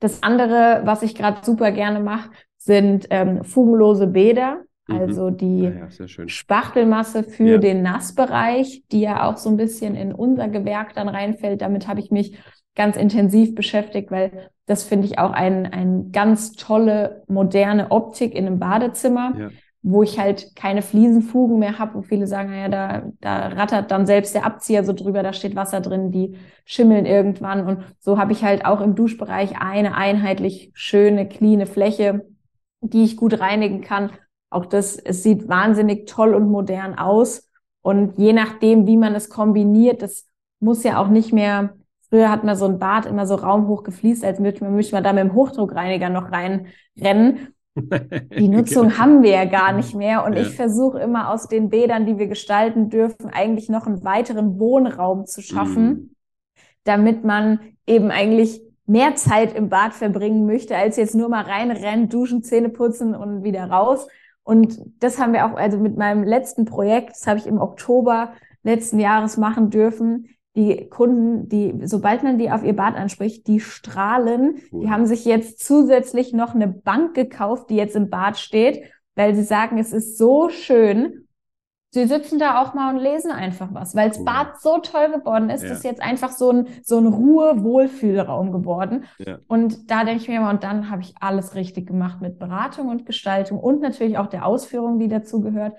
Das 0.00 0.22
andere, 0.22 0.82
was 0.84 1.02
ich 1.02 1.14
gerade 1.14 1.44
super 1.44 1.70
gerne 1.72 2.00
mache, 2.00 2.30
sind 2.58 3.06
ähm, 3.10 3.44
fugenlose 3.44 4.08
Bäder. 4.08 4.64
Mhm. 4.88 4.96
Also 4.96 5.30
die 5.30 5.62
ja, 5.62 5.88
ja, 5.88 6.28
Spachtelmasse 6.28 7.22
für 7.22 7.52
ja. 7.52 7.58
den 7.58 7.82
Nassbereich, 7.82 8.84
die 8.90 9.00
ja 9.00 9.28
auch 9.28 9.36
so 9.36 9.48
ein 9.48 9.56
bisschen 9.56 9.94
in 9.94 10.12
unser 10.12 10.48
Gewerk 10.48 10.94
dann 10.94 11.08
reinfällt. 11.08 11.62
Damit 11.62 11.88
habe 11.88 12.00
ich 12.00 12.10
mich 12.10 12.38
ganz 12.74 12.96
intensiv 12.96 13.54
beschäftigt, 13.54 14.10
weil 14.10 14.50
das 14.66 14.84
finde 14.84 15.06
ich 15.06 15.18
auch 15.18 15.30
ein, 15.30 15.66
ein 15.66 16.12
ganz 16.12 16.52
tolle, 16.52 17.22
moderne 17.28 17.90
Optik 17.90 18.34
in 18.34 18.46
einem 18.46 18.58
Badezimmer. 18.58 19.50
Wo 19.88 20.02
ich 20.02 20.18
halt 20.18 20.56
keine 20.56 20.82
Fliesenfugen 20.82 21.60
mehr 21.60 21.78
habe, 21.78 21.94
wo 21.94 22.02
viele 22.02 22.26
sagen, 22.26 22.50
naja, 22.50 22.68
da, 22.68 23.12
da 23.20 23.46
rattert 23.48 23.92
dann 23.92 24.04
selbst 24.04 24.34
der 24.34 24.44
Abzieher 24.44 24.82
so 24.82 24.92
drüber, 24.92 25.22
da 25.22 25.32
steht 25.32 25.54
Wasser 25.54 25.80
drin, 25.80 26.10
die 26.10 26.36
schimmeln 26.64 27.06
irgendwann. 27.06 27.64
Und 27.64 27.84
so 28.00 28.18
habe 28.18 28.32
ich 28.32 28.42
halt 28.42 28.64
auch 28.64 28.80
im 28.80 28.96
Duschbereich 28.96 29.60
eine 29.60 29.94
einheitlich 29.94 30.72
schöne, 30.74 31.28
cleane 31.28 31.66
Fläche, 31.66 32.26
die 32.80 33.04
ich 33.04 33.16
gut 33.16 33.38
reinigen 33.38 33.80
kann. 33.80 34.10
Auch 34.50 34.66
das, 34.66 34.96
es 34.96 35.22
sieht 35.22 35.48
wahnsinnig 35.48 36.08
toll 36.08 36.34
und 36.34 36.50
modern 36.50 36.98
aus. 36.98 37.48
Und 37.80 38.18
je 38.18 38.32
nachdem, 38.32 38.88
wie 38.88 38.96
man 38.96 39.14
es 39.14 39.28
kombiniert, 39.28 40.02
das 40.02 40.26
muss 40.58 40.82
ja 40.82 41.00
auch 41.00 41.08
nicht 41.08 41.32
mehr, 41.32 41.76
früher 42.10 42.30
hat 42.30 42.42
man 42.42 42.56
so 42.56 42.64
ein 42.64 42.80
Bad 42.80 43.06
immer 43.06 43.24
so 43.26 43.36
raumhoch 43.36 43.84
gefließt, 43.84 44.24
als 44.24 44.40
möchte 44.40 44.64
man 44.64 45.04
da 45.04 45.12
mit 45.12 45.22
dem 45.22 45.34
Hochdruckreiniger 45.34 46.08
noch 46.08 46.32
reinrennen. 46.32 47.54
Die 48.38 48.48
Nutzung 48.48 48.88
genau. 48.88 48.98
haben 48.98 49.22
wir 49.22 49.30
ja 49.30 49.44
gar 49.44 49.72
nicht 49.72 49.94
mehr. 49.94 50.24
Und 50.24 50.32
ja. 50.32 50.40
ich 50.40 50.54
versuche 50.54 50.98
immer 50.98 51.30
aus 51.30 51.48
den 51.48 51.68
Bädern, 51.68 52.06
die 52.06 52.18
wir 52.18 52.26
gestalten 52.26 52.88
dürfen, 52.88 53.30
eigentlich 53.30 53.68
noch 53.68 53.86
einen 53.86 54.02
weiteren 54.02 54.58
Wohnraum 54.58 55.26
zu 55.26 55.42
schaffen, 55.42 55.88
mhm. 55.88 56.10
damit 56.84 57.24
man 57.24 57.60
eben 57.86 58.10
eigentlich 58.10 58.62
mehr 58.86 59.14
Zeit 59.16 59.54
im 59.54 59.68
Bad 59.68 59.92
verbringen 59.92 60.46
möchte, 60.46 60.76
als 60.76 60.96
jetzt 60.96 61.14
nur 61.14 61.28
mal 61.28 61.44
reinrennen, 61.44 62.08
duschen, 62.08 62.42
Zähne 62.42 62.70
putzen 62.70 63.14
und 63.14 63.42
wieder 63.42 63.64
raus. 63.64 64.06
Und 64.42 64.78
das 65.00 65.18
haben 65.18 65.32
wir 65.32 65.44
auch, 65.44 65.56
also 65.56 65.78
mit 65.78 65.96
meinem 65.96 66.22
letzten 66.22 66.64
Projekt, 66.64 67.10
das 67.10 67.26
habe 67.26 67.38
ich 67.38 67.46
im 67.46 67.60
Oktober 67.60 68.32
letzten 68.62 68.98
Jahres 68.98 69.36
machen 69.36 69.70
dürfen, 69.70 70.28
die 70.56 70.88
Kunden, 70.88 71.48
die, 71.48 71.74
sobald 71.84 72.22
man 72.22 72.38
die 72.38 72.50
auf 72.50 72.64
ihr 72.64 72.74
Bad 72.74 72.96
anspricht, 72.96 73.46
die 73.46 73.60
strahlen. 73.60 74.56
Cool. 74.72 74.80
Die 74.82 74.90
haben 74.90 75.06
sich 75.06 75.24
jetzt 75.24 75.64
zusätzlich 75.64 76.32
noch 76.32 76.54
eine 76.54 76.66
Bank 76.66 77.14
gekauft, 77.14 77.70
die 77.70 77.76
jetzt 77.76 77.94
im 77.94 78.08
Bad 78.08 78.38
steht, 78.38 78.82
weil 79.14 79.34
sie 79.34 79.42
sagen, 79.42 79.78
es 79.78 79.92
ist 79.92 80.16
so 80.16 80.48
schön. 80.48 81.26
Sie 81.90 82.06
sitzen 82.06 82.38
da 82.38 82.60
auch 82.60 82.74
mal 82.74 82.94
und 82.94 83.00
lesen 83.00 83.30
einfach 83.30 83.68
was, 83.72 83.94
weil 83.94 84.08
das 84.08 84.18
cool. 84.18 84.24
Bad 84.24 84.60
so 84.60 84.78
toll 84.78 85.12
geworden 85.12 85.48
ist, 85.50 85.62
ja. 85.62 85.72
ist 85.72 85.84
jetzt 85.84 86.02
einfach 86.02 86.30
so 86.30 86.50
ein, 86.50 86.68
so 86.82 86.98
ein 86.98 87.06
Ruhe-Wohlfühlraum 87.06 88.52
geworden. 88.52 89.04
Ja. 89.18 89.38
Und 89.46 89.90
da 89.90 90.04
denke 90.04 90.22
ich 90.22 90.28
mir 90.28 90.38
immer, 90.38 90.50
und 90.50 90.64
dann 90.64 90.90
habe 90.90 91.02
ich 91.02 91.14
alles 91.20 91.54
richtig 91.54 91.86
gemacht 91.86 92.20
mit 92.20 92.38
Beratung 92.38 92.88
und 92.88 93.06
Gestaltung 93.06 93.58
und 93.58 93.80
natürlich 93.80 94.18
auch 94.18 94.26
der 94.26 94.44
Ausführung, 94.44 94.98
die 94.98 95.08
dazu 95.08 95.40
gehört. 95.40 95.74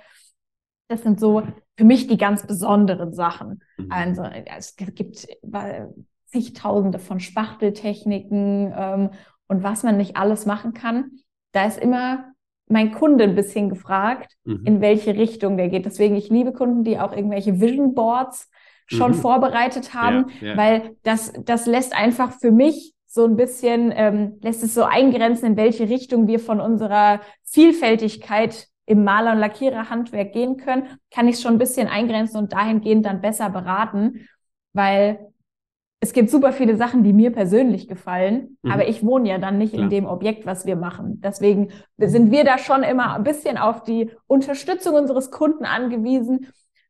Das 0.88 1.04
sind 1.04 1.20
so 1.20 1.44
für 1.76 1.84
mich 1.84 2.08
die 2.08 2.18
ganz 2.18 2.46
besonderen 2.48 3.14
Sachen. 3.14 3.62
Mhm. 3.78 3.92
Also 3.92 4.24
es 4.24 4.76
gibt 4.76 5.28
zigtausende 6.26 7.00
von 7.00 7.20
Spachteltechniken 7.20 8.74
ähm, 8.76 9.10
und 9.48 9.64
was 9.64 9.84
man 9.84 9.98
nicht 9.98 10.18
alles 10.18 10.46
machen 10.46 10.74
kann. 10.74 11.12
Da 11.54 11.66
ist 11.66 11.80
immer 11.80 12.34
mein 12.70 12.92
Kunde 12.92 13.24
ein 13.24 13.36
bisschen 13.36 13.70
gefragt, 13.70 14.36
mhm. 14.44 14.66
in 14.66 14.82
welche 14.82 15.16
Richtung 15.16 15.58
der 15.58 15.70
geht. 15.70 15.86
Deswegen, 15.86 16.16
ich 16.16 16.30
liebe 16.30 16.52
Kunden, 16.52 16.84
die 16.84 17.00
auch 17.00 17.14
irgendwelche 17.14 17.62
Vision 17.62 17.94
Boards 17.94 18.50
schon 18.88 19.12
mhm. 19.12 19.16
vorbereitet 19.16 19.94
haben, 19.94 20.30
ja, 20.42 20.50
ja. 20.50 20.58
weil 20.58 20.96
das, 21.04 21.34
das 21.44 21.66
lässt 21.66 21.96
einfach 21.96 22.32
für 22.32 22.52
mich 22.52 22.94
so 23.06 23.26
ein 23.26 23.36
bisschen, 23.36 23.92
ähm, 23.96 24.38
lässt 24.42 24.64
es 24.64 24.74
so 24.74 24.84
eingrenzen, 24.84 25.46
in 25.48 25.58
welche 25.58 25.90
Richtung 25.90 26.28
wir 26.28 26.40
von 26.40 26.60
unserer 26.60 27.22
Vielfältigkeit 27.44 28.68
im 28.88 29.04
Maler- 29.04 29.34
und 29.34 29.40
Lackiererhandwerk 29.40 30.34
gehen 30.34 30.58
können, 30.58 30.88
kann 31.12 31.28
ich 31.28 31.36
es 31.36 31.42
schon 31.42 31.54
ein 31.54 31.60
bisschen 31.60 31.88
eingrenzen 31.88 32.38
und 32.38 32.54
dahingehend 32.54 33.06
dann 33.06 33.22
besser 33.22 33.50
beraten, 33.50 34.28
weil 34.74 35.20
es 36.00 36.14
gibt 36.14 36.30
super 36.30 36.54
viele 36.54 36.78
Sachen, 36.78 37.04
die 37.04 37.12
mir 37.12 37.32
persönlich 37.32 37.88
gefallen, 37.88 38.58
mhm. 38.62 38.72
aber 38.72 38.88
ich 38.88 39.04
wohne 39.04 39.30
ja 39.30 39.38
dann 39.40 39.58
nicht 39.58 39.74
Klar. 39.74 39.84
in 39.84 39.90
dem 39.90 40.06
Objekt, 40.06 40.46
was 40.46 40.66
wir 40.66 40.76
machen. 40.76 41.22
Deswegen 41.22 41.70
sind 41.98 42.32
wir 42.32 42.44
da 42.44 42.58
schon 42.58 42.84
immer 42.84 43.16
ein 43.16 43.24
bisschen 43.24 43.58
auf 43.58 43.84
die 43.84 44.12
Unterstützung 44.26 44.96
unseres 44.96 45.32
Kunden 45.32 45.66
angewiesen, 45.66 46.48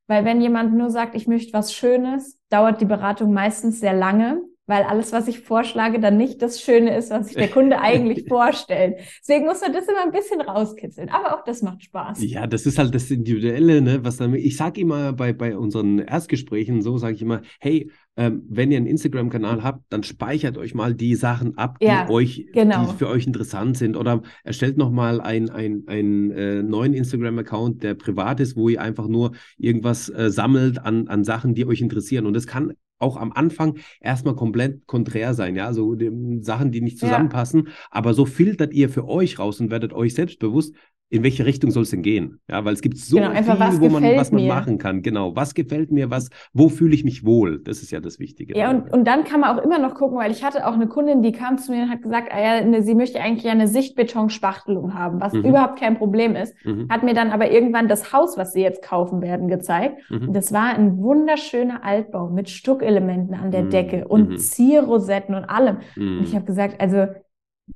weil 0.07 0.23
wenn 0.23 0.39
jemand 0.39 0.73
nur 0.73 0.89
sagt, 0.89 1.15
ich 1.15 1.27
möchte 1.27 1.53
was 1.53 1.73
Schönes, 1.73 2.37
dauert 2.49 2.79
die 2.79 2.85
Beratung 2.85 3.33
meistens 3.33 3.79
sehr 3.79 3.93
lange 3.93 4.41
weil 4.67 4.83
alles, 4.83 5.13
was 5.13 5.27
ich 5.27 5.39
vorschlage, 5.39 5.99
dann 5.99 6.17
nicht 6.17 6.41
das 6.41 6.61
Schöne 6.61 6.95
ist, 6.95 7.09
was 7.09 7.27
sich 7.27 7.37
der 7.37 7.47
Kunde 7.47 7.79
eigentlich 7.81 8.27
vorstellt. 8.27 8.99
Deswegen 9.21 9.45
muss 9.45 9.61
man 9.61 9.73
das 9.73 9.87
immer 9.87 10.03
ein 10.03 10.11
bisschen 10.11 10.41
rauskitzeln. 10.41 11.09
Aber 11.09 11.35
auch 11.35 11.43
das 11.43 11.61
macht 11.61 11.83
Spaß. 11.83 12.23
Ja, 12.23 12.45
das 12.45 12.65
ist 12.65 12.77
halt 12.77 12.93
das 12.93 13.09
Individuelle, 13.09 13.81
ne? 13.81 14.03
Was 14.03 14.17
dann, 14.17 14.33
ich 14.35 14.57
sage 14.57 14.81
immer 14.81 15.13
bei, 15.13 15.33
bei 15.33 15.57
unseren 15.57 15.99
Erstgesprächen 15.99 16.81
so, 16.81 16.97
sage 16.97 17.15
ich 17.15 17.21
immer, 17.21 17.41
hey, 17.59 17.89
ähm, 18.17 18.43
wenn 18.49 18.71
ihr 18.71 18.77
einen 18.77 18.87
Instagram-Kanal 18.87 19.63
habt, 19.63 19.85
dann 19.89 20.03
speichert 20.03 20.57
euch 20.57 20.73
mal 20.73 20.93
die 20.95 21.15
Sachen 21.15 21.57
ab, 21.57 21.77
die 21.79 21.85
ja, 21.85 22.09
euch, 22.09 22.47
genau. 22.51 22.87
die 22.87 22.97
für 22.97 23.07
euch 23.07 23.25
interessant 23.25 23.77
sind. 23.77 23.95
Oder 23.95 24.21
erstellt 24.43 24.77
nochmal 24.77 25.21
einen 25.21 25.49
ein, 25.49 26.31
äh, 26.31 26.61
neuen 26.63 26.93
Instagram-Account, 26.93 27.83
der 27.83 27.93
privat 27.93 28.39
ist, 28.39 28.57
wo 28.57 28.69
ihr 28.69 28.81
einfach 28.81 29.07
nur 29.07 29.31
irgendwas 29.57 30.09
äh, 30.09 30.29
sammelt 30.29 30.79
an, 30.79 31.07
an 31.07 31.23
Sachen, 31.23 31.53
die 31.53 31.65
euch 31.65 31.79
interessieren. 31.79 32.25
Und 32.25 32.33
das 32.33 32.47
kann 32.47 32.73
auch 32.99 33.17
am 33.17 33.31
Anfang 33.31 33.77
erstmal 34.01 34.35
komplett 34.35 34.87
konträr 34.87 35.33
sein, 35.33 35.55
ja, 35.55 35.73
so 35.73 35.95
die, 35.95 36.11
Sachen, 36.41 36.71
die 36.71 36.81
nicht 36.81 36.99
zusammenpassen. 36.99 37.65
Ja. 37.65 37.73
Aber 37.91 38.13
so 38.13 38.25
filtert 38.25 38.73
ihr 38.73 38.89
für 38.89 39.07
euch 39.07 39.39
raus 39.39 39.59
und 39.59 39.69
werdet 39.69 39.93
euch 39.93 40.13
selbst 40.13 40.39
bewusst, 40.39 40.75
in 41.09 41.23
welche 41.23 41.45
Richtung 41.45 41.71
soll 41.71 41.83
es 41.83 41.91
denn 41.91 42.01
gehen? 42.01 42.39
Ja, 42.49 42.65
weil 42.65 42.73
es 42.73 42.81
gibt 42.81 42.97
so 42.97 43.15
genau, 43.15 43.31
viel, 43.31 43.79
wo 43.79 43.89
man, 43.89 44.03
was 44.17 44.31
man 44.31 44.43
mir. 44.43 44.53
machen 44.53 44.77
kann. 44.77 45.01
Genau, 45.01 45.35
was 45.35 45.53
gefällt 45.53 45.89
mir, 45.89 46.11
was, 46.11 46.29
wo 46.53 46.67
fühle 46.67 46.93
ich 46.93 47.05
mich 47.05 47.25
wohl? 47.25 47.59
Das 47.63 47.81
ist 47.81 47.91
ja 47.91 48.01
das 48.01 48.19
Wichtige. 48.19 48.57
Ja, 48.57 48.69
und, 48.69 48.91
und 48.91 49.05
dann 49.05 49.23
kann 49.23 49.39
man 49.39 49.57
auch 49.57 49.63
immer 49.63 49.79
noch 49.79 49.95
gucken, 49.95 50.17
weil 50.17 50.31
ich 50.31 50.43
hatte 50.43 50.67
auch 50.67 50.73
eine 50.73 50.87
Kundin, 50.87 51.21
die 51.21 51.31
kam 51.31 51.57
zu 51.57 51.71
mir 51.71 51.83
und 51.83 51.89
hat 51.89 52.01
gesagt, 52.01 52.29
ah 52.31 52.41
ja, 52.41 52.65
ne, 52.65 52.83
sie 52.83 52.93
möchte 52.93 53.21
eigentlich 53.21 53.49
eine 53.49 53.69
Sichtbetonspachtelung 53.69 54.93
haben, 54.93 55.21
was 55.21 55.31
mhm. 55.31 55.45
überhaupt 55.45 55.79
kein 55.79 55.97
Problem 55.97 56.35
ist. 56.35 56.53
Mhm. 56.65 56.89
Hat 56.89 57.03
mir 57.03 57.13
dann 57.13 57.29
aber 57.29 57.51
irgendwann 57.51 57.87
das 57.87 58.11
Haus, 58.11 58.37
was 58.37 58.51
sie 58.51 58.61
jetzt 58.61 58.81
kaufen 58.81 59.21
werden, 59.21 59.47
gezeigt. 59.47 60.01
Mhm. 60.09 60.27
Und 60.27 60.33
das 60.33 60.51
war 60.51 60.75
ein 60.75 60.97
wunderschöner 60.97 61.85
Altbau 61.85 62.29
mit 62.29 62.49
Stuckelementen 62.49 63.33
an 63.33 63.51
der 63.51 63.63
mhm. 63.63 63.69
Decke 63.69 64.07
und 64.07 64.31
mhm. 64.31 64.37
Zierrosetten 64.37 65.35
und 65.35 65.45
allem. 65.45 65.77
Und 65.95 66.23
ich 66.23 66.33
mhm. 66.33 66.35
habe 66.35 66.45
gesagt, 66.45 66.81
also 66.81 67.07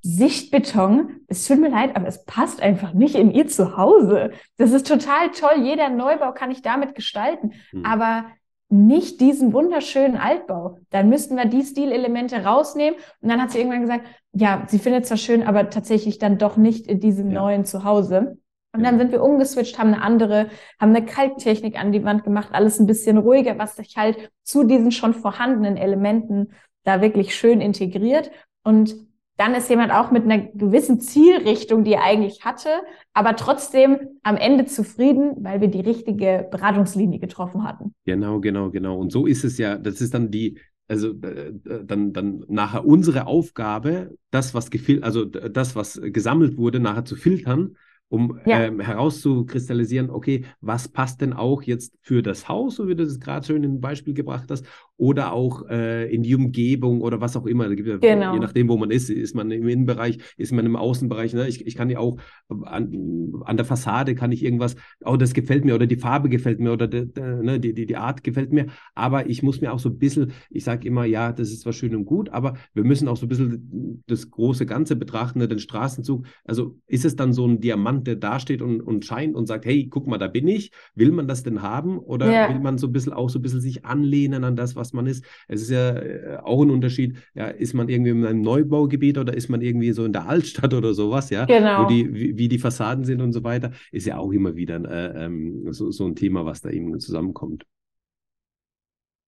Sichtbeton, 0.01 1.21
es 1.27 1.45
tut 1.45 1.59
mir 1.59 1.69
leid, 1.69 1.95
aber 1.95 2.07
es 2.07 2.23
passt 2.25 2.61
einfach 2.61 2.93
nicht 2.93 3.15
in 3.15 3.31
ihr 3.31 3.47
Zuhause. 3.47 4.31
Das 4.57 4.71
ist 4.71 4.87
total 4.87 5.31
toll. 5.31 5.63
Jeder 5.63 5.89
Neubau 5.89 6.31
kann 6.31 6.49
ich 6.49 6.61
damit 6.61 6.95
gestalten, 6.95 7.51
hm. 7.71 7.85
aber 7.85 8.25
nicht 8.69 9.19
diesen 9.19 9.51
wunderschönen 9.51 10.15
Altbau. 10.15 10.77
Dann 10.91 11.09
müssten 11.09 11.35
wir 11.35 11.45
die 11.45 11.63
Stilelemente 11.63 12.45
rausnehmen. 12.45 12.97
Und 13.19 13.29
dann 13.29 13.41
hat 13.41 13.51
sie 13.51 13.57
irgendwann 13.57 13.81
gesagt, 13.81 14.05
ja, 14.31 14.63
sie 14.67 14.79
findet 14.79 15.03
es 15.03 15.09
zwar 15.09 15.17
schön, 15.17 15.43
aber 15.43 15.69
tatsächlich 15.69 16.19
dann 16.19 16.37
doch 16.37 16.55
nicht 16.55 16.87
in 16.87 17.01
diesem 17.01 17.31
ja. 17.31 17.41
neuen 17.41 17.65
Zuhause. 17.65 18.37
Und 18.73 18.83
dann 18.83 18.97
sind 18.97 19.11
wir 19.11 19.21
umgeswitcht, 19.21 19.77
haben 19.77 19.93
eine 19.93 20.01
andere, 20.01 20.47
haben 20.79 20.95
eine 20.95 21.05
Kalktechnik 21.05 21.77
an 21.77 21.91
die 21.91 22.05
Wand 22.05 22.23
gemacht, 22.23 22.49
alles 22.53 22.79
ein 22.79 22.87
bisschen 22.87 23.17
ruhiger, 23.17 23.59
was 23.59 23.75
sich 23.75 23.97
halt 23.97 24.31
zu 24.43 24.63
diesen 24.63 24.93
schon 24.93 25.13
vorhandenen 25.13 25.75
Elementen 25.75 26.53
da 26.85 27.01
wirklich 27.01 27.35
schön 27.35 27.59
integriert. 27.59 28.31
Und 28.63 28.95
dann 29.37 29.55
ist 29.55 29.69
jemand 29.69 29.91
auch 29.91 30.11
mit 30.11 30.23
einer 30.23 30.39
gewissen 30.39 30.99
Zielrichtung, 30.99 31.83
die 31.83 31.93
er 31.93 32.03
eigentlich 32.03 32.45
hatte, 32.45 32.69
aber 33.13 33.35
trotzdem 33.35 33.97
am 34.23 34.37
Ende 34.37 34.65
zufrieden, 34.65 35.35
weil 35.39 35.61
wir 35.61 35.67
die 35.67 35.81
richtige 35.81 36.47
Beratungslinie 36.51 37.19
getroffen 37.19 37.63
hatten. 37.63 37.93
Genau, 38.05 38.39
genau, 38.39 38.69
genau. 38.69 38.97
Und 38.97 39.11
so 39.11 39.25
ist 39.25 39.43
es 39.43 39.57
ja, 39.57 39.77
das 39.77 39.99
ist 40.01 40.13
dann 40.13 40.29
die, 40.29 40.59
also 40.87 41.09
äh, 41.21 41.53
dann, 41.83 42.13
dann 42.13 42.43
nachher 42.47 42.85
unsere 42.85 43.25
Aufgabe, 43.25 44.15
das, 44.29 44.53
was 44.53 44.69
gefil 44.69 45.03
also 45.03 45.25
das, 45.25 45.75
was 45.75 45.99
gesammelt 46.03 46.57
wurde, 46.57 46.79
nachher 46.79 47.05
zu 47.05 47.15
filtern 47.15 47.75
um 48.11 48.41
ja. 48.45 48.65
ähm, 48.65 48.81
herauszukristallisieren, 48.81 50.09
okay, 50.09 50.43
was 50.59 50.89
passt 50.89 51.21
denn 51.21 51.31
auch 51.31 51.63
jetzt 51.63 51.93
für 52.01 52.21
das 52.21 52.49
Haus, 52.49 52.75
so 52.75 52.89
wie 52.89 52.95
du 52.95 53.05
das 53.05 53.21
gerade 53.21 53.45
schön 53.45 53.63
in 53.63 53.75
ein 53.75 53.81
Beispiel 53.81 54.13
gebracht 54.13 54.51
hast, 54.51 54.65
oder 55.01 55.33
auch 55.33 55.67
äh, 55.67 56.13
in 56.13 56.21
die 56.21 56.35
Umgebung 56.35 57.01
oder 57.01 57.19
was 57.21 57.35
auch 57.35 57.47
immer. 57.47 57.67
Genau. 57.75 58.33
Je 58.35 58.39
nachdem, 58.39 58.69
wo 58.69 58.77
man 58.77 58.91
ist, 58.91 59.09
ist 59.09 59.33
man 59.33 59.49
im 59.49 59.67
Innenbereich, 59.67 60.19
ist 60.37 60.51
man 60.51 60.63
im 60.63 60.75
Außenbereich. 60.75 61.33
Ne? 61.33 61.47
Ich, 61.47 61.65
ich 61.65 61.75
kann 61.75 61.89
ja 61.89 61.97
auch 61.97 62.17
an, 62.65 63.33
an 63.43 63.57
der 63.57 63.65
Fassade 63.65 64.13
kann 64.13 64.31
ich 64.31 64.43
irgendwas, 64.43 64.75
oh, 65.03 65.15
das 65.17 65.33
gefällt 65.33 65.65
mir 65.65 65.73
oder 65.73 65.87
die 65.87 65.95
Farbe 65.95 66.29
gefällt 66.29 66.59
mir 66.59 66.71
oder 66.71 66.87
de, 66.87 67.07
de, 67.07 67.41
ne, 67.41 67.59
die, 67.59 67.73
die, 67.73 67.87
die 67.87 67.95
Art 67.95 68.23
gefällt 68.23 68.53
mir, 68.53 68.67
aber 68.93 69.27
ich 69.27 69.41
muss 69.41 69.59
mir 69.59 69.73
auch 69.73 69.79
so 69.79 69.89
ein 69.89 69.97
bisschen, 69.97 70.33
ich 70.51 70.65
sage 70.65 70.87
immer, 70.87 71.05
ja, 71.05 71.31
das 71.31 71.49
ist 71.49 71.61
zwar 71.61 71.73
schön 71.73 71.95
und 71.95 72.05
gut, 72.05 72.29
aber 72.29 72.57
wir 72.75 72.83
müssen 72.83 73.07
auch 73.07 73.17
so 73.17 73.25
ein 73.25 73.29
bisschen 73.29 74.03
das 74.05 74.29
große 74.29 74.67
Ganze 74.67 74.95
betrachten, 74.95 75.39
ne? 75.39 75.47
den 75.47 75.57
Straßenzug. 75.57 76.27
Also 76.45 76.77
ist 76.85 77.05
es 77.05 77.15
dann 77.15 77.33
so 77.33 77.47
ein 77.47 77.59
Diamant, 77.59 78.05
der 78.05 78.17
dasteht 78.17 78.61
und, 78.61 78.81
und 78.81 79.03
scheint 79.03 79.35
und 79.35 79.47
sagt, 79.47 79.65
hey, 79.65 79.87
guck 79.89 80.05
mal, 80.05 80.19
da 80.19 80.27
bin 80.27 80.47
ich. 80.47 80.71
Will 80.93 81.11
man 81.11 81.27
das 81.27 81.41
denn 81.41 81.63
haben? 81.63 81.97
Oder 81.97 82.31
ja. 82.31 82.49
will 82.49 82.59
man 82.59 82.77
so 82.77 82.85
ein 82.85 82.93
bisschen 82.93 83.13
auch 83.13 83.31
so 83.31 83.39
ein 83.39 83.41
bisschen 83.41 83.61
sich 83.61 83.83
anlehnen 83.83 84.43
an 84.43 84.55
das, 84.55 84.75
was 84.75 84.90
man 84.93 85.07
ist? 85.07 85.25
Es 85.47 85.61
ist 85.61 85.69
ja 85.69 85.95
äh, 85.95 86.37
auch 86.37 86.61
ein 86.61 86.69
Unterschied. 86.69 87.17
Ja, 87.33 87.47
ist 87.47 87.73
man 87.73 87.89
irgendwie 87.89 88.11
in 88.11 88.25
einem 88.25 88.41
Neubaugebiet 88.41 89.17
oder 89.17 89.33
ist 89.33 89.49
man 89.49 89.61
irgendwie 89.61 89.91
so 89.91 90.05
in 90.05 90.13
der 90.13 90.27
Altstadt 90.27 90.73
oder 90.73 90.93
sowas, 90.93 91.29
ja? 91.29 91.45
Genau. 91.45 91.83
Wo 91.83 91.87
die, 91.87 92.13
wie, 92.13 92.37
wie 92.37 92.47
die 92.47 92.59
Fassaden 92.59 93.05
sind 93.05 93.21
und 93.21 93.33
so 93.33 93.43
weiter, 93.43 93.71
ist 93.91 94.07
ja 94.07 94.17
auch 94.17 94.31
immer 94.31 94.55
wieder 94.55 94.75
äh, 94.89 95.25
ähm, 95.25 95.71
so, 95.73 95.91
so 95.91 96.05
ein 96.05 96.15
Thema, 96.15 96.45
was 96.45 96.61
da 96.61 96.69
eben 96.69 96.99
zusammenkommt. 96.99 97.65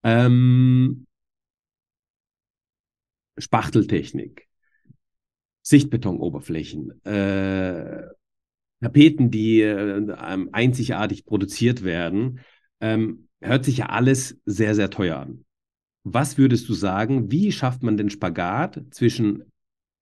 Ähm, 0.03 1.05
Spachteltechnik. 3.38 4.47
Sichtbetonoberflächen, 5.64 7.03
äh, 7.05 8.03
Tapeten, 8.82 9.32
die 9.32 9.61
äh, 9.61 10.16
einzigartig 10.51 11.26
produziert 11.26 11.84
werden, 11.84 12.41
ähm, 12.82 13.30
hört 13.39 13.64
sich 13.64 13.78
ja 13.78 13.86
alles 13.88 14.39
sehr, 14.45 14.76
sehr 14.76 14.89
teuer 14.89 15.18
an. 15.20 15.43
Was 16.04 16.38
würdest 16.38 16.68
du 16.68 16.74
sagen, 16.74 17.32
wie 17.32 17.51
schafft 17.51 17.84
man 17.84 17.97
den 17.97 18.10
Spagat 18.10 18.82
zwischen 18.91 19.45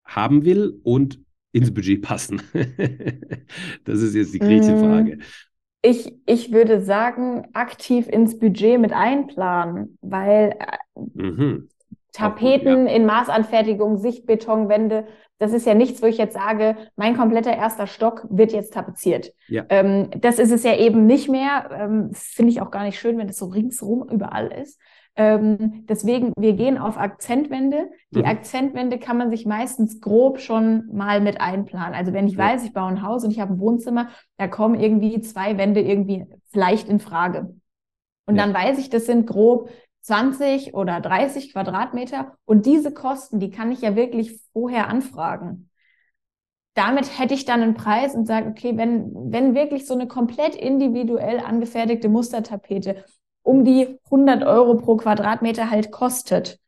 haben 0.06 0.46
will 0.46 0.80
und 0.84 1.20
ins 1.52 1.74
Budget 1.74 2.02
passen? 2.02 2.42
das 3.84 4.02
ist 4.02 4.16
jetzt 4.16 4.34
die 4.34 4.40
Gretchenfrage. 4.40 5.18
Mm, 5.18 5.22
ich, 5.84 6.14
ich 6.26 6.52
würde 6.52 6.82
sagen, 6.82 7.48
aktiv 7.54 8.08
ins 8.08 8.38
Budget 8.40 8.80
mit 8.80 8.94
einplanen, 8.94 9.98
weil 10.02 10.56
äh, 10.60 11.00
mhm. 11.14 11.70
Tapeten 12.12 12.82
gut, 12.82 12.90
ja. 12.90 12.96
in 12.96 13.06
Maßanfertigung, 13.06 13.98
Sichtbetonwände, 13.98 15.06
das 15.42 15.54
ist 15.54 15.66
ja 15.66 15.74
nichts, 15.74 16.04
wo 16.04 16.06
ich 16.06 16.18
jetzt 16.18 16.36
sage, 16.36 16.76
mein 16.96 17.18
kompletter 17.18 17.56
erster 17.56 17.88
Stock 17.88 18.28
wird 18.30 18.52
jetzt 18.52 18.74
tapeziert. 18.74 19.34
Ja. 19.48 19.66
Ähm, 19.70 20.10
das 20.20 20.38
ist 20.38 20.52
es 20.52 20.64
ja 20.64 20.78
eben 20.78 21.08
nicht 21.08 21.30
mehr. 21.30 21.70
Ähm, 21.74 22.12
Finde 22.14 22.52
ich 22.52 22.62
auch 22.62 22.70
gar 22.70 22.84
nicht 22.84 23.00
schön, 23.00 23.18
wenn 23.18 23.26
das 23.26 23.38
so 23.38 23.46
ringsrum 23.48 24.08
überall 24.08 24.52
ist. 24.52 24.80
Ähm, 25.22 25.86
deswegen, 25.88 26.34
wir 26.36 26.54
gehen 26.54 26.80
auf 26.80 26.98
Akzentwände. 26.98 27.92
Die 28.10 28.20
mhm. 28.20 28.26
Akzentwände 28.26 28.98
kann 28.98 29.18
man 29.18 29.30
sich 29.30 29.46
meistens 29.46 30.02
grob 30.02 30.40
schon 30.40 30.88
mal 30.92 31.22
mit 31.22 31.40
einplanen. 31.40 31.94
Also 31.94 32.12
wenn 32.12 32.28
ich 32.28 32.34
ja. 32.34 32.40
weiß, 32.40 32.66
ich 32.66 32.74
baue 32.74 32.88
ein 32.88 33.04
Haus 33.04 33.24
und 33.24 33.30
ich 33.30 33.40
habe 33.40 33.54
ein 33.54 33.60
Wohnzimmer, 33.60 34.10
da 34.38 34.48
kommen 34.48 34.80
irgendwie 34.80 35.22
zwei 35.22 35.60
Wände 35.60 35.82
irgendwie 35.82 36.26
vielleicht 36.50 36.90
in 36.90 37.00
Frage. 37.00 37.54
Und 38.26 38.36
ja. 38.36 38.44
dann 38.44 38.54
weiß 38.54 38.80
ich, 38.80 38.90
das 38.90 39.06
sind 39.06 39.28
grob 39.28 39.70
20 40.02 40.74
oder 40.74 41.00
30 41.00 41.54
Quadratmeter. 41.54 42.36
Und 42.46 42.66
diese 42.66 42.92
Kosten, 42.92 43.40
die 43.40 43.52
kann 43.52 43.72
ich 43.72 43.82
ja 43.82 43.96
wirklich 43.96 44.40
vorher 44.54 44.88
anfragen. 44.88 45.70
Damit 46.74 47.20
hätte 47.20 47.36
ich 47.36 47.46
dann 47.46 47.62
einen 47.62 47.76
Preis 47.76 48.16
und 48.16 48.26
sage, 48.26 48.50
okay, 48.50 48.76
wenn, 48.76 49.12
wenn 49.14 49.54
wirklich 49.54 49.86
so 49.86 49.94
eine 49.94 50.08
komplett 50.08 50.56
individuell 50.56 51.42
angefertigte 51.42 52.10
Mustertapete 52.10 53.04
um 53.44 53.66
die 53.66 54.00
100 54.06 54.44
Euro 54.44 54.76
pro 54.76 54.98
Quadratmeter 54.98 55.70
halt 55.70 55.92
kostet, 55.92 56.60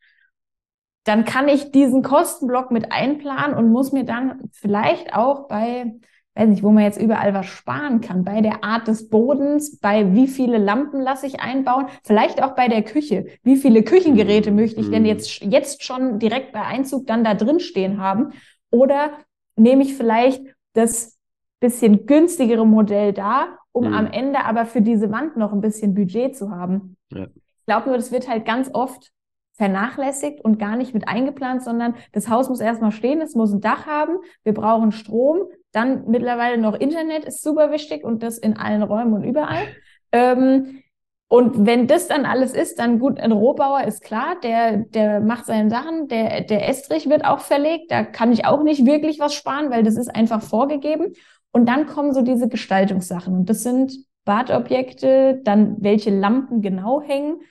dann 1.04 1.26
kann 1.26 1.48
ich 1.48 1.72
diesen 1.72 2.02
Kostenblock 2.02 2.72
mit 2.72 2.92
einplanen 2.92 3.58
und 3.58 3.72
muss 3.72 3.92
mir 3.92 4.06
dann 4.06 4.50
vielleicht 4.52 5.14
auch 5.14 5.48
bei 5.48 5.94
weiß 6.36 6.50
nicht, 6.50 6.64
wo 6.64 6.72
man 6.72 6.84
jetzt 6.84 7.00
überall 7.00 7.34
was 7.34 7.46
sparen 7.46 8.02
kann, 8.02 8.24
bei 8.24 8.42
der 8.42 8.64
Art 8.64 8.88
des 8.88 9.10
Bodens, 9.10 9.80
bei 9.80 10.14
wie 10.14 10.28
viele 10.28 10.58
Lampen 10.58 11.00
lasse 11.02 11.28
ich 11.28 11.40
einbauen, 11.40 11.86
vielleicht 12.04 12.42
auch 12.42 12.56
bei 12.56 12.68
der 12.68 12.82
Küche. 12.82 13.28
Wie 13.44 13.56
viele 13.56 13.84
Küchengeräte 13.84 14.50
mhm. 14.52 14.58
möchte 14.58 14.82
ich 14.82 14.90
denn 14.90 15.04
mhm. 15.04 15.10
jetzt, 15.10 15.42
jetzt 15.42 15.84
schon 15.84 16.20
direkt 16.20 16.52
bei 16.52 16.62
Einzug 16.62 17.06
dann 17.08 17.24
da 17.24 17.36
drin 17.36 17.60
stehen 17.60 18.00
haben? 18.00 18.34
Oder 18.72 19.12
nehme 19.56 19.84
ich 19.84 19.96
vielleicht 19.96 20.42
das 20.74 21.20
bisschen 21.60 22.08
günstigere 22.08 22.66
Modell 22.66 23.14
da, 23.14 23.60
um 23.74 23.90
mhm. 23.90 23.94
am 23.94 24.08
Ende 24.08 24.46
aber 24.46 24.66
für 24.66 24.82
diese 24.82 25.12
Wand 25.12 25.36
noch 25.36 25.52
ein 25.52 25.60
bisschen 25.60 25.94
Budget 25.94 26.38
zu 26.38 26.50
haben? 26.50 26.96
Ja. 27.12 27.26
Ich 27.26 27.66
glaube 27.66 27.90
nur, 27.90 27.98
das 27.98 28.12
wird 28.12 28.30
halt 28.30 28.46
ganz 28.46 28.70
oft 28.74 29.12
vernachlässigt 29.56 30.44
und 30.44 30.58
gar 30.58 30.76
nicht 30.78 30.94
mit 30.94 31.08
eingeplant, 31.08 31.64
sondern 31.64 31.96
das 32.12 32.30
Haus 32.30 32.50
muss 32.50 32.60
erstmal 32.60 32.92
stehen, 32.92 33.22
es 33.22 33.36
muss 33.36 33.54
ein 33.54 33.62
Dach 33.62 33.86
haben, 33.86 34.18
wir 34.44 34.54
brauchen 34.54 34.92
Strom, 34.92 35.44
dann 35.72 36.06
mittlerweile 36.08 36.58
noch 36.58 36.74
Internet 36.74 37.26
ist 37.26 37.44
super 37.44 37.72
wichtig 37.72 38.04
und 38.04 38.24
das 38.24 38.38
in 38.38 38.58
allen 38.58 38.84
Räumen 38.84 39.14
und 39.14 39.24
überall. 39.24 39.64
Ähm, 40.16 40.84
und 41.28 41.66
wenn 41.66 41.88
das 41.88 42.08
dann 42.08 42.28
alles 42.28 42.54
ist, 42.54 42.78
dann 42.78 43.00
gut, 43.00 43.20
ein 43.20 43.32
Rohbauer 43.32 43.86
ist 43.86 44.04
klar, 44.04 44.36
der, 44.44 44.78
der 44.78 45.20
macht 45.20 45.48
seine 45.48 45.72
Sachen, 45.72 46.08
der, 46.08 46.42
der 46.42 46.70
Estrich 46.70 47.10
wird 47.10 47.26
auch 47.26 47.40
verlegt, 47.40 47.90
da 47.90 48.04
kann 48.04 48.32
ich 48.32 48.46
auch 48.46 48.62
nicht 48.62 48.86
wirklich 48.86 49.18
was 49.18 49.34
sparen, 49.34 49.72
weil 49.72 49.82
das 49.82 49.98
ist 49.98 50.16
einfach 50.16 50.44
vorgegeben. 50.44 51.14
Und 51.54 51.68
dann 51.68 51.86
kommen 51.86 52.14
so 52.14 52.22
diese 52.22 52.50
Gestaltungssachen 52.50 53.34
und 53.34 53.50
das 53.50 53.64
sind 53.64 53.94
Badobjekte, 54.26 55.40
dann 55.44 55.78
welche 55.80 56.10
Lampen 56.10 56.62
genau 56.62 57.02
hängen, 57.02 57.42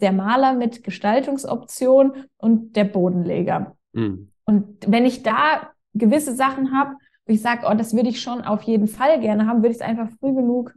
der 0.00 0.12
Maler 0.12 0.54
mit 0.54 0.82
Gestaltungsoption 0.82 2.24
und 2.36 2.74
der 2.76 2.84
Bodenleger. 2.84 3.76
Mhm. 3.92 4.30
Und 4.44 4.90
wenn 4.90 5.04
ich 5.04 5.22
da 5.22 5.70
gewisse 5.94 6.34
Sachen 6.34 6.72
habe, 6.72 6.94
wo 7.26 7.32
ich 7.32 7.42
sage, 7.42 7.66
oh, 7.68 7.74
das 7.74 7.94
würde 7.94 8.08
ich 8.08 8.20
schon 8.20 8.42
auf 8.42 8.62
jeden 8.62 8.88
Fall 8.88 9.20
gerne 9.20 9.46
haben, 9.46 9.58
würde 9.58 9.70
ich 9.70 9.80
es 9.80 9.86
einfach 9.86 10.08
früh 10.18 10.34
genug 10.34 10.74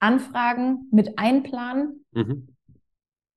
anfragen, 0.00 0.88
mit 0.90 1.18
einplanen, 1.18 2.04
mhm. 2.12 2.48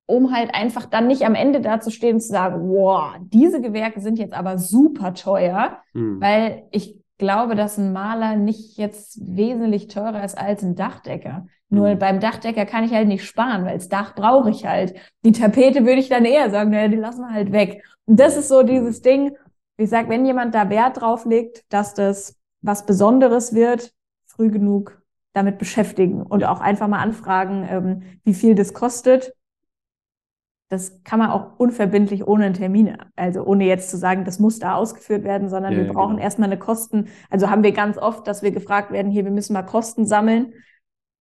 um 0.05 0.33
halt 0.33 0.53
einfach 0.53 0.85
dann 0.85 1.07
nicht 1.07 1.23
am 1.23 1.35
Ende 1.35 1.61
da 1.61 1.79
zu 1.79 1.91
stehen 1.91 2.15
und 2.15 2.21
zu 2.21 2.29
sagen, 2.29 2.67
wow, 2.69 3.15
diese 3.21 3.61
Gewerke 3.61 4.01
sind 4.01 4.17
jetzt 4.17 4.33
aber 4.33 4.57
super 4.57 5.13
teuer, 5.13 5.77
mhm. 5.93 6.19
weil 6.19 6.63
ich 6.71 6.97
glaube, 7.17 7.55
dass 7.55 7.77
ein 7.77 7.93
Maler 7.93 8.35
nicht 8.35 8.77
jetzt 8.77 9.19
wesentlich 9.21 9.87
teurer 9.87 10.23
ist 10.23 10.37
als 10.37 10.63
ein 10.63 10.75
Dachdecker. 10.75 11.47
Nur 11.69 11.95
mhm. 11.95 11.99
beim 11.99 12.19
Dachdecker 12.19 12.65
kann 12.65 12.83
ich 12.83 12.93
halt 12.93 13.07
nicht 13.07 13.25
sparen, 13.25 13.65
weil 13.65 13.77
das 13.77 13.89
Dach 13.89 14.15
brauche 14.15 14.49
ich 14.49 14.65
halt. 14.65 14.95
Die 15.23 15.31
Tapete 15.31 15.85
würde 15.85 15.99
ich 15.99 16.09
dann 16.09 16.25
eher 16.25 16.49
sagen, 16.49 16.71
naja, 16.71 16.87
die 16.87 16.97
lassen 16.97 17.21
wir 17.21 17.33
halt 17.33 17.51
weg. 17.51 17.83
Und 18.05 18.19
das 18.19 18.37
ist 18.37 18.47
so 18.47 18.63
dieses 18.63 19.01
Ding, 19.01 19.35
wie 19.77 19.83
gesagt, 19.83 20.09
wenn 20.09 20.25
jemand 20.25 20.55
da 20.55 20.69
Wert 20.69 21.01
drauf 21.01 21.25
legt, 21.25 21.63
dass 21.69 21.93
das 21.93 22.35
was 22.61 22.85
Besonderes 22.85 23.53
wird, 23.53 23.93
früh 24.25 24.49
genug 24.49 25.01
damit 25.33 25.59
beschäftigen 25.59 26.23
und 26.23 26.43
auch 26.43 26.59
einfach 26.59 26.87
mal 26.87 26.99
anfragen, 26.99 27.67
ähm, 27.69 28.19
wie 28.23 28.33
viel 28.33 28.55
das 28.55 28.73
kostet. 28.73 29.33
Das 30.69 31.01
kann 31.03 31.19
man 31.19 31.29
auch 31.29 31.57
unverbindlich 31.57 32.27
ohne 32.27 32.45
einen 32.45 32.53
Termin, 32.53 32.97
also 33.15 33.43
ohne 33.43 33.65
jetzt 33.65 33.89
zu 33.89 33.97
sagen, 33.97 34.25
das 34.25 34.37
muss 34.37 34.59
da 34.59 34.75
ausgeführt 34.75 35.23
werden, 35.23 35.47
sondern 35.47 35.73
ja, 35.73 35.79
wir 35.79 35.93
brauchen 35.93 36.15
genau. 36.15 36.23
erstmal 36.23 36.49
eine 36.49 36.59
Kosten. 36.59 37.07
Also 37.29 37.49
haben 37.49 37.63
wir 37.63 37.71
ganz 37.71 37.97
oft, 37.97 38.27
dass 38.27 38.43
wir 38.43 38.51
gefragt 38.51 38.91
werden, 38.91 39.11
hier, 39.11 39.23
wir 39.23 39.31
müssen 39.31 39.53
mal 39.53 39.63
Kosten 39.63 40.05
sammeln. 40.05 40.53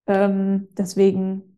Ähm, 0.08 0.68
deswegen 0.76 1.55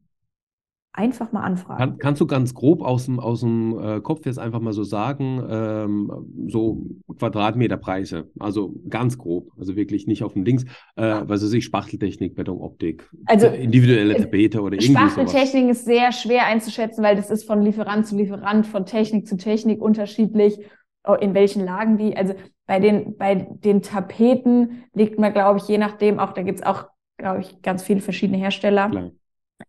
einfach 0.98 1.30
mal 1.30 1.42
anfragen. 1.42 1.78
Kann, 1.78 1.98
kannst 1.98 2.20
du 2.20 2.26
ganz 2.26 2.54
grob 2.54 2.82
aus 2.82 3.04
dem, 3.04 3.20
aus 3.20 3.40
dem 3.40 3.78
äh, 3.78 4.00
Kopf 4.00 4.26
jetzt 4.26 4.40
einfach 4.40 4.58
mal 4.58 4.72
so 4.72 4.82
sagen, 4.82 5.40
ähm, 5.48 6.10
so 6.48 6.82
Quadratmeterpreise, 7.18 8.28
also 8.40 8.74
ganz 8.88 9.16
grob, 9.16 9.52
also 9.56 9.76
wirklich 9.76 10.08
nicht 10.08 10.24
auf 10.24 10.32
dem 10.32 10.44
Dings, 10.44 10.64
äh, 10.96 11.20
was 11.24 11.44
weiß 11.44 11.52
ich, 11.52 11.64
Spachteltechnik, 11.64 12.34
Betonoptik, 12.34 13.08
also, 13.26 13.46
individuelle 13.46 14.16
Tapete 14.16 14.60
oder 14.60 14.74
irgendwie 14.74 14.92
Spachteltechnik 14.92 15.64
sowas. 15.64 15.78
ist 15.78 15.84
sehr 15.84 16.10
schwer 16.10 16.46
einzuschätzen, 16.46 17.04
weil 17.04 17.14
das 17.14 17.30
ist 17.30 17.44
von 17.44 17.62
Lieferant 17.62 18.04
zu 18.04 18.16
Lieferant, 18.16 18.66
von 18.66 18.84
Technik 18.84 19.28
zu 19.28 19.36
Technik 19.36 19.80
unterschiedlich, 19.80 20.58
oh, 21.06 21.14
in 21.14 21.32
welchen 21.32 21.64
Lagen 21.64 21.96
die, 21.96 22.16
also 22.16 22.34
bei 22.66 22.80
den, 22.80 23.16
bei 23.16 23.36
den 23.36 23.82
Tapeten 23.82 24.84
liegt 24.94 25.16
man, 25.20 25.32
glaube 25.32 25.58
ich, 25.58 25.68
je 25.68 25.78
nachdem 25.78 26.18
auch, 26.18 26.32
da 26.32 26.42
gibt 26.42 26.58
es 26.58 26.66
auch, 26.66 26.88
glaube 27.18 27.40
ich, 27.40 27.62
ganz 27.62 27.84
viele 27.84 28.00
verschiedene 28.00 28.38
Hersteller. 28.38 29.12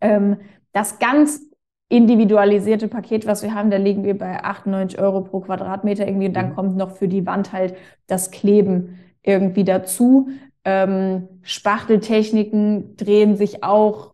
Ähm, 0.01 0.37
das 0.71 0.99
ganz 0.99 1.41
individualisierte 1.89 2.87
Paket, 2.87 3.25
was 3.25 3.41
wir 3.41 3.53
haben, 3.55 3.71
da 3.71 3.77
liegen 3.77 4.03
wir 4.03 4.17
bei 4.17 4.43
98 4.43 4.99
Euro 4.99 5.21
pro 5.21 5.39
Quadratmeter 5.39 6.07
irgendwie 6.07 6.27
und 6.27 6.35
dann 6.35 6.51
mhm. 6.51 6.55
kommt 6.55 6.77
noch 6.77 6.91
für 6.91 7.07
die 7.07 7.25
Wand 7.25 7.51
halt 7.51 7.75
das 8.05 8.29
Kleben 8.29 8.99
irgendwie 9.23 9.63
dazu. 9.63 10.29
Ähm, 10.63 11.27
Spachteltechniken 11.41 12.95
drehen 12.95 13.35
sich 13.35 13.63
auch, 13.63 14.13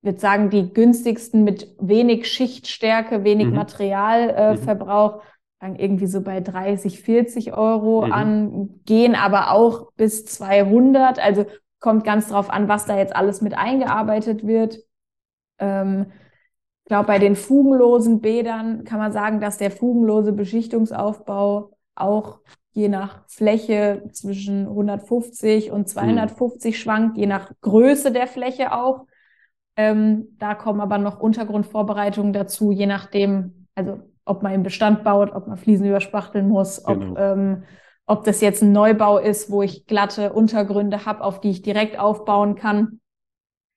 ich 0.00 0.08
würde 0.08 0.20
sagen, 0.20 0.48
die 0.48 0.72
günstigsten 0.72 1.44
mit 1.44 1.74
wenig 1.78 2.26
Schichtstärke, 2.26 3.22
wenig 3.22 3.48
mhm. 3.48 3.56
Materialverbrauch, 3.56 5.22
äh, 5.60 5.68
mhm. 5.68 5.76
irgendwie 5.76 6.06
so 6.06 6.22
bei 6.22 6.40
30, 6.40 7.00
40 7.00 7.52
Euro 7.52 8.06
mhm. 8.06 8.12
an, 8.12 8.68
gehen 8.86 9.14
aber 9.14 9.50
auch 9.50 9.92
bis 9.96 10.24
200. 10.24 11.18
Also 11.18 11.44
kommt 11.80 12.04
ganz 12.04 12.28
drauf 12.28 12.48
an, 12.48 12.66
was 12.68 12.86
da 12.86 12.96
jetzt 12.96 13.14
alles 13.14 13.42
mit 13.42 13.58
eingearbeitet 13.58 14.46
wird. 14.46 14.78
Ähm, 15.58 16.06
ich 16.84 16.88
glaube, 16.88 17.06
bei 17.06 17.18
den 17.18 17.34
fugenlosen 17.34 18.20
Bädern 18.20 18.84
kann 18.84 18.98
man 18.98 19.12
sagen, 19.12 19.40
dass 19.40 19.58
der 19.58 19.70
fugenlose 19.70 20.32
Beschichtungsaufbau 20.32 21.72
auch 21.96 22.38
je 22.76 22.88
nach 22.88 23.26
Fläche 23.26 24.04
zwischen 24.12 24.68
150 24.68 25.72
und 25.72 25.88
250 25.88 26.74
mhm. 26.74 26.76
schwankt, 26.76 27.16
je 27.16 27.26
nach 27.26 27.50
Größe 27.62 28.12
der 28.12 28.26
Fläche 28.26 28.72
auch. 28.72 29.06
Ähm, 29.76 30.36
da 30.38 30.54
kommen 30.54 30.80
aber 30.80 30.98
noch 30.98 31.18
Untergrundvorbereitungen 31.18 32.32
dazu, 32.32 32.72
je 32.72 32.86
nachdem, 32.86 33.66
also 33.74 33.98
ob 34.26 34.42
man 34.42 34.52
im 34.52 34.62
Bestand 34.62 35.04
baut, 35.04 35.34
ob 35.34 35.46
man 35.46 35.56
Fliesen 35.56 35.86
überspachteln 35.86 36.48
muss, 36.48 36.84
genau. 36.84 37.12
ob, 37.12 37.18
ähm, 37.18 37.64
ob 38.06 38.24
das 38.24 38.40
jetzt 38.40 38.62
ein 38.62 38.72
Neubau 38.72 39.18
ist, 39.18 39.50
wo 39.50 39.62
ich 39.62 39.86
glatte 39.86 40.32
Untergründe 40.32 41.06
habe, 41.06 41.24
auf 41.24 41.40
die 41.40 41.50
ich 41.50 41.62
direkt 41.62 41.98
aufbauen 41.98 42.56
kann. 42.56 43.00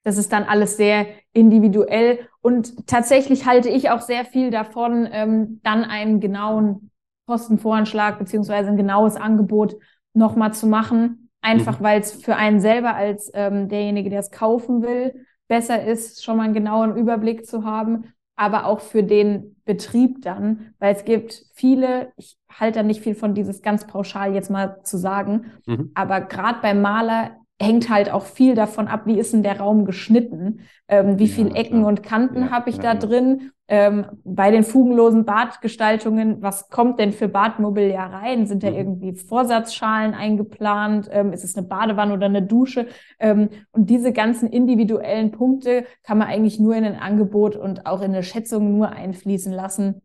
Das 0.10 0.18
ist 0.18 0.34
dann 0.34 0.46
alles 0.46 0.76
sehr 0.76 1.06
individuell 1.34 2.18
und 2.42 2.88
tatsächlich 2.88 3.46
halte 3.46 3.70
ich 3.70 3.92
auch 3.92 4.02
sehr 4.02 4.26
viel 4.26 4.50
davon, 4.50 5.08
ähm, 5.12 5.60
dann 5.62 5.84
einen 5.84 6.20
genauen 6.20 6.90
Kostenvoranschlag 7.28 8.18
beziehungsweise 8.18 8.70
ein 8.70 8.76
genaues 8.76 9.18
Angebot 9.18 9.76
nochmal 10.16 10.52
zu 10.52 10.66
machen. 10.66 11.30
Einfach 11.42 11.80
mhm. 11.80 11.84
weil 11.84 12.02
es 12.02 12.12
für 12.12 12.36
einen 12.38 12.60
selber 12.60 12.96
als 12.96 13.30
ähm, 13.36 13.70
derjenige, 13.70 14.10
der 14.10 14.22
es 14.22 14.32
kaufen 14.32 14.82
will, 14.82 15.28
besser 15.48 15.86
ist, 15.86 16.24
schon 16.24 16.38
mal 16.38 16.46
einen 16.46 16.56
genauen 16.56 16.98
Überblick 16.98 17.46
zu 17.46 17.64
haben, 17.64 18.12
aber 18.36 18.66
auch 18.66 18.80
für 18.80 19.04
den 19.04 19.58
Betrieb 19.64 20.24
dann, 20.24 20.74
weil 20.80 20.96
es 20.96 21.06
gibt 21.06 21.46
viele, 21.54 22.14
ich 22.18 22.36
halte 22.52 22.80
da 22.80 22.84
nicht 22.84 23.02
viel 23.02 23.14
von 23.14 23.36
dieses 23.36 23.62
ganz 23.62 23.86
pauschal 23.86 24.34
jetzt 24.34 24.50
mal 24.50 24.82
zu 24.82 24.98
sagen, 24.98 25.52
mhm. 25.68 25.92
aber 25.94 26.22
gerade 26.22 26.62
beim 26.64 26.82
Maler 26.82 27.36
hängt 27.62 27.90
halt 27.90 28.12
auch 28.12 28.26
viel 28.26 28.56
davon 28.56 28.88
ab, 28.88 29.02
wie 29.06 29.20
ist 29.20 29.34
denn 29.34 29.44
der 29.44 29.60
Raum 29.60 29.86
geschnitten, 29.86 30.62
ähm, 30.88 31.20
wie 31.20 31.26
ja, 31.26 31.34
viel 31.34 31.56
Ecken 31.56 31.80
klar. 31.80 31.88
und 31.88 32.04
Kanten 32.04 32.44
ja, 32.44 32.52
habe 32.52 32.70
ich 32.70 32.78
ja, 32.78 32.84
da 32.84 32.96
drin. 32.96 33.52
Ähm, 33.68 34.06
bei 34.24 34.50
den 34.50 34.64
fugenlosen 34.64 35.26
Badgestaltungen, 35.26 36.42
was 36.42 36.70
kommt 36.70 37.00
denn 37.00 37.12
für 37.12 37.28
Badmobiliar 37.28 38.12
rein? 38.12 38.48
Sind 38.48 38.64
da 38.64 38.72
mhm. 38.72 38.78
irgendwie 38.78 39.14
Vorsatzschalen 39.14 40.16
eingeplant? 40.16 41.08
Ähm, 41.12 41.34
ist 41.34 41.44
es 41.44 41.56
eine 41.56 41.68
Badewanne 41.68 42.14
oder 42.14 42.26
eine 42.26 42.42
Dusche? 42.42 42.88
Ähm, 43.20 43.50
und 43.72 43.90
diese 43.90 44.12
ganzen 44.12 44.50
individuellen 44.50 45.32
Punkte 45.32 45.86
kann 46.04 46.18
man 46.18 46.30
eigentlich 46.30 46.60
nur 46.60 46.76
in 46.76 46.86
ein 46.86 46.96
Angebot 46.96 47.56
und 47.56 47.86
auch 47.86 48.02
in 48.02 48.12
eine 48.12 48.24
Schätzung 48.24 48.76
nur 48.76 48.90
einfließen 48.90 49.54
lassen, 49.54 50.02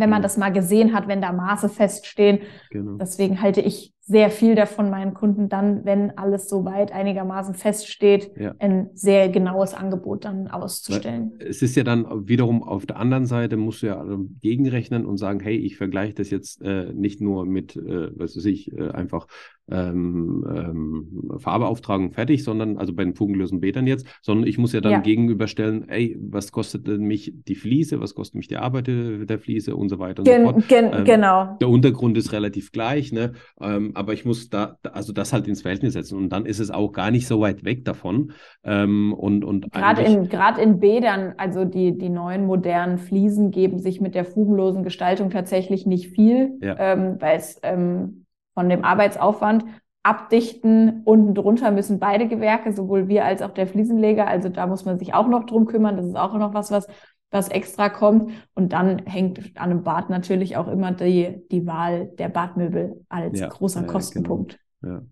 wenn 0.00 0.10
man 0.10 0.22
das 0.22 0.36
mal 0.36 0.50
gesehen 0.50 0.94
hat, 0.94 1.08
wenn 1.08 1.20
da 1.20 1.32
Maße 1.32 1.68
feststehen. 1.68 2.40
Genau. 2.70 2.96
Deswegen 2.96 3.40
halte 3.40 3.60
ich 3.60 3.92
sehr 4.10 4.30
viel 4.30 4.56
davon 4.56 4.90
meinen 4.90 5.14
Kunden 5.14 5.48
dann, 5.48 5.84
wenn 5.84 6.18
alles 6.18 6.48
soweit 6.48 6.90
einigermaßen 6.90 7.54
feststeht, 7.54 8.32
ja. 8.36 8.56
ein 8.58 8.90
sehr 8.92 9.28
genaues 9.28 9.72
Angebot 9.72 10.24
dann 10.24 10.48
auszustellen. 10.48 11.34
Es 11.38 11.62
ist 11.62 11.76
ja 11.76 11.84
dann 11.84 12.28
wiederum 12.28 12.64
auf 12.64 12.86
der 12.86 12.96
anderen 12.96 13.26
Seite, 13.26 13.56
musst 13.56 13.82
du 13.82 13.86
ja 13.86 14.04
gegenrechnen 14.40 15.06
und 15.06 15.16
sagen, 15.16 15.38
hey, 15.38 15.56
ich 15.56 15.76
vergleiche 15.76 16.14
das 16.14 16.30
jetzt 16.30 16.60
äh, 16.60 16.92
nicht 16.92 17.20
nur 17.20 17.46
mit, 17.46 17.76
äh, 17.76 18.10
was 18.18 18.36
weiß 18.36 18.46
ich, 18.46 18.72
äh, 18.72 18.90
einfach 18.90 19.28
ähm, 19.70 20.44
ähm, 20.48 21.38
Farbeauftragung 21.38 22.12
fertig, 22.12 22.44
sondern 22.44 22.78
also 22.78 22.92
bei 22.92 23.04
den 23.04 23.14
fugenlosen 23.14 23.60
Bädern 23.60 23.86
jetzt, 23.86 24.06
sondern 24.22 24.46
ich 24.46 24.58
muss 24.58 24.72
ja 24.72 24.80
dann 24.80 24.92
ja. 24.92 25.00
gegenüberstellen, 25.00 25.88
ey, 25.88 26.18
was 26.20 26.52
kostet 26.52 26.86
denn 26.86 27.02
mich 27.02 27.32
die 27.48 27.54
Fliese, 27.54 28.00
was 28.00 28.14
kostet 28.14 28.36
mich 28.36 28.48
die 28.48 28.56
Arbeit 28.56 28.88
der 28.88 29.38
Fliese 29.38 29.76
und 29.76 29.88
so 29.88 29.98
weiter 29.98 30.20
und 30.20 30.24
gen, 30.24 30.44
so 30.44 30.52
fort. 30.52 30.68
Gen, 30.68 30.90
ähm, 30.92 31.04
genau. 31.04 31.56
Der 31.60 31.68
Untergrund 31.68 32.16
ist 32.18 32.32
relativ 32.32 32.72
gleich, 32.72 33.12
ne? 33.12 33.32
Ähm, 33.60 33.92
aber 33.94 34.12
ich 34.12 34.24
muss 34.24 34.50
da, 34.50 34.76
also 34.92 35.12
das 35.12 35.32
halt 35.32 35.48
ins 35.48 35.62
Verhältnis 35.62 35.92
setzen 35.92 36.18
und 36.18 36.30
dann 36.30 36.46
ist 36.46 36.60
es 36.60 36.70
auch 36.70 36.92
gar 36.92 37.10
nicht 37.10 37.26
so 37.26 37.40
weit 37.40 37.64
weg 37.64 37.84
davon. 37.84 38.32
Ähm, 38.64 39.12
und 39.12 39.44
und 39.44 39.72
gerade 39.72 40.02
in, 40.02 40.28
gerade 40.28 40.60
in 40.60 40.80
Bädern, 40.80 41.34
also 41.36 41.64
die, 41.64 41.96
die 41.96 42.08
neuen 42.08 42.46
modernen 42.46 42.98
Fliesen 42.98 43.50
geben 43.50 43.78
sich 43.78 44.00
mit 44.00 44.14
der 44.14 44.24
fugenlosen 44.24 44.82
Gestaltung 44.82 45.30
tatsächlich 45.30 45.86
nicht 45.86 46.08
viel, 46.08 46.58
ja. 46.60 46.76
ähm, 46.78 47.16
weil 47.20 47.36
es 47.36 47.60
ähm, 47.62 48.19
von 48.60 48.68
dem 48.68 48.84
Arbeitsaufwand 48.84 49.64
abdichten. 50.02 51.00
Unten 51.04 51.34
drunter 51.34 51.70
müssen 51.70 51.98
beide 51.98 52.28
Gewerke, 52.28 52.74
sowohl 52.74 53.08
wir 53.08 53.24
als 53.24 53.40
auch 53.40 53.52
der 53.52 53.66
Fliesenleger. 53.66 54.26
Also 54.26 54.50
da 54.50 54.66
muss 54.66 54.84
man 54.84 54.98
sich 54.98 55.14
auch 55.14 55.28
noch 55.28 55.44
drum 55.46 55.64
kümmern. 55.64 55.96
Das 55.96 56.04
ist 56.04 56.16
auch 56.16 56.34
noch 56.34 56.52
was, 56.52 56.70
was, 56.70 56.86
was 57.30 57.48
extra 57.48 57.88
kommt. 57.88 58.32
Und 58.54 58.74
dann 58.74 58.98
hängt 59.06 59.56
an 59.56 59.70
einem 59.70 59.82
Bad 59.82 60.10
natürlich 60.10 60.58
auch 60.58 60.68
immer 60.68 60.92
die, 60.92 61.42
die 61.50 61.66
Wahl 61.66 62.08
der 62.18 62.28
Badmöbel 62.28 63.02
als 63.08 63.40
ja, 63.40 63.48
großer 63.48 63.80
genau. 63.80 63.92
Kostenpunkt. 63.92 64.58
Genau. 64.82 64.94
Ja. 64.96 65.02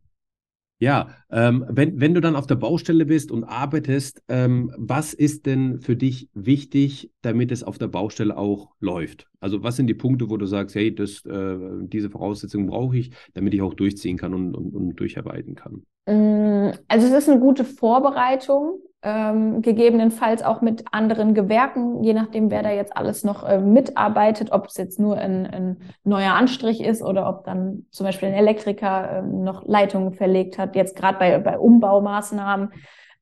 Ja, 0.80 1.08
ähm, 1.30 1.64
wenn, 1.68 2.00
wenn 2.00 2.14
du 2.14 2.20
dann 2.20 2.36
auf 2.36 2.46
der 2.46 2.54
Baustelle 2.54 3.04
bist 3.04 3.32
und 3.32 3.42
arbeitest, 3.42 4.22
ähm, 4.28 4.72
was 4.76 5.12
ist 5.12 5.46
denn 5.46 5.80
für 5.80 5.96
dich 5.96 6.28
wichtig, 6.34 7.10
damit 7.20 7.50
es 7.50 7.64
auf 7.64 7.78
der 7.78 7.88
Baustelle 7.88 8.36
auch 8.36 8.70
läuft? 8.78 9.26
Also 9.40 9.64
was 9.64 9.74
sind 9.74 9.88
die 9.88 9.94
Punkte, 9.94 10.30
wo 10.30 10.36
du 10.36 10.46
sagst, 10.46 10.76
hey, 10.76 10.94
das, 10.94 11.24
äh, 11.26 11.56
diese 11.80 12.10
Voraussetzungen 12.10 12.66
brauche 12.66 12.96
ich, 12.96 13.10
damit 13.34 13.54
ich 13.54 13.62
auch 13.62 13.74
durchziehen 13.74 14.16
kann 14.16 14.34
und, 14.34 14.54
und, 14.54 14.74
und 14.74 14.94
durcharbeiten 14.94 15.56
kann? 15.56 15.82
Mm, 16.06 16.70
also 16.86 17.06
es 17.08 17.12
ist 17.12 17.28
eine 17.28 17.40
gute 17.40 17.64
Vorbereitung 17.64 18.80
ähm, 19.02 19.62
gegebenenfalls 19.62 20.42
auch 20.42 20.60
mit 20.60 20.84
anderen 20.90 21.32
Gewerken, 21.32 22.02
je 22.02 22.14
nachdem, 22.14 22.50
wer 22.50 22.64
da 22.64 22.70
jetzt 22.70 22.96
alles 22.96 23.22
noch 23.22 23.44
äh, 23.44 23.58
mitarbeitet, 23.58 24.50
ob 24.50 24.66
es 24.66 24.76
jetzt 24.76 24.98
nur 24.98 25.16
ein, 25.16 25.46
ein, 25.46 25.76
neuer 26.02 26.34
Anstrich 26.34 26.82
ist 26.82 27.02
oder 27.02 27.28
ob 27.28 27.44
dann 27.44 27.86
zum 27.90 28.06
Beispiel 28.06 28.28
ein 28.28 28.34
Elektriker 28.34 29.18
äh, 29.18 29.22
noch 29.22 29.64
Leitungen 29.66 30.14
verlegt 30.14 30.58
hat. 30.58 30.74
Jetzt 30.74 30.96
gerade 30.96 31.18
bei, 31.18 31.38
bei 31.38 31.58
Umbaumaßnahmen 31.58 32.72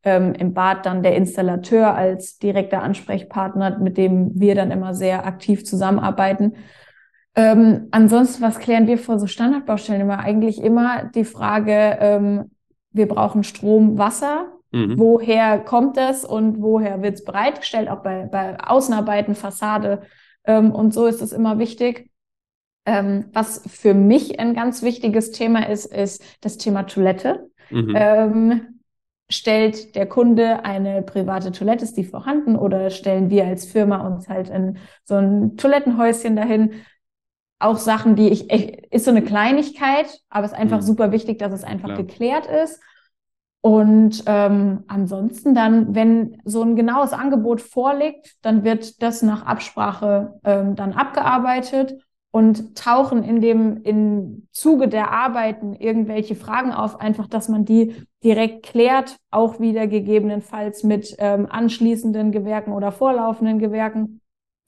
ähm, 0.02 0.32
im 0.32 0.54
Bad 0.54 0.86
dann 0.86 1.02
der 1.02 1.14
Installateur 1.14 1.94
als 1.94 2.38
direkter 2.38 2.82
Ansprechpartner, 2.82 3.78
mit 3.78 3.98
dem 3.98 4.30
wir 4.34 4.54
dann 4.54 4.70
immer 4.70 4.94
sehr 4.94 5.26
aktiv 5.26 5.66
zusammenarbeiten. 5.66 6.54
Ähm, 7.34 7.88
ansonsten, 7.90 8.42
was 8.42 8.60
klären 8.60 8.86
wir 8.86 8.96
vor 8.96 9.18
so 9.18 9.26
Standardbaustellen 9.26 10.00
immer? 10.00 10.20
Eigentlich 10.20 10.62
immer 10.62 11.04
die 11.14 11.24
Frage, 11.24 11.98
ähm, 12.00 12.50
wir 12.92 13.08
brauchen 13.08 13.44
Strom, 13.44 13.98
Wasser 13.98 14.55
Mhm. 14.72 14.98
Woher 14.98 15.58
kommt 15.60 15.96
es 15.96 16.24
und 16.24 16.60
woher 16.60 17.02
wird 17.02 17.14
es 17.14 17.24
bereitgestellt, 17.24 17.88
auch 17.88 18.02
bei, 18.02 18.26
bei 18.26 18.58
Außenarbeiten, 18.58 19.34
Fassade. 19.34 20.02
Ähm, 20.44 20.72
und 20.72 20.92
so 20.92 21.06
ist 21.06 21.22
es 21.22 21.32
immer 21.32 21.58
wichtig. 21.58 22.10
Ähm, 22.84 23.26
was 23.32 23.62
für 23.66 23.94
mich 23.94 24.38
ein 24.38 24.54
ganz 24.54 24.82
wichtiges 24.82 25.32
Thema 25.32 25.68
ist, 25.68 25.86
ist 25.86 26.22
das 26.40 26.56
Thema 26.56 26.84
Toilette. 26.84 27.50
Mhm. 27.70 27.94
Ähm, 27.96 28.60
stellt 29.28 29.96
der 29.96 30.06
Kunde 30.06 30.64
eine 30.64 31.02
private 31.02 31.50
Toilette, 31.50 31.84
ist 31.84 31.96
die 31.96 32.04
vorhanden 32.04 32.56
oder 32.56 32.90
stellen 32.90 33.28
wir 33.28 33.44
als 33.44 33.64
Firma 33.64 34.06
uns 34.06 34.28
halt 34.28 34.50
in 34.50 34.78
so 35.04 35.16
ein 35.16 35.56
Toilettenhäuschen 35.56 36.36
dahin? 36.36 36.74
Auch 37.58 37.78
Sachen, 37.78 38.16
die 38.16 38.28
ich, 38.28 38.52
ist 38.92 39.06
so 39.06 39.10
eine 39.10 39.22
Kleinigkeit, 39.22 40.20
aber 40.28 40.44
es 40.44 40.52
ist 40.52 40.58
einfach 40.58 40.78
mhm. 40.78 40.86
super 40.86 41.10
wichtig, 41.10 41.38
dass 41.38 41.52
es 41.52 41.64
einfach 41.64 41.88
Klar. 41.88 42.02
geklärt 42.04 42.46
ist. 42.46 42.80
Und 43.66 44.22
ähm, 44.26 44.84
ansonsten 44.86 45.52
dann, 45.52 45.92
wenn 45.96 46.40
so 46.44 46.62
ein 46.62 46.76
genaues 46.76 47.12
Angebot 47.12 47.60
vorliegt, 47.60 48.36
dann 48.42 48.62
wird 48.62 49.02
das 49.02 49.22
nach 49.22 49.44
Absprache 49.44 50.38
ähm, 50.44 50.76
dann 50.76 50.92
abgearbeitet 50.92 51.96
und 52.30 52.78
tauchen 52.78 53.24
in 53.24 53.40
dem 53.40 53.82
in 53.82 54.46
Zuge 54.52 54.86
der 54.86 55.10
Arbeiten 55.10 55.74
irgendwelche 55.74 56.36
Fragen 56.36 56.70
auf, 56.70 57.00
einfach, 57.00 57.26
dass 57.26 57.48
man 57.48 57.64
die 57.64 57.96
direkt 58.22 58.66
klärt, 58.66 59.16
auch 59.32 59.58
wieder 59.58 59.88
gegebenenfalls 59.88 60.84
mit 60.84 61.16
ähm, 61.18 61.48
anschließenden 61.50 62.30
Gewerken 62.30 62.70
oder 62.70 62.92
vorlaufenden 62.92 63.58
Gewerken. 63.58 64.20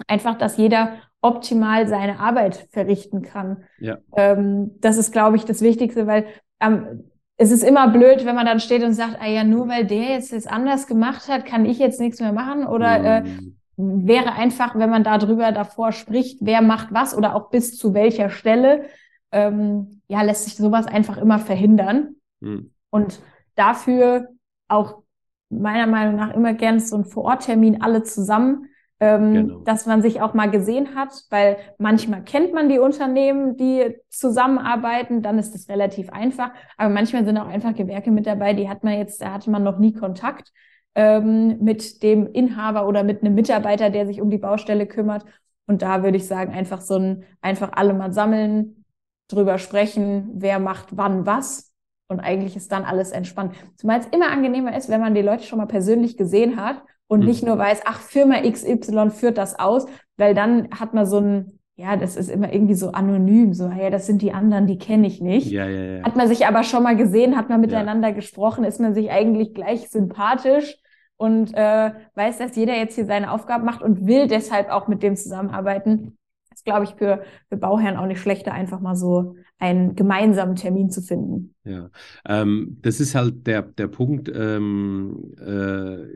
Einfach, 0.09 0.37
dass 0.37 0.57
jeder 0.57 0.95
optimal 1.21 1.87
seine 1.87 2.19
Arbeit 2.19 2.67
verrichten 2.73 3.23
kann. 3.23 3.63
Ja. 3.79 3.99
Ähm, 4.17 4.73
das 4.81 4.97
ist, 4.97 5.13
glaube 5.13 5.37
ich, 5.37 5.45
das 5.45 5.63
Wichtigste, 5.63 6.09
weil 6.09 6.27
ähm, 6.61 7.05
es 7.41 7.53
ist 7.53 7.63
immer 7.63 7.89
blöd, 7.89 8.25
wenn 8.25 8.35
man 8.35 8.47
dann 8.47 8.59
steht 8.59 8.83
und 8.83 8.93
sagt, 8.93 9.17
ah 9.21 9.27
ja, 9.27 9.45
nur 9.45 9.69
weil 9.69 9.87
der 9.87 10.15
jetzt 10.15 10.33
das 10.33 10.49
anders 10.49 10.89
gemacht 10.89 11.29
hat, 11.29 11.47
kann 11.47 11.65
ich 11.65 11.79
jetzt 11.79 12.01
nichts 12.01 12.21
mehr 12.21 12.33
machen. 12.33 12.67
Oder 12.67 13.05
äh, 13.05 13.21
mhm. 13.23 13.57
wäre 13.77 14.33
einfach, 14.33 14.75
wenn 14.75 14.91
man 14.91 15.05
darüber 15.05 15.53
davor 15.53 15.93
spricht, 15.93 16.41
wer 16.43 16.63
macht 16.63 16.93
was 16.93 17.17
oder 17.17 17.37
auch 17.37 17.49
bis 17.51 17.79
zu 17.79 17.95
welcher 17.95 18.29
Stelle, 18.29 18.87
ähm, 19.31 20.03
ja, 20.09 20.23
lässt 20.23 20.45
sich 20.45 20.57
sowas 20.57 20.87
einfach 20.87 21.17
immer 21.17 21.39
verhindern. 21.39 22.17
Mhm. 22.41 22.73
Und 22.91 23.21
dafür 23.55 24.31
auch 24.67 25.03
meiner 25.49 25.87
Meinung 25.87 26.17
nach 26.17 26.35
immer 26.35 26.55
gern 26.55 26.81
so 26.81 26.97
ein 26.97 27.05
Vororttermin 27.05 27.81
alle 27.83 28.03
zusammen 28.03 28.67
ähm, 29.01 29.35
genau. 29.35 29.59
dass 29.61 29.87
man 29.87 30.03
sich 30.03 30.21
auch 30.21 30.35
mal 30.35 30.51
gesehen 30.51 30.95
hat, 30.95 31.25
weil 31.31 31.57
manchmal 31.79 32.23
kennt 32.23 32.53
man 32.53 32.69
die 32.69 32.79
Unternehmen, 32.79 33.57
die 33.57 33.97
zusammenarbeiten, 34.09 35.23
dann 35.23 35.39
ist 35.39 35.55
das 35.55 35.69
relativ 35.69 36.11
einfach. 36.11 36.51
Aber 36.77 36.93
manchmal 36.93 37.25
sind 37.25 37.39
auch 37.39 37.47
einfach 37.47 37.75
Gewerke 37.75 38.11
mit 38.11 38.27
dabei, 38.27 38.55
die 38.55 38.69
hat 38.69 38.83
man 38.83 38.99
jetzt, 38.99 39.23
da 39.23 39.33
hatte 39.33 39.51
man 39.51 39.63
noch 39.63 39.79
nie 39.79 39.93
Kontakt 39.93 40.53
ähm, 40.95 41.59
mit 41.63 42.03
dem 42.03 42.27
Inhaber 42.33 42.89
oder 42.89 43.05
mit 43.05 43.23
einem 43.23 43.35
Mitarbeiter, 43.35 43.91
der 43.91 44.07
sich 44.07 44.21
um 44.21 44.31
die 44.31 44.39
Baustelle 44.39 44.87
kümmert. 44.87 45.25
Und 45.67 45.83
da 45.83 46.03
würde 46.03 46.17
ich 46.17 46.27
sagen, 46.27 46.53
einfach 46.53 46.81
so 46.81 46.97
ein, 46.97 47.25
einfach 47.41 47.73
alle 47.75 47.95
mal 47.95 48.13
sammeln, 48.13 48.85
drüber 49.29 49.59
sprechen, 49.59 50.31
wer 50.35 50.59
macht 50.59 50.97
wann 50.97 51.25
was. 51.25 51.73
Und 52.09 52.21
eigentlich 52.21 52.57
ist 52.57 52.73
dann 52.73 52.85
alles 52.85 53.11
entspannt. 53.13 53.55
Zumal 53.77 54.01
es 54.01 54.07
immer 54.07 54.31
angenehmer 54.31 54.75
ist, 54.77 54.89
wenn 54.89 55.01
man 55.01 55.15
die 55.15 55.21
Leute 55.23 55.45
schon 55.45 55.59
mal 55.59 55.67
persönlich 55.67 56.17
gesehen 56.17 56.61
hat 56.61 56.83
und 57.09 57.21
mhm. 57.21 57.27
nicht 57.27 57.43
nur 57.43 57.59
weiß, 57.59 57.81
ach, 57.85 58.01
Firma 58.01 58.41
XY 58.41 59.11
führt 59.11 59.39
das 59.39 59.59
aus, 59.59 59.87
weil 60.17 60.35
dann 60.35 60.69
hat 60.71 60.95
man 60.95 61.07
so 61.07 61.19
ein, 61.19 61.59
ja, 61.75 61.97
das 61.97 62.17
ist 62.17 62.31
immer 62.31 62.53
irgendwie 62.53 62.75
so 62.75 62.93
anonym, 62.93 63.55
so, 63.55 63.69
ja, 63.69 63.91
das 63.91 64.07
sind 64.07 64.23
die 64.23 64.33
anderen, 64.33 64.67
die 64.67 64.79
kenne 64.79 65.07
ich 65.07 65.21
nicht. 65.21 65.51
Ja, 65.51 65.67
ja, 65.67 65.97
ja. 65.99 66.03
Hat 66.03 66.17
man 66.17 66.29
sich 66.29 66.47
aber 66.47 66.63
schon 66.63 66.83
mal 66.83 66.97
gesehen, 66.97 67.37
hat 67.37 67.49
man 67.49 67.61
miteinander 67.61 68.09
ja. 68.09 68.15
gesprochen, 68.15 68.65
ist 68.65 68.81
man 68.81 68.95
sich 68.95 69.11
eigentlich 69.11 69.55
gleich 69.55 69.89
sympathisch 69.89 70.77
und 71.17 71.53
äh, 71.55 71.93
weiß, 72.15 72.39
dass 72.39 72.57
jeder 72.57 72.77
jetzt 72.77 72.95
hier 72.95 73.07
seine 73.07 73.33
Aufgaben 73.33 73.65
macht 73.65 73.83
und 73.83 74.07
will 74.07 74.29
deshalb 74.29 74.71
auch 74.71 74.89
mit 74.89 75.03
dem 75.03 75.17
zusammenarbeiten. 75.17 76.17
Das 76.51 76.61
ist, 76.61 76.65
glaube 76.65 76.85
ich, 76.85 76.95
für, 76.95 77.23
für 77.49 77.57
Bauherren 77.57 77.97
auch 77.97 78.07
nicht 78.07 78.21
schlechter, 78.21 78.53
einfach 78.53 78.81
mal 78.81 78.97
so 78.97 79.37
einen 79.59 79.97
gemeinsamen 79.97 80.57
Termin 80.57 80.91
zu 80.91 81.01
finden. 81.01 81.55
Ja, 81.65 81.91
ähm, 82.27 82.79
das 82.83 83.01
ist 83.01 83.15
halt 83.15 83.47
der, 83.47 83.63
der 83.63 83.89
Punkt, 83.89 84.31
ähm, 84.35 85.35
äh, 85.39 86.07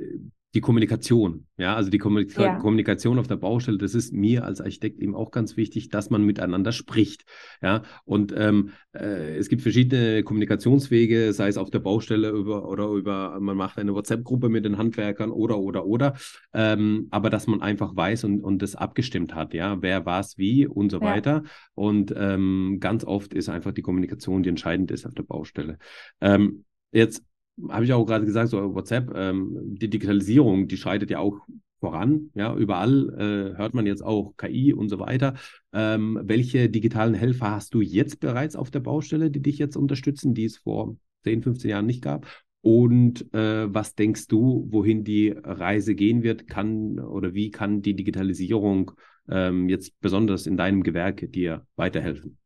die 0.55 0.61
Kommunikation, 0.61 1.46
ja, 1.57 1.74
also 1.74 1.90
die 1.90 1.98
Kommunika 1.98 2.42
ja. 2.42 2.55
Kommunikation 2.57 3.18
auf 3.18 3.26
der 3.26 3.36
Baustelle, 3.36 3.78
das 3.78 3.94
ist 3.94 4.12
mir 4.12 4.44
als 4.44 4.61
Architekt 4.61 5.00
eben 5.00 5.14
auch 5.14 5.30
ganz 5.30 5.57
wichtig, 5.57 5.88
dass 5.88 6.11
man 6.11 6.24
miteinander 6.24 6.72
spricht, 6.72 7.24
ja, 7.62 7.82
und 8.05 8.34
ähm, 8.36 8.70
äh, 8.92 9.36
es 9.36 9.48
gibt 9.48 9.62
verschiedene 9.62 10.22
Kommunikationswege, 10.22 11.32
sei 11.32 11.48
es 11.48 11.57
auf 11.57 11.70
der 11.70 11.78
Baustelle 11.78 12.30
über 12.30 12.68
oder 12.68 12.88
über, 12.88 13.40
man 13.40 13.57
macht 13.57 13.78
eine 13.78 13.94
WhatsApp-Gruppe 13.94 14.50
mit 14.50 14.64
den 14.64 14.76
Handwerkern 14.76 15.30
oder 15.30 15.59
oder 15.59 15.86
oder, 15.86 16.14
ähm, 16.53 17.09
aber 17.11 17.30
dass 17.30 17.46
man 17.46 17.62
einfach 17.62 17.96
weiß 17.96 18.24
und, 18.24 18.42
und 18.42 18.61
das 18.61 18.74
abgestimmt 18.74 19.34
hat, 19.34 19.55
ja, 19.55 19.80
wer 19.80 20.05
was 20.05 20.36
wie 20.36 20.66
und 20.66 20.90
so 20.90 20.98
ja. 20.98 21.07
weiter 21.07 21.42
und 21.74 22.14
ähm, 22.16 22.76
ganz 22.78 23.05
oft 23.05 23.32
ist 23.32 23.48
einfach 23.48 23.72
die 23.72 23.82
Kommunikation, 23.82 24.42
die 24.42 24.50
entscheidend 24.50 24.90
ist 24.90 25.07
auf 25.07 25.14
der 25.14 25.22
Baustelle. 25.22 25.78
Ähm, 26.20 26.64
jetzt 26.92 27.24
habe 27.68 27.84
ich 27.84 27.92
auch 27.92 28.05
gerade 28.05 28.24
gesagt, 28.24 28.50
so 28.50 28.74
WhatsApp, 28.74 29.12
ähm, 29.14 29.57
die 29.76 29.90
Digitalisierung, 29.90 30.68
die 30.68 30.76
schreitet 30.76 31.11
ja 31.11 31.18
auch 31.18 31.40
voran. 31.80 32.30
Ja, 32.34 32.55
überall 32.57 33.09
äh, 33.55 33.57
hört 33.59 33.74
man 33.74 33.86
jetzt 33.86 34.03
auch 34.05 34.36
KI 34.36 34.72
und 34.72 34.88
so 34.88 34.98
weiter. 34.98 35.34
Ähm, 35.72 36.18
welche 36.22 36.70
digitalen 36.70 37.14
Helfer 37.14 37.50
hast 37.50 37.74
du 37.74 37.80
jetzt 37.80 38.20
bereits 38.20 38.57
auf 38.57 38.70
der 38.70 38.80
Baustelle, 38.80 39.30
die 39.30 39.42
dich 39.42 39.59
jetzt 39.59 39.76
unterstützen, 39.76 40.32
die 40.32 40.44
es 40.44 40.59
vor 40.59 40.96
10, 41.24 41.42
15 41.42 41.70
Jahren 41.70 41.86
nicht 41.86 42.03
gab? 42.03 42.26
Und 42.61 43.34
äh, 43.34 43.72
was 43.74 43.96
denkst 43.96 44.28
du, 44.28 44.68
wohin 44.70 45.03
die 45.03 45.30
Reise 45.30 45.96
gehen 45.96 46.22
wird? 46.22 46.46
Kann 46.46 47.00
oder 47.00 47.34
wie 47.34 47.50
kann 47.50 47.82
die 47.82 47.94
Digitalisierung 47.94 48.92
ähm, 49.28 49.68
jetzt 49.68 50.00
besonders 50.00 50.46
in 50.46 50.57
deinem 50.57 50.84
Gewerk 50.84 51.32
dir 51.32 51.66
weiterhelfen? 51.74 52.38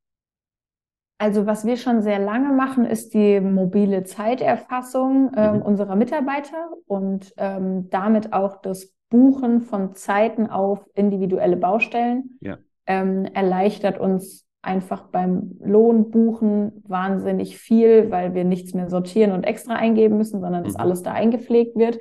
Also 1.19 1.47
was 1.47 1.65
wir 1.65 1.77
schon 1.77 2.03
sehr 2.03 2.19
lange 2.19 2.53
machen, 2.53 2.85
ist 2.85 3.15
die 3.15 3.41
mobile 3.41 4.05
Zeiterfassung 4.05 5.33
äh, 5.35 5.53
mhm. 5.53 5.63
unserer 5.63 5.97
Mitarbeiter 5.97 6.69
und 6.87 7.33
ähm, 7.39 7.89
damit 7.91 8.35
auch 8.35 8.61
das 8.61 8.93
Buchen 9.09 9.63
von 9.63 9.95
Zeiten 9.95 10.49
auf 10.49 10.85
individuelle 10.95 11.57
Baustellen. 11.57 12.39
Ja. 12.41 12.59
Ähm, 12.87 13.25
erleichtert 13.25 13.99
uns 13.99 14.47
einfach 14.63 15.05
beim 15.05 15.57
Lohnbuchen 15.61 16.83
wahnsinnig 16.87 17.57
viel, 17.57 18.11
weil 18.11 18.35
wir 18.35 18.45
nichts 18.45 18.75
mehr 18.75 18.91
sortieren 18.91 19.33
und 19.33 19.45
extra 19.45 19.75
eingeben 19.75 20.19
müssen, 20.19 20.41
sondern 20.41 20.63
mhm. 20.63 20.67
dass 20.67 20.77
alles 20.77 21.03
da 21.03 21.13
eingepflegt 21.13 21.77
wird. 21.77 21.99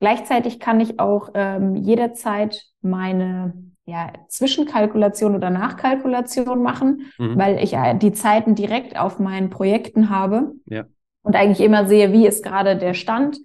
Gleichzeitig 0.00 0.60
kann 0.60 0.80
ich 0.80 0.98
auch 0.98 1.30
ähm, 1.34 1.74
jederzeit 1.74 2.64
meine 2.80 3.54
ja, 3.86 4.12
Zwischenkalkulation 4.28 5.36
oder 5.36 5.48
Nachkalkulation 5.50 6.60
machen, 6.62 7.12
mhm. 7.18 7.38
weil 7.38 7.62
ich 7.62 7.76
die 8.00 8.12
Zeiten 8.12 8.54
direkt 8.56 8.98
auf 8.98 9.20
meinen 9.20 9.48
Projekten 9.48 10.10
habe 10.10 10.52
ja. 10.66 10.84
und 11.22 11.36
eigentlich 11.36 11.64
immer 11.64 11.86
sehe, 11.86 12.12
wie 12.12 12.26
ist 12.26 12.44
gerade 12.44 12.76
der 12.76 12.94
Stand. 12.94 13.38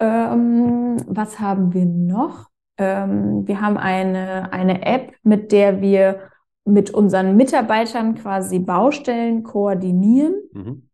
Ähm, 0.00 0.96
was 1.06 1.38
haben 1.38 1.74
wir 1.74 1.84
noch? 1.84 2.46
Ähm, 2.78 3.46
wir 3.46 3.60
haben 3.60 3.76
eine, 3.76 4.52
eine 4.52 4.86
App, 4.86 5.12
mit 5.22 5.52
der 5.52 5.82
wir 5.82 6.30
mit 6.64 6.90
unseren 6.90 7.36
Mitarbeitern 7.36 8.14
quasi 8.14 8.58
Baustellen 8.60 9.42
koordinieren. 9.42 10.34
Mhm. 10.52 10.87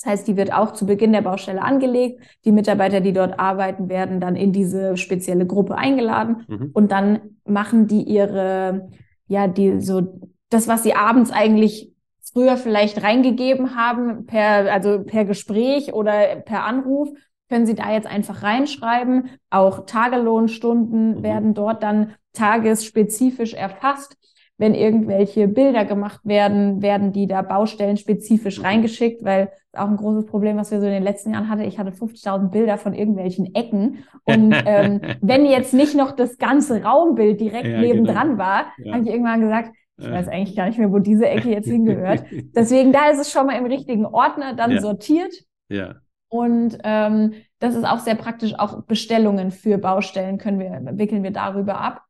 Das 0.00 0.12
heißt, 0.12 0.28
die 0.28 0.36
wird 0.36 0.52
auch 0.52 0.74
zu 0.74 0.86
Beginn 0.86 1.12
der 1.12 1.22
Baustelle 1.22 1.60
angelegt. 1.60 2.22
Die 2.44 2.52
Mitarbeiter, 2.52 3.00
die 3.00 3.12
dort 3.12 3.40
arbeiten, 3.40 3.88
werden 3.88 4.20
dann 4.20 4.36
in 4.36 4.52
diese 4.52 4.96
spezielle 4.96 5.44
Gruppe 5.44 5.76
eingeladen 5.76 6.44
mhm. 6.46 6.70
und 6.72 6.92
dann 6.92 7.38
machen 7.44 7.88
die 7.88 8.02
ihre, 8.02 8.90
ja, 9.26 9.48
die 9.48 9.80
so 9.80 10.20
das, 10.50 10.68
was 10.68 10.84
sie 10.84 10.94
abends 10.94 11.32
eigentlich 11.32 11.92
früher 12.32 12.56
vielleicht 12.56 13.02
reingegeben 13.02 13.74
haben, 13.74 14.26
per, 14.26 14.72
also 14.72 15.02
per 15.02 15.24
Gespräch 15.24 15.92
oder 15.92 16.36
per 16.36 16.64
Anruf, 16.64 17.08
können 17.48 17.66
Sie 17.66 17.74
da 17.74 17.90
jetzt 17.90 18.06
einfach 18.06 18.42
reinschreiben. 18.42 19.30
Auch 19.50 19.86
Tagelohnstunden 19.86 21.18
mhm. 21.18 21.22
werden 21.22 21.54
dort 21.54 21.82
dann 21.82 22.14
tagesspezifisch 22.34 23.54
erfasst. 23.54 24.16
Wenn 24.58 24.74
irgendwelche 24.74 25.46
Bilder 25.48 25.84
gemacht 25.84 26.20
werden, 26.24 26.82
werden 26.82 27.12
die 27.12 27.26
da 27.26 27.42
baustellenspezifisch 27.42 28.62
reingeschickt, 28.62 29.24
weil 29.24 29.50
auch 29.72 29.88
ein 29.88 29.96
großes 29.96 30.26
Problem, 30.26 30.56
was 30.56 30.70
wir 30.70 30.80
so 30.80 30.86
in 30.86 30.92
den 30.92 31.02
letzten 31.02 31.32
Jahren 31.32 31.48
hatten. 31.48 31.62
Ich 31.62 31.78
hatte 31.78 31.90
50.000 31.90 32.50
Bilder 32.50 32.76
von 32.76 32.92
irgendwelchen 32.92 33.54
Ecken. 33.54 34.04
Und 34.24 34.52
ähm, 34.66 35.00
wenn 35.20 35.46
jetzt 35.46 35.74
nicht 35.74 35.94
noch 35.94 36.12
das 36.12 36.38
ganze 36.38 36.82
Raumbild 36.82 37.40
direkt 37.40 37.68
ja, 37.68 37.80
nebendran 37.80 38.30
genau. 38.30 38.38
war, 38.38 38.66
ja. 38.78 38.94
habe 38.94 39.04
ich 39.04 39.10
irgendwann 39.10 39.40
gesagt, 39.40 39.70
ich 40.00 40.10
weiß 40.10 40.28
eigentlich 40.28 40.56
gar 40.56 40.66
nicht 40.66 40.78
mehr, 40.78 40.92
wo 40.92 41.00
diese 41.00 41.28
Ecke 41.28 41.50
jetzt 41.50 41.68
hingehört. 41.68 42.24
Deswegen, 42.54 42.92
da 42.92 43.08
ist 43.10 43.18
es 43.18 43.32
schon 43.32 43.46
mal 43.46 43.58
im 43.58 43.66
richtigen 43.66 44.06
Ordner 44.06 44.54
dann 44.54 44.72
ja. 44.72 44.80
sortiert. 44.80 45.32
Ja. 45.68 45.96
Und 46.28 46.78
ähm, 46.84 47.32
das 47.58 47.74
ist 47.74 47.84
auch 47.84 47.98
sehr 47.98 48.14
praktisch. 48.14 48.54
Auch 48.58 48.82
Bestellungen 48.82 49.50
für 49.50 49.78
Baustellen 49.78 50.38
können 50.38 50.60
wir, 50.60 50.98
wickeln 50.98 51.22
wir 51.22 51.32
darüber 51.32 51.80
ab. 51.80 52.02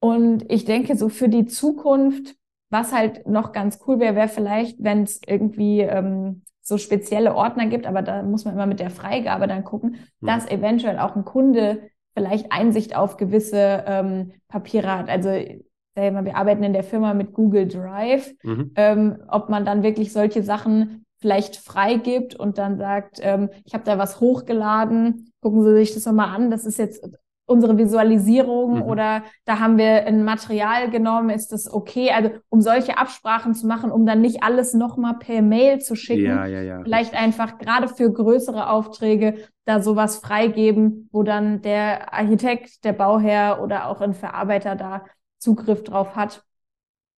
Und 0.00 0.50
ich 0.50 0.64
denke, 0.64 0.96
so 0.96 1.08
für 1.08 1.28
die 1.28 1.46
Zukunft, 1.46 2.36
was 2.70 2.92
halt 2.92 3.26
noch 3.26 3.52
ganz 3.52 3.80
cool 3.86 3.98
wäre, 3.98 4.14
wäre 4.14 4.28
vielleicht, 4.28 4.82
wenn 4.82 5.02
es 5.02 5.20
irgendwie 5.26 5.80
ähm, 5.80 6.42
so 6.60 6.78
spezielle 6.78 7.34
Ordner 7.34 7.66
gibt, 7.66 7.86
aber 7.86 8.02
da 8.02 8.22
muss 8.22 8.44
man 8.44 8.54
immer 8.54 8.66
mit 8.66 8.78
der 8.78 8.90
Freigabe 8.90 9.46
dann 9.46 9.64
gucken, 9.64 9.96
mhm. 10.20 10.26
dass 10.26 10.48
eventuell 10.48 10.98
auch 10.98 11.16
ein 11.16 11.24
Kunde 11.24 11.90
vielleicht 12.14 12.52
Einsicht 12.52 12.94
auf 12.94 13.16
gewisse 13.16 13.84
ähm, 13.86 14.32
Papiere 14.48 14.98
hat. 14.98 15.08
Also 15.08 15.30
wir 15.30 16.36
arbeiten 16.36 16.62
in 16.62 16.72
der 16.72 16.84
Firma 16.84 17.12
mit 17.12 17.32
Google 17.32 17.66
Drive, 17.66 18.32
mhm. 18.44 18.70
ähm, 18.76 19.18
ob 19.28 19.48
man 19.48 19.64
dann 19.64 19.82
wirklich 19.82 20.12
solche 20.12 20.44
Sachen 20.44 21.04
vielleicht 21.20 21.56
freigibt 21.56 22.36
und 22.36 22.58
dann 22.58 22.78
sagt, 22.78 23.18
ähm, 23.20 23.48
ich 23.64 23.74
habe 23.74 23.82
da 23.82 23.98
was 23.98 24.20
hochgeladen, 24.20 25.32
gucken 25.40 25.64
Sie 25.64 25.74
sich 25.74 25.94
das 25.94 26.06
nochmal 26.06 26.34
an, 26.34 26.52
das 26.52 26.64
ist 26.64 26.78
jetzt 26.78 27.04
unsere 27.48 27.78
Visualisierung 27.78 28.76
mhm. 28.76 28.82
oder 28.82 29.22
da 29.46 29.58
haben 29.58 29.78
wir 29.78 30.06
ein 30.06 30.22
Material 30.22 30.90
genommen, 30.90 31.30
ist 31.30 31.48
das 31.48 31.72
okay? 31.72 32.10
Also 32.10 32.30
um 32.50 32.60
solche 32.60 32.98
Absprachen 32.98 33.54
zu 33.54 33.66
machen, 33.66 33.90
um 33.90 34.04
dann 34.04 34.20
nicht 34.20 34.42
alles 34.42 34.74
nochmal 34.74 35.14
per 35.18 35.40
Mail 35.40 35.80
zu 35.80 35.96
schicken. 35.96 36.26
Ja, 36.26 36.46
ja, 36.46 36.60
ja. 36.60 36.82
Vielleicht 36.82 37.14
einfach 37.14 37.58
gerade 37.58 37.88
für 37.88 38.12
größere 38.12 38.68
Aufträge 38.68 39.36
da 39.64 39.80
sowas 39.80 40.18
freigeben, 40.18 41.08
wo 41.10 41.22
dann 41.22 41.62
der 41.62 42.12
Architekt, 42.12 42.84
der 42.84 42.92
Bauherr 42.92 43.62
oder 43.62 43.88
auch 43.88 44.02
ein 44.02 44.14
Verarbeiter 44.14 44.76
da 44.76 45.04
Zugriff 45.38 45.84
drauf 45.84 46.16
hat. 46.16 46.44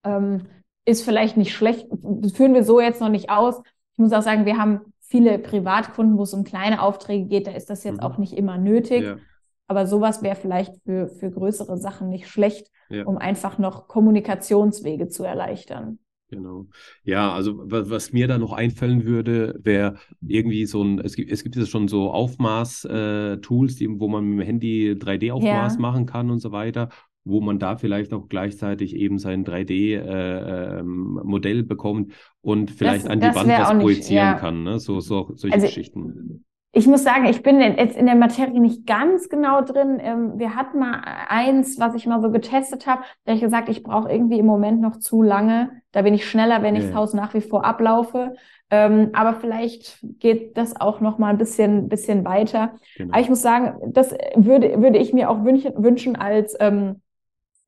Ähm, 0.04 0.46
ist 0.84 1.02
vielleicht 1.02 1.36
nicht 1.36 1.52
schlecht, 1.52 1.88
das 1.90 2.32
führen 2.32 2.54
wir 2.54 2.64
so 2.64 2.80
jetzt 2.80 3.00
noch 3.00 3.08
nicht 3.08 3.30
aus. 3.30 3.60
Ich 3.92 3.98
muss 3.98 4.12
auch 4.12 4.22
sagen, 4.22 4.46
wir 4.46 4.58
haben 4.58 4.80
viele 5.00 5.38
Privatkunden, 5.38 6.16
wo 6.16 6.22
es 6.22 6.34
um 6.34 6.44
kleine 6.44 6.82
Aufträge 6.82 7.26
geht, 7.26 7.46
da 7.48 7.50
ist 7.50 7.68
das 7.68 7.82
jetzt 7.82 8.00
mhm. 8.00 8.06
auch 8.06 8.16
nicht 8.16 8.32
immer 8.32 8.58
nötig. 8.58 9.04
Aber 9.70 9.86
sowas 9.86 10.20
wäre 10.20 10.34
vielleicht 10.34 10.74
für, 10.82 11.06
für 11.06 11.30
größere 11.30 11.78
Sachen 11.78 12.08
nicht 12.08 12.26
schlecht, 12.26 12.72
ja. 12.88 13.04
um 13.04 13.18
einfach 13.18 13.56
noch 13.56 13.86
Kommunikationswege 13.86 15.06
zu 15.06 15.22
erleichtern. 15.22 16.00
Genau. 16.28 16.66
Ja, 17.04 17.32
also 17.32 17.70
was, 17.70 17.88
was 17.88 18.12
mir 18.12 18.26
da 18.26 18.38
noch 18.38 18.52
einfallen 18.52 19.04
würde, 19.04 19.54
wäre 19.62 19.94
irgendwie 20.26 20.66
so 20.66 20.82
ein, 20.82 20.98
es 20.98 21.14
gibt, 21.14 21.30
es 21.30 21.44
gibt 21.44 21.54
jetzt 21.54 21.68
schon 21.68 21.86
so 21.86 22.10
Aufmaß-Tools, 22.10 23.80
äh, 23.80 23.86
wo 23.90 24.08
man 24.08 24.24
mit 24.24 24.40
dem 24.40 24.44
Handy 24.44 24.96
3D-Aufmaß 24.98 25.74
ja. 25.74 25.80
machen 25.80 26.04
kann 26.04 26.32
und 26.32 26.40
so 26.40 26.50
weiter, 26.50 26.88
wo 27.22 27.40
man 27.40 27.60
da 27.60 27.76
vielleicht 27.76 28.12
auch 28.12 28.28
gleichzeitig 28.28 28.96
eben 28.96 29.20
sein 29.20 29.44
3D-Modell 29.44 31.56
äh, 31.56 31.60
ähm, 31.60 31.68
bekommt 31.68 32.12
und 32.40 32.72
vielleicht 32.72 33.04
das, 33.04 33.12
an 33.12 33.20
die 33.20 33.26
Wand 33.26 33.48
was 33.48 33.78
projizieren 33.78 34.26
ja. 34.26 34.34
kann, 34.34 34.64
ne? 34.64 34.80
So, 34.80 34.98
so 34.98 35.30
solche 35.36 35.54
also, 35.54 35.68
Geschichten 35.68 36.44
Ich 36.72 36.86
muss 36.86 37.02
sagen, 37.02 37.24
ich 37.24 37.42
bin 37.42 37.60
jetzt 37.60 37.96
in 37.96 38.06
der 38.06 38.14
Materie 38.14 38.60
nicht 38.60 38.86
ganz 38.86 39.28
genau 39.28 39.60
drin. 39.60 39.98
Ähm, 40.00 40.38
wir 40.38 40.54
hatten 40.54 40.78
mal 40.78 41.02
eins, 41.28 41.80
was 41.80 41.94
ich 41.94 42.06
mal 42.06 42.20
so 42.22 42.30
getestet 42.30 42.86
habe. 42.86 43.02
Da 43.24 43.32
habe 43.32 43.36
ich 43.36 43.42
gesagt, 43.42 43.68
ich 43.68 43.82
brauche 43.82 44.10
irgendwie 44.10 44.38
im 44.38 44.46
Moment 44.46 44.80
noch 44.80 44.98
zu 44.98 45.22
lange. 45.22 45.82
Da 45.90 46.02
bin 46.02 46.14
ich 46.14 46.28
schneller, 46.30 46.62
wenn 46.62 46.76
ich 46.76 46.84
das 46.84 46.94
Haus 46.94 47.12
nach 47.12 47.34
wie 47.34 47.40
vor 47.40 47.64
ablaufe. 47.64 48.34
Ähm, 48.70 49.10
aber 49.14 49.34
vielleicht 49.34 49.98
geht 50.20 50.56
das 50.56 50.80
auch 50.80 51.00
noch 51.00 51.18
mal 51.18 51.30
ein 51.30 51.38
bisschen, 51.38 51.88
bisschen 51.88 52.24
weiter. 52.24 52.76
Genau. 52.96 53.12
Aber 53.12 53.20
ich 53.20 53.28
muss 53.28 53.42
sagen, 53.42 53.92
das 53.92 54.14
würde, 54.36 54.80
würde 54.80 54.98
ich 54.98 55.12
mir 55.12 55.28
auch 55.28 55.44
wünschen, 55.44 55.72
wünschen 55.82 56.14
als 56.14 56.56
ähm, 56.60 57.00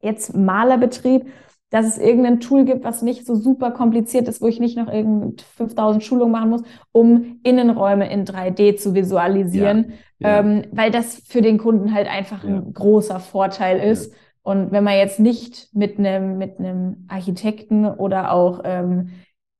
jetzt 0.01 0.37
Malerbetrieb, 0.37 1.27
dass 1.73 1.87
es 1.87 1.97
irgendein 1.97 2.39
Tool 2.39 2.67
gibt, 2.67 2.85
was 2.85 3.01
nicht 3.01 3.27
so 3.27 3.35
super 3.35 3.71
kompliziert 3.71 4.29
ist, 4.29 4.43
wo 4.43 4.47
ich 4.47 4.61
nicht 4.61 4.77
noch 4.77 4.93
irgend 4.93 5.41
5000 5.41 6.05
Schulungen 6.05 6.31
machen 6.31 6.51
muss, 6.51 6.63
um 6.93 7.41
Innenräume 7.43 8.13
in 8.13 8.27
3D 8.27 8.77
zu 8.77 8.95
visualisieren, 8.95 9.95
ja, 10.19 10.29
ja. 10.29 10.41
Ähm, 10.41 10.65
weil 10.71 10.91
das 10.91 11.23
für 11.27 11.41
den 11.41 11.57
Kunden 11.57 11.95
halt 11.95 12.09
einfach 12.09 12.45
ja. 12.45 12.51
ein 12.51 12.75
großer 12.75 13.21
Vorteil 13.21 13.81
ist. 13.81 14.15
Und 14.43 14.71
wenn 14.71 14.85
man 14.85 14.99
jetzt 14.99 15.19
nicht 15.19 15.71
mit 15.73 15.99
einem 15.99 16.37
mit 16.37 16.59
einem 16.59 17.07
Architekten 17.09 17.87
oder 17.87 18.33
auch 18.33 18.61
ähm, 18.65 19.09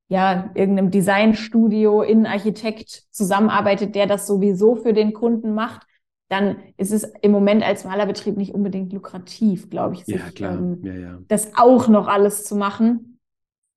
ja 0.09 0.51
irgendeinem 0.55 0.91
Designstudio 0.91 2.03
Innenarchitekt 2.03 2.91
zusammenarbeitet, 3.11 3.95
der 3.95 4.07
das 4.07 4.27
sowieso 4.27 4.77
für 4.77 4.93
den 4.93 5.15
Kunden 5.15 5.55
macht, 5.55 5.87
dann 6.33 6.57
ist 6.79 6.93
es 6.93 7.05
im 7.21 7.31
Moment 7.31 7.63
als 7.63 7.85
Malerbetrieb 7.85 8.39
nicht 8.39 8.55
unbedingt 8.55 8.91
lukrativ, 8.93 9.69
glaube 9.69 9.97
ich, 9.97 10.07
sich, 10.07 10.15
ja, 10.15 10.31
klar. 10.31 10.55
Ähm, 10.55 10.81
ja, 10.83 10.95
ja. 10.95 11.19
das 11.29 11.53
auch 11.57 11.89
noch 11.89 12.09
alles 12.09 12.45
zu 12.45 12.57
machen. 12.57 13.19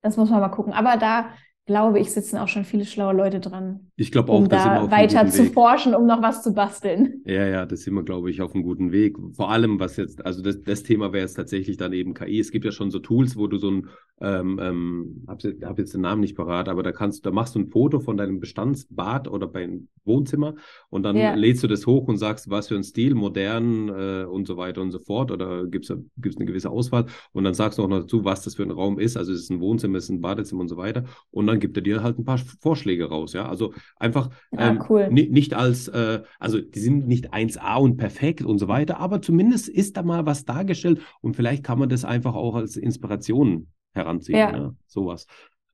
Das 0.02 0.16
muss 0.16 0.30
man 0.30 0.40
mal 0.40 0.48
gucken. 0.48 0.72
Aber 0.72 0.96
da 0.96 1.32
glaube 1.66 2.00
ich, 2.00 2.12
sitzen 2.12 2.38
auch 2.38 2.48
schon 2.48 2.64
viele 2.64 2.86
schlaue 2.86 3.14
Leute 3.14 3.40
dran. 3.40 3.80
Ich 3.96 4.12
glaube 4.12 4.32
auch, 4.32 4.38
um 4.38 4.50
da 4.50 4.90
weiter 4.92 5.28
zu 5.28 5.46
Weg. 5.46 5.54
forschen, 5.54 5.96
um 5.96 6.06
noch 6.06 6.22
was 6.22 6.44
zu 6.44 6.54
basteln. 6.54 7.22
Ja, 7.26 7.48
ja, 7.48 7.66
das 7.66 7.82
sind 7.82 7.96
wir, 7.96 8.04
glaube 8.04 8.30
ich, 8.30 8.42
auf 8.42 8.54
einem 8.54 8.64
guten 8.64 8.92
Weg. 8.92 9.18
Vor 9.34 9.50
allem, 9.50 9.80
was 9.80 9.98
jetzt, 9.98 10.24
also 10.26 10.44
das, 10.44 10.62
das 10.62 10.84
Thema 10.84 11.12
wäre 11.12 11.24
jetzt 11.24 11.34
tatsächlich 11.34 11.78
dann 11.78 11.92
eben 11.94 12.14
KI. 12.14 12.40
Es 12.40 12.52
gibt 12.52 12.66
ja 12.66 12.72
schon 12.72 12.92
so 12.92 13.00
Tools, 13.00 13.36
wo 13.36 13.48
du 13.48 13.58
so 13.58 13.72
ein, 13.72 13.88
ähm, 14.22 14.60
ähm, 14.62 15.26
hab, 15.28 15.42
hab 15.44 15.80
jetzt 15.80 15.94
den 15.94 16.02
Namen 16.02 16.22
nicht 16.22 16.38
parat, 16.38 16.70
aber 16.70 16.84
da 16.84 16.92
kannst, 16.92 17.26
da 17.26 17.32
machst 17.32 17.56
du 17.56 17.60
ein 17.60 17.68
Foto 17.68 18.00
von 18.00 18.16
deinem 18.16 18.40
Bestandsbad 18.40 19.28
oder 19.28 19.48
beim 19.48 19.88
Wohnzimmer 20.06 20.56
und 20.90 21.04
dann 21.04 21.18
ja. 21.18 21.34
lädst 21.34 21.64
du 21.64 21.68
das 21.68 21.86
hoch 21.88 22.08
und 22.08 22.18
sagst, 22.18 22.50
was 22.50 22.68
für 22.68 22.76
ein 22.76 22.84
Stil, 22.84 23.16
modern 23.16 23.90
äh, 23.90 24.26
und 24.26 24.48
so 24.48 24.56
weiter 24.56 24.82
und 24.82 24.92
so 24.92 25.00
fort. 25.00 25.32
Oder 25.32 25.66
gibt 25.66 25.90
es 25.90 25.98
gibt's 26.18 26.38
eine 26.38 26.46
gewisse 26.46 26.70
Auswahl 26.70 27.08
und 27.34 27.44
dann 27.44 27.54
sagst 27.54 27.80
du 27.80 27.84
auch 27.84 27.88
noch 27.88 28.02
dazu, 28.02 28.24
was 28.24 28.44
das 28.44 28.56
für 28.56 28.64
ein 28.64 28.72
Raum 28.72 29.00
ist. 29.00 29.18
Also 29.18 29.34
es 29.34 29.42
ist 29.42 29.50
ein 29.50 29.60
Wohnzimmer, 29.60 29.98
es 29.98 30.06
ist 30.06 30.12
ein 30.12 30.22
Badezimmer 30.22 30.62
und 30.62 30.70
so 30.70 30.78
weiter. 30.78 31.06
Und 31.32 31.48
dann 31.48 31.55
dann 31.56 31.62
gibt 31.62 31.78
er 31.78 31.84
dir 31.84 32.04
halt 32.04 32.20
ein 32.20 32.26
paar 32.26 32.38
Vorschläge 32.38 33.10
raus. 33.10 33.34
Ja, 33.34 33.48
also 33.48 33.74
einfach 33.98 34.30
ja, 34.52 34.72
ähm, 34.72 34.84
cool. 34.90 35.08
nicht 35.10 35.54
als, 35.54 35.88
äh, 35.88 36.22
also 36.40 36.60
die 36.60 36.80
sind 36.80 37.08
nicht 37.08 37.34
1A 37.34 37.78
und 37.78 37.98
perfekt 37.98 38.44
und 38.44 38.60
so 38.60 38.68
weiter, 38.68 39.00
aber 39.00 39.22
zumindest 39.22 39.70
ist 39.70 39.98
da 39.98 40.04
mal 40.04 40.26
was 40.26 40.46
dargestellt 40.46 41.02
und 41.22 41.36
vielleicht 41.36 41.64
kann 41.64 41.80
man 41.80 41.90
das 41.90 42.06
einfach 42.06 42.36
auch 42.36 42.56
als 42.56 42.78
Inspiration 42.78 43.68
heranziehen. 43.94 44.38
Ja. 44.38 44.52
Ne? 44.52 44.76
Sowas. 44.86 45.28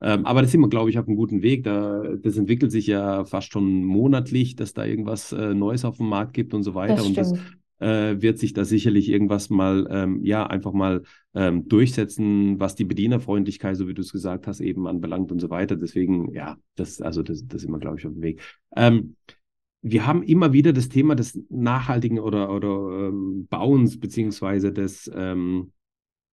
Ähm, 0.04 0.26
aber 0.26 0.42
da 0.42 0.48
sind 0.48 0.62
wir, 0.62 0.70
glaube 0.70 0.90
ich, 0.90 0.98
auf 0.98 1.08
einem 1.08 1.16
guten 1.16 1.44
Weg. 1.44 1.64
Da, 1.64 2.04
das 2.18 2.38
entwickelt 2.38 2.72
sich 2.72 2.88
ja 2.88 3.24
fast 3.26 3.52
schon 3.52 3.84
monatlich, 3.84 4.56
dass 4.56 4.74
da 4.74 4.84
irgendwas 4.84 5.32
äh, 5.32 5.54
Neues 5.54 5.86
auf 5.86 5.98
dem 5.98 6.10
Markt 6.10 6.34
gibt 6.34 6.54
und 6.54 6.64
so 6.64 6.74
weiter. 6.74 6.96
Das 6.96 7.06
und 7.06 7.18
das 7.18 7.34
äh, 7.82 8.22
wird 8.22 8.38
sich 8.38 8.54
da 8.54 8.64
sicherlich 8.64 9.10
irgendwas 9.10 9.50
mal, 9.50 9.88
ähm, 9.90 10.24
ja, 10.24 10.46
einfach 10.46 10.72
mal 10.72 11.02
ähm, 11.34 11.68
durchsetzen, 11.68 12.60
was 12.60 12.76
die 12.76 12.86
Bedienerfreundlichkeit, 12.86 13.76
so 13.76 13.88
wie 13.88 13.94
du 13.94 14.02
es 14.02 14.12
gesagt 14.12 14.48
hast, 14.48 14.60
eben 14.60 14.88
anbelangt 14.88 15.32
und 15.32 15.40
so 15.40 15.50
weiter. 15.50 15.76
Deswegen, 15.76 16.32
ja, 16.34 16.58
das, 16.76 17.02
also 17.02 17.24
das, 17.24 17.48
das 17.48 17.62
sind 17.62 17.72
wir, 17.72 17.80
glaube 17.80 18.00
ich, 18.00 18.06
auf 18.06 18.14
dem 18.14 18.22
Weg. 18.22 18.42
Ähm, 18.76 19.16
wir 19.82 20.06
haben 20.06 20.22
immer 20.22 20.54
wieder 20.54 20.74
das 20.74 20.90
Thema 20.90 21.16
des 21.16 21.40
nachhaltigen 21.50 22.20
oder, 22.20 22.54
oder 22.54 23.08
ähm, 23.08 23.48
Bauens 23.50 24.00
beziehungsweise 24.00 24.72
des 24.72 25.10
ähm, 25.14 25.72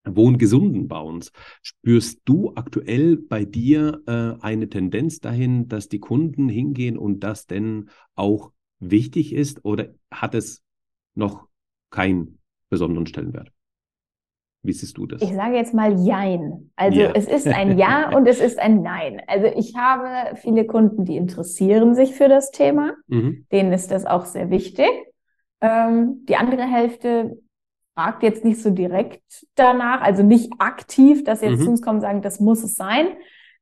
wohngesunden 0.05 0.87
Bauens. 0.87 1.31
Spürst 1.63 2.21
du 2.25 2.53
aktuell 2.55 3.17
bei 3.17 3.45
dir 3.45 4.01
äh, 4.05 4.41
eine 4.43 4.69
Tendenz 4.69 5.19
dahin, 5.19 5.67
dass 5.67 5.89
die 5.89 5.99
Kunden 5.99 6.47
hingehen 6.47 6.97
und 6.97 7.21
das 7.21 7.47
denn 7.47 7.89
auch 8.15 8.51
wichtig 8.79 9.33
ist 9.33 9.65
oder 9.65 9.89
hat 10.11 10.35
es 10.35 10.61
noch 11.19 11.47
keinen 11.91 12.39
besonderen 12.69 13.05
Stellenwert. 13.05 13.51
Wie 14.61 14.73
siehst 14.73 14.97
du 14.97 15.05
das? 15.05 15.21
Ich 15.21 15.33
sage 15.33 15.55
jetzt 15.55 15.73
mal 15.73 15.97
Jein. 16.05 16.71
Also 16.75 16.99
ja. 16.99 17.11
es 17.13 17.27
ist 17.27 17.47
ein 17.47 17.77
Ja 17.77 18.15
und 18.15 18.27
es 18.27 18.41
ist 18.41 18.59
ein 18.59 18.81
Nein. 18.81 19.21
Also 19.27 19.45
ich 19.45 19.75
habe 19.75 20.35
viele 20.35 20.65
Kunden, 20.65 21.05
die 21.05 21.15
interessieren 21.15 21.95
sich 21.95 22.13
für 22.13 22.27
das 22.27 22.51
Thema. 22.51 22.93
Mhm. 23.07 23.45
Denen 23.51 23.71
ist 23.71 23.91
das 23.91 24.05
auch 24.05 24.25
sehr 24.25 24.49
wichtig. 24.49 24.89
Ähm, 25.61 26.25
die 26.27 26.35
andere 26.35 26.63
Hälfte 26.63 27.37
fragt 27.95 28.23
jetzt 28.23 28.43
nicht 28.43 28.61
so 28.61 28.69
direkt 28.69 29.45
danach, 29.55 30.01
also 30.01 30.23
nicht 30.23 30.51
aktiv, 30.57 31.23
dass 31.23 31.41
jetzt 31.41 31.59
mhm. 31.59 31.63
zu 31.63 31.69
uns 31.71 31.81
kommen 31.81 31.97
und 31.97 32.01
sagen, 32.01 32.21
das 32.21 32.39
muss 32.39 32.63
es 32.63 32.75
sein. 32.75 33.07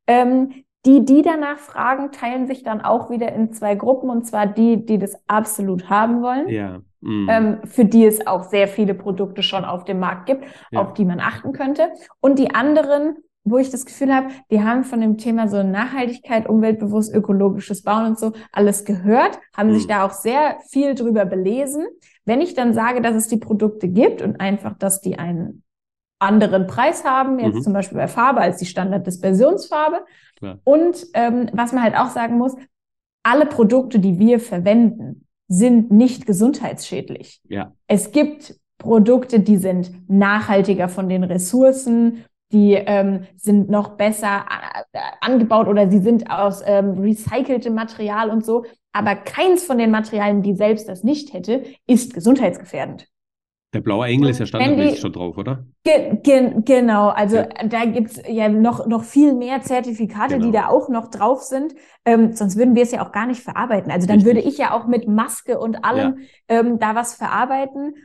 Ähm, 0.08 0.64
die, 0.86 1.06
die 1.06 1.22
danach 1.22 1.60
fragen, 1.60 2.12
teilen 2.12 2.48
sich 2.48 2.64
dann 2.64 2.82
auch 2.82 3.10
wieder 3.10 3.34
in 3.34 3.52
zwei 3.52 3.76
Gruppen 3.76 4.10
und 4.10 4.26
zwar 4.26 4.48
die, 4.48 4.86
die 4.86 4.98
das 4.98 5.16
absolut 5.28 5.90
haben 5.90 6.22
wollen. 6.22 6.50
Ja. 6.50 6.82
Mm. 7.08 7.30
Ähm, 7.30 7.58
für 7.64 7.86
die 7.86 8.06
es 8.06 8.28
auch 8.28 8.44
sehr 8.44 8.68
viele 8.68 8.94
Produkte 8.94 9.42
schon 9.42 9.66
auf 9.66 9.86
dem 9.86 10.00
Markt 10.00 10.26
gibt, 10.26 10.46
ja. 10.72 10.82
auf 10.82 10.94
die 10.94 11.06
man 11.06 11.20
achten 11.20 11.54
könnte. 11.54 11.90
Und 12.20 12.38
die 12.38 12.54
anderen, 12.54 13.16
wo 13.44 13.58
ich 13.58 13.70
das 13.70 13.86
Gefühl 13.86 14.14
habe, 14.14 14.28
die 14.52 14.62
haben 14.62 14.84
von 14.84 15.00
dem 15.00 15.18
Thema 15.18 15.48
so 15.48 15.64
Nachhaltigkeit, 15.64 16.50
umweltbewusst, 16.50 17.14
ökologisches 17.14 17.84
Bauen 17.84 18.08
und 18.08 18.20
so 18.20 18.34
alles 18.52 18.84
gehört, 18.84 19.40
haben 19.56 19.70
mm. 19.70 19.74
sich 19.76 19.88
da 19.88 20.06
auch 20.06 20.12
sehr 20.12 20.58
viel 20.70 20.96
drüber 20.96 21.26
belesen. 21.26 21.86
Wenn 22.26 22.42
ich 22.42 22.54
dann 22.54 22.74
sage, 22.74 23.02
dass 23.02 23.16
es 23.16 23.28
die 23.28 23.38
Produkte 23.38 23.88
gibt 23.88 24.22
und 24.22 24.42
einfach, 24.42 24.78
dass 24.78 25.00
die 25.00 25.18
einen 25.18 25.64
anderen 26.20 26.68
Preis 26.68 27.06
haben, 27.06 27.40
jetzt 27.40 27.58
mhm. 27.58 27.62
zum 27.62 27.74
Beispiel 27.74 28.00
bei 28.00 28.08
Farbe 28.08 28.42
als 28.42 28.58
die 28.58 28.66
Standard-Dispersionsfarbe, 28.66 30.00
Klar. 30.38 30.60
Und 30.64 31.06
ähm, 31.14 31.50
was 31.54 31.74
man 31.74 31.84
halt 31.84 31.96
auch 31.96 32.10
sagen 32.10 32.38
muss, 32.38 32.56
alle 33.24 33.46
Produkte, 33.46 34.00
die 34.00 34.20
wir 34.20 34.40
verwenden, 34.40 35.27
sind 35.48 35.92
nicht 35.92 36.26
gesundheitsschädlich. 36.26 37.42
Ja. 37.48 37.74
Es 37.88 38.12
gibt 38.12 38.60
Produkte, 38.78 39.40
die 39.40 39.58
sind 39.58 39.92
nachhaltiger 40.10 40.90
von 40.90 41.10
den 41.10 41.24
Ressourcen, 41.24 42.26
die 42.52 42.74
ähm, 42.74 43.26
sind 43.36 43.70
noch 43.70 43.98
besser 43.98 44.46
äh, 44.94 45.00
angebaut 45.22 45.68
oder 45.68 45.90
sie 45.90 46.00
sind 46.00 46.30
aus 46.30 46.62
ähm, 46.66 46.98
recyceltem 47.00 47.74
Material 47.74 48.30
und 48.30 48.46
so. 48.46 48.66
Aber 48.94 49.16
keins 49.16 49.64
von 49.64 49.78
den 49.78 49.92
Materialien, 49.92 50.42
die 50.44 50.56
selbst 50.56 50.88
das 50.88 51.04
nicht 51.04 51.34
hätte, 51.34 51.64
ist 51.88 52.14
gesundheitsgefährdend. 52.14 53.08
Der 53.74 53.82
blaue 53.82 54.08
Engel 54.08 54.30
ist 54.30 54.40
ja 54.40 54.46
standardmäßig 54.46 55.02
schon 55.02 55.12
drauf, 55.12 55.38
oder? 55.38 55.66
Ge 55.84 56.18
ge 56.24 56.54
genau, 56.64 57.10
also 57.10 57.36
ja. 57.36 57.48
da 57.68 57.84
gibt's 57.84 58.22
ja 58.28 58.48
noch, 58.48 58.88
noch 58.88 59.04
viel 59.04 59.34
mehr 59.34 59.62
Zertifikate, 59.62 60.36
genau. 60.36 60.46
die 60.46 60.52
da 60.52 60.68
auch 60.68 60.88
noch 60.88 61.10
drauf 61.10 61.42
sind. 61.42 61.76
Ähm, 62.06 62.34
sonst 62.34 62.58
würden 62.58 62.76
wir 62.76 62.84
es 62.84 62.92
ja 62.92 63.06
auch 63.06 63.12
gar 63.12 63.28
nicht 63.28 63.42
verarbeiten. 63.42 63.92
Also 63.92 64.08
dann 64.08 64.18
Richtig. 64.18 64.36
würde 64.36 64.48
ich 64.48 64.58
ja 64.58 64.72
auch 64.72 64.88
mit 64.88 65.08
Maske 65.10 65.60
und 65.60 65.84
allem 65.84 66.20
ja. 66.50 66.60
ähm, 66.60 66.80
da 66.80 66.96
was 66.96 67.16
verarbeiten. 67.16 67.96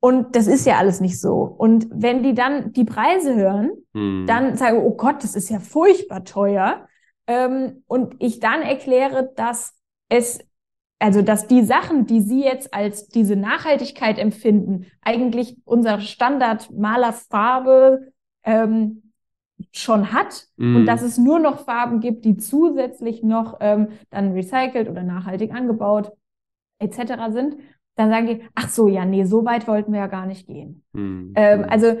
Und 0.00 0.34
das 0.34 0.48
ist 0.48 0.66
ja 0.66 0.76
alles 0.76 1.00
nicht 1.00 1.20
so. 1.20 1.34
Und 1.34 1.86
wenn 1.90 2.22
die 2.22 2.34
dann 2.34 2.72
die 2.72 2.84
Preise 2.84 3.34
hören, 3.34 3.70
hm. 3.94 4.24
dann 4.26 4.56
sagen, 4.56 4.78
oh 4.78 4.96
Gott, 4.96 5.22
das 5.22 5.36
ist 5.36 5.50
ja 5.50 5.60
furchtbar 5.60 6.24
teuer. 6.24 6.88
Ähm, 7.28 7.84
und 7.86 8.14
ich 8.18 8.40
dann 8.40 8.62
erkläre, 8.62 9.32
dass 9.36 9.74
es 10.08 10.45
also 10.98 11.22
dass 11.22 11.46
die 11.46 11.62
Sachen, 11.62 12.06
die 12.06 12.20
Sie 12.20 12.42
jetzt 12.42 12.72
als 12.72 13.08
diese 13.08 13.36
Nachhaltigkeit 13.36 14.18
empfinden, 14.18 14.86
eigentlich 15.02 15.56
unser 15.64 16.00
Standard 16.00 16.70
Malerfarbe 16.70 18.12
ähm, 18.44 19.12
schon 19.72 20.12
hat 20.12 20.46
mm. 20.56 20.76
und 20.76 20.82
mhm. 20.82 20.86
dass 20.86 21.02
es 21.02 21.18
nur 21.18 21.38
noch 21.38 21.64
Farben 21.64 22.00
gibt, 22.00 22.24
die 22.24 22.36
zusätzlich 22.36 23.22
noch 23.22 23.58
ähm, 23.60 23.88
dann 24.10 24.32
recycelt 24.32 24.88
oder 24.88 25.02
nachhaltig 25.02 25.52
angebaut 25.54 26.12
etc. 26.78 27.30
sind, 27.30 27.56
dann 27.94 28.10
sagen 28.10 28.26
die, 28.26 28.42
ach 28.54 28.68
so, 28.68 28.88
ja, 28.88 29.04
nee, 29.04 29.24
so 29.24 29.44
weit 29.44 29.66
wollten 29.66 29.92
wir 29.92 30.00
ja 30.00 30.06
gar 30.06 30.26
nicht 30.26 30.46
gehen. 30.46 30.84
Mm. 30.92 31.32
Ähm, 31.34 31.66
also 31.68 31.94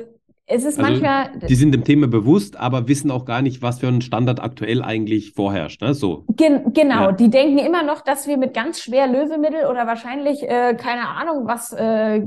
es 0.48 0.64
ist 0.64 0.78
also, 0.78 0.90
manchmal. 0.90 1.38
Die 1.48 1.54
sind 1.56 1.72
dem 1.72 1.82
Thema 1.82 2.06
bewusst, 2.06 2.56
aber 2.56 2.86
wissen 2.86 3.10
auch 3.10 3.24
gar 3.24 3.42
nicht, 3.42 3.62
was 3.62 3.80
für 3.80 3.88
ein 3.88 4.00
Standard 4.00 4.40
aktuell 4.40 4.82
eigentlich 4.82 5.32
vorherrscht. 5.32 5.82
Ne? 5.82 5.92
So. 5.92 6.24
Gen 6.28 6.72
genau, 6.72 7.06
ja. 7.06 7.12
die 7.12 7.30
denken 7.30 7.58
immer 7.58 7.82
noch, 7.82 8.00
dass 8.00 8.28
wir 8.28 8.36
mit 8.36 8.54
ganz 8.54 8.80
schwer 8.80 9.08
Lösemittel 9.08 9.66
oder 9.66 9.88
wahrscheinlich, 9.88 10.44
äh, 10.44 10.76
keine 10.76 11.08
Ahnung, 11.08 11.48
was, 11.48 11.72
äh, 11.72 12.22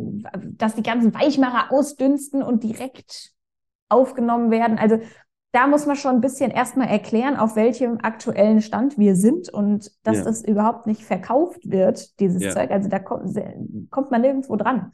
dass 0.58 0.76
die 0.76 0.84
ganzen 0.84 1.14
Weichmacher 1.14 1.72
ausdünsten 1.72 2.44
und 2.44 2.64
direkt 2.64 3.32
aufgenommen 3.88 4.52
werden. 4.52 4.78
Also 4.78 5.00
da 5.54 5.68
muss 5.68 5.86
man 5.86 5.96
schon 5.96 6.16
ein 6.16 6.22
bisschen 6.22 6.52
erstmal 6.52 6.90
erklären, 6.90 7.38
auf 7.38 7.56
welchem 7.56 8.00
aktuellen 8.02 8.62
Stand 8.62 8.98
wir 8.98 9.16
sind 9.16 9.50
und 9.50 9.92
dass 10.04 10.18
ja. 10.18 10.24
das 10.26 10.44
überhaupt 10.44 10.88
nicht 10.88 11.04
verkauft 11.04 11.72
wird, 11.72 12.20
dieses 12.20 12.44
ja. 12.44 12.52
Zeug. 12.52 12.70
Also 12.70 12.90
da 12.90 13.00
kommt, 13.00 13.34
kommt 13.90 14.12
man 14.12 14.22
nirgendwo 14.22 14.58
dran. 14.58 14.92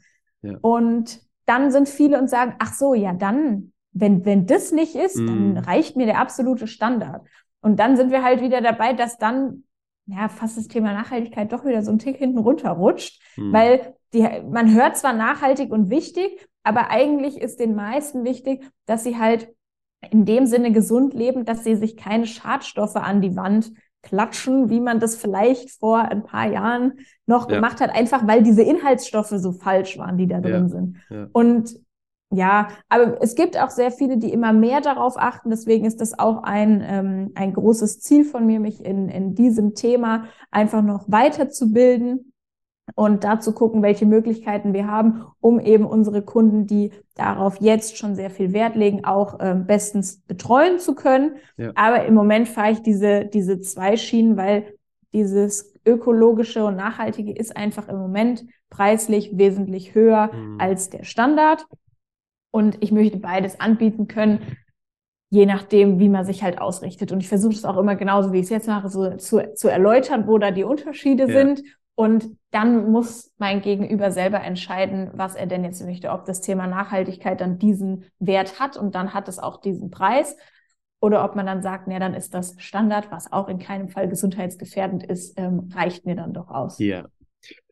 Und 0.62 1.25
dann 1.46 1.70
sind 1.70 1.88
viele 1.88 2.18
und 2.18 2.28
sagen, 2.28 2.54
ach 2.58 2.74
so, 2.74 2.94
ja, 2.94 3.12
dann, 3.12 3.72
wenn, 3.92 4.24
wenn 4.24 4.46
das 4.46 4.72
nicht 4.72 4.94
ist, 4.94 5.16
mm. 5.16 5.26
dann 5.26 5.58
reicht 5.58 5.96
mir 5.96 6.06
der 6.06 6.20
absolute 6.20 6.66
Standard. 6.66 7.26
Und 7.60 7.80
dann 7.80 7.96
sind 7.96 8.10
wir 8.10 8.22
halt 8.22 8.42
wieder 8.42 8.60
dabei, 8.60 8.92
dass 8.92 9.18
dann 9.18 9.64
ja, 10.06 10.28
fast 10.28 10.56
das 10.56 10.68
Thema 10.68 10.92
Nachhaltigkeit 10.92 11.52
doch 11.52 11.64
wieder 11.64 11.82
so 11.82 11.90
ein 11.90 11.98
Tick 11.98 12.16
hinten 12.16 12.38
runterrutscht, 12.38 13.20
mhm. 13.36 13.52
weil 13.52 13.94
die, 14.12 14.26
man 14.48 14.72
hört 14.72 14.96
zwar 14.96 15.12
nachhaltig 15.12 15.72
und 15.72 15.90
wichtig, 15.90 16.48
aber 16.62 16.90
eigentlich 16.90 17.40
ist 17.40 17.58
den 17.60 17.74
meisten 17.74 18.24
wichtig, 18.24 18.64
dass 18.86 19.02
sie 19.02 19.18
halt 19.18 19.52
in 20.10 20.24
dem 20.24 20.46
Sinne 20.46 20.72
gesund 20.72 21.14
leben, 21.14 21.44
dass 21.44 21.64
sie 21.64 21.74
sich 21.74 21.96
keine 21.96 22.26
Schadstoffe 22.26 22.96
an 22.96 23.20
die 23.20 23.34
Wand 23.34 23.72
klatschen, 24.06 24.70
wie 24.70 24.80
man 24.80 25.00
das 25.00 25.16
vielleicht 25.16 25.70
vor 25.70 25.98
ein 25.98 26.22
paar 26.22 26.48
Jahren 26.48 26.94
noch 27.26 27.48
ja. 27.48 27.56
gemacht 27.56 27.80
hat, 27.80 27.94
einfach 27.94 28.26
weil 28.26 28.42
diese 28.42 28.62
Inhaltsstoffe 28.62 29.34
so 29.36 29.52
falsch 29.52 29.98
waren, 29.98 30.16
die 30.16 30.26
da 30.26 30.40
drin 30.40 30.52
ja. 30.52 30.68
sind. 30.68 30.96
Ja. 31.10 31.28
Und 31.32 31.74
ja, 32.30 32.68
aber 32.88 33.22
es 33.22 33.36
gibt 33.36 33.58
auch 33.58 33.70
sehr 33.70 33.92
viele, 33.92 34.18
die 34.18 34.32
immer 34.32 34.52
mehr 34.52 34.80
darauf 34.80 35.16
achten. 35.16 35.50
Deswegen 35.50 35.84
ist 35.84 36.00
das 36.00 36.18
auch 36.18 36.42
ein, 36.42 36.82
ähm, 36.84 37.32
ein 37.34 37.52
großes 37.52 38.00
Ziel 38.00 38.24
von 38.24 38.46
mir, 38.46 38.58
mich 38.58 38.84
in, 38.84 39.08
in 39.08 39.34
diesem 39.34 39.74
Thema 39.74 40.24
einfach 40.50 40.82
noch 40.82 41.04
weiterzubilden 41.08 42.32
und 42.94 43.24
da 43.24 43.40
zu 43.40 43.52
gucken, 43.52 43.82
welche 43.82 44.06
Möglichkeiten 44.06 44.72
wir 44.72 44.86
haben, 44.86 45.24
um 45.40 45.58
eben 45.58 45.84
unsere 45.84 46.22
Kunden, 46.22 46.66
die 46.66 46.92
darauf 47.14 47.60
jetzt 47.60 47.98
schon 47.98 48.14
sehr 48.14 48.30
viel 48.30 48.52
Wert 48.52 48.76
legen, 48.76 49.04
auch 49.04 49.40
äh, 49.40 49.54
bestens 49.54 50.20
betreuen 50.22 50.78
zu 50.78 50.94
können. 50.94 51.36
Ja. 51.56 51.72
Aber 51.74 52.04
im 52.04 52.14
Moment 52.14 52.48
fahre 52.48 52.72
ich 52.72 52.82
diese, 52.82 53.24
diese 53.24 53.60
zwei 53.60 53.96
Schienen, 53.96 54.36
weil 54.36 54.74
dieses 55.12 55.74
ökologische 55.84 56.64
und 56.64 56.76
nachhaltige 56.76 57.32
ist 57.32 57.56
einfach 57.56 57.88
im 57.88 57.96
Moment 57.96 58.44
preislich 58.70 59.36
wesentlich 59.36 59.94
höher 59.94 60.30
mhm. 60.32 60.60
als 60.60 60.90
der 60.90 61.04
Standard. 61.04 61.66
Und 62.52 62.78
ich 62.82 62.92
möchte 62.92 63.18
beides 63.18 63.60
anbieten 63.60 64.06
können, 64.08 64.56
je 65.30 65.46
nachdem, 65.46 65.98
wie 65.98 66.08
man 66.08 66.24
sich 66.24 66.42
halt 66.42 66.60
ausrichtet. 66.60 67.12
Und 67.12 67.20
ich 67.20 67.28
versuche 67.28 67.52
es 67.52 67.64
auch 67.64 67.76
immer 67.76 67.96
genauso, 67.96 68.32
wie 68.32 68.38
ich 68.38 68.44
es 68.44 68.50
jetzt 68.50 68.68
mache, 68.68 68.88
so 68.88 69.16
zu, 69.16 69.54
zu 69.54 69.68
erläutern, 69.68 70.26
wo 70.26 70.38
da 70.38 70.50
die 70.50 70.64
Unterschiede 70.64 71.28
ja. 71.28 71.38
sind 71.38 71.62
und 71.96 72.36
dann 72.50 72.90
muss 72.92 73.32
mein 73.38 73.62
Gegenüber 73.62 74.12
selber 74.12 74.42
entscheiden, 74.42 75.10
was 75.14 75.34
er 75.34 75.46
denn 75.46 75.64
jetzt 75.64 75.82
möchte, 75.82 76.10
ob 76.10 76.26
das 76.26 76.42
Thema 76.42 76.66
Nachhaltigkeit 76.66 77.40
dann 77.40 77.58
diesen 77.58 78.04
Wert 78.18 78.60
hat 78.60 78.76
und 78.76 78.94
dann 78.94 79.14
hat 79.14 79.28
es 79.28 79.38
auch 79.38 79.60
diesen 79.60 79.90
Preis. 79.90 80.36
Oder 81.00 81.24
ob 81.24 81.36
man 81.36 81.46
dann 81.46 81.62
sagt, 81.62 81.88
nee, 81.88 81.98
dann 81.98 82.14
ist 82.14 82.34
das 82.34 82.54
Standard, 82.58 83.10
was 83.10 83.32
auch 83.32 83.48
in 83.48 83.58
keinem 83.58 83.88
Fall 83.88 84.08
gesundheitsgefährdend 84.08 85.04
ist, 85.04 85.38
ähm, 85.38 85.70
reicht 85.74 86.04
mir 86.04 86.16
dann 86.16 86.32
doch 86.32 86.48
aus. 86.48 86.78
Ja. 86.78 87.06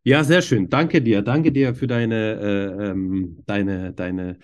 Ja, 0.04 0.22
sehr 0.24 0.42
schön. 0.42 0.68
Danke 0.68 1.00
dir. 1.02 1.22
Danke 1.22 1.50
dir 1.50 1.74
für 1.74 1.86
deine, 1.86 2.14
äh, 2.14 2.90
ähm, 2.90 3.38
deine, 3.46 3.92
deine 3.92 4.38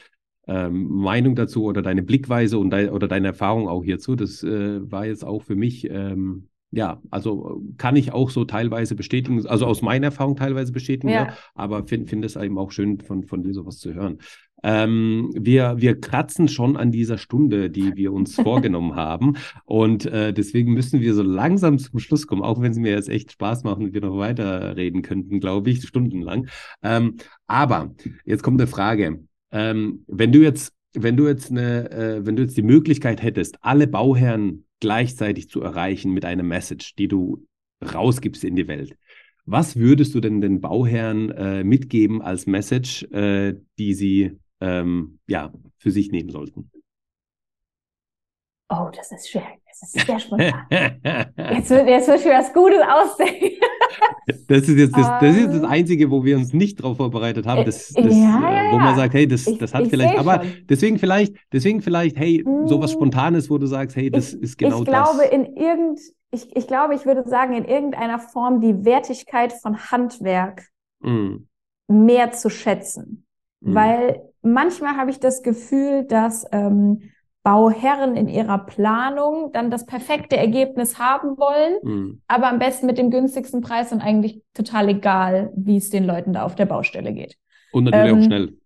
ähm, 0.46 0.88
Meinung 0.88 1.34
dazu 1.36 1.64
oder 1.64 1.82
deine 1.82 2.02
Blickweise 2.02 2.58
und 2.58 2.70
de 2.70 2.88
oder 2.88 3.08
deine 3.08 3.28
Erfahrung 3.28 3.68
auch 3.68 3.84
hierzu. 3.84 4.16
Das 4.16 4.42
äh, 4.42 4.90
war 4.90 5.06
jetzt 5.06 5.24
auch 5.24 5.42
für 5.42 5.56
mich 5.56 5.88
ähm, 5.88 6.49
ja, 6.72 7.00
also 7.10 7.62
kann 7.78 7.96
ich 7.96 8.12
auch 8.12 8.30
so 8.30 8.44
teilweise 8.44 8.94
bestätigen, 8.94 9.44
also 9.46 9.66
aus 9.66 9.82
meiner 9.82 10.06
Erfahrung 10.06 10.36
teilweise 10.36 10.72
bestätigen, 10.72 11.08
ja. 11.08 11.26
ja 11.26 11.36
aber 11.54 11.86
finde 11.86 12.06
find 12.06 12.24
es 12.24 12.36
eben 12.36 12.58
auch 12.58 12.70
schön, 12.70 13.00
von, 13.00 13.24
von 13.24 13.42
dir 13.42 13.52
sowas 13.52 13.78
zu 13.78 13.92
hören. 13.92 14.18
Ähm, 14.62 15.30
wir, 15.34 15.76
wir 15.78 16.00
kratzen 16.00 16.48
schon 16.48 16.76
an 16.76 16.92
dieser 16.92 17.18
Stunde, 17.18 17.70
die 17.70 17.96
wir 17.96 18.12
uns 18.12 18.34
vorgenommen 18.42 18.94
haben. 18.94 19.36
Und 19.64 20.06
äh, 20.06 20.32
deswegen 20.32 20.74
müssen 20.74 21.00
wir 21.00 21.14
so 21.14 21.22
langsam 21.22 21.78
zum 21.78 21.98
Schluss 21.98 22.26
kommen, 22.26 22.42
auch 22.42 22.60
wenn 22.60 22.72
es 22.72 22.78
mir 22.78 22.92
jetzt 22.92 23.08
echt 23.08 23.32
Spaß 23.32 23.64
macht 23.64 23.78
und 23.78 23.94
wir 23.94 24.00
noch 24.00 24.18
weiterreden 24.18 25.02
könnten, 25.02 25.40
glaube 25.40 25.70
ich, 25.70 25.82
stundenlang. 25.82 26.48
Ähm, 26.82 27.16
aber 27.46 27.94
jetzt 28.24 28.42
kommt 28.42 28.60
eine 28.60 28.68
Frage. 28.68 29.24
Ähm, 29.50 30.04
wenn 30.06 30.32
du 30.32 30.40
jetzt, 30.40 30.74
wenn 30.94 31.16
du 31.16 31.26
jetzt 31.26 31.50
eine, 31.50 31.90
äh, 31.90 32.26
wenn 32.26 32.36
du 32.36 32.42
jetzt 32.42 32.56
die 32.56 32.62
Möglichkeit 32.62 33.22
hättest, 33.22 33.56
alle 33.62 33.86
Bauherren 33.86 34.64
gleichzeitig 34.80 35.48
zu 35.48 35.60
erreichen 35.60 36.12
mit 36.12 36.24
einer 36.24 36.42
Message, 36.42 36.94
die 36.96 37.08
du 37.08 37.46
rausgibst 37.82 38.44
in 38.44 38.56
die 38.56 38.68
Welt. 38.68 38.96
Was 39.46 39.76
würdest 39.76 40.14
du 40.14 40.20
denn 40.20 40.40
den 40.40 40.60
Bauherren 40.60 41.30
äh, 41.30 41.64
mitgeben 41.64 42.22
als 42.22 42.46
Message, 42.46 43.04
äh, 43.12 43.54
die 43.78 43.94
sie 43.94 44.38
ähm, 44.60 45.18
ja, 45.26 45.52
für 45.78 45.90
sich 45.90 46.10
nehmen 46.10 46.30
sollten? 46.30 46.70
Oh, 48.68 48.88
das 48.94 49.10
ist 49.10 49.30
schwer. 49.30 49.48
Das 49.66 49.94
ist 49.94 50.06
sehr 50.06 50.18
spontan. 50.20 50.66
jetzt, 50.70 51.70
wird, 51.70 51.88
jetzt 51.88 52.08
wird 52.08 52.24
mir 52.24 52.32
was 52.32 52.52
Gutes 52.52 52.80
ausdenken. 52.80 53.59
Das 54.48 54.68
ist 54.68 54.78
jetzt 54.78 54.96
das, 54.96 55.06
das, 55.20 55.36
ist 55.36 55.48
das 55.48 55.56
ähm. 55.56 55.64
Einzige, 55.64 56.10
wo 56.10 56.24
wir 56.24 56.36
uns 56.36 56.52
nicht 56.52 56.80
darauf 56.80 56.96
vorbereitet 56.96 57.46
haben. 57.46 57.64
Das, 57.64 57.88
das, 57.88 58.16
ja, 58.16 58.68
äh, 58.68 58.72
wo 58.72 58.78
man 58.78 58.96
sagt, 58.96 59.14
hey, 59.14 59.26
das, 59.26 59.46
ich, 59.46 59.58
das 59.58 59.74
hat 59.74 59.88
vielleicht, 59.88 60.18
aber 60.18 60.42
schon. 60.42 60.52
deswegen 60.68 60.98
vielleicht, 60.98 61.34
deswegen 61.52 61.82
vielleicht, 61.82 62.16
hey, 62.18 62.44
sowas 62.66 62.92
hm. 62.92 62.98
Spontanes, 62.98 63.50
wo 63.50 63.58
du 63.58 63.66
sagst, 63.66 63.96
hey, 63.96 64.10
das 64.10 64.34
ich, 64.34 64.42
ist 64.42 64.58
genau 64.58 64.80
ich 64.80 64.88
das. 64.88 65.10
Ich 65.10 65.28
glaube, 65.28 65.34
in 65.34 65.56
irgend, 65.56 66.00
ich, 66.30 66.56
ich 66.56 66.66
glaube, 66.66 66.94
ich 66.94 67.06
würde 67.06 67.28
sagen, 67.28 67.54
in 67.54 67.64
irgendeiner 67.64 68.18
Form 68.18 68.60
die 68.60 68.84
Wertigkeit 68.84 69.52
von 69.52 69.90
Handwerk 69.90 70.68
mm. 71.00 71.36
mehr 71.88 72.30
zu 72.30 72.50
schätzen. 72.50 73.26
Mm. 73.60 73.74
Weil 73.74 74.22
manchmal 74.42 74.96
habe 74.96 75.10
ich 75.10 75.18
das 75.18 75.42
Gefühl, 75.42 76.04
dass 76.04 76.46
ähm, 76.52 77.10
Bauherren 77.42 78.16
in 78.16 78.28
ihrer 78.28 78.58
Planung 78.58 79.50
dann 79.52 79.70
das 79.70 79.86
perfekte 79.86 80.36
Ergebnis 80.36 80.98
haben 80.98 81.38
wollen, 81.38 81.78
mhm. 81.82 82.22
aber 82.28 82.48
am 82.48 82.58
besten 82.58 82.86
mit 82.86 82.98
dem 82.98 83.10
günstigsten 83.10 83.62
Preis 83.62 83.92
und 83.92 84.02
eigentlich 84.02 84.42
total 84.52 84.90
egal, 84.90 85.52
wie 85.56 85.78
es 85.78 85.90
den 85.90 86.04
Leuten 86.04 86.34
da 86.34 86.44
auf 86.44 86.54
der 86.54 86.66
Baustelle 86.66 87.12
geht. 87.12 87.36
Und 87.72 87.84
natürlich 87.84 88.12
ähm, 88.12 88.18
auch 88.18 88.24
schnell. 88.24 88.58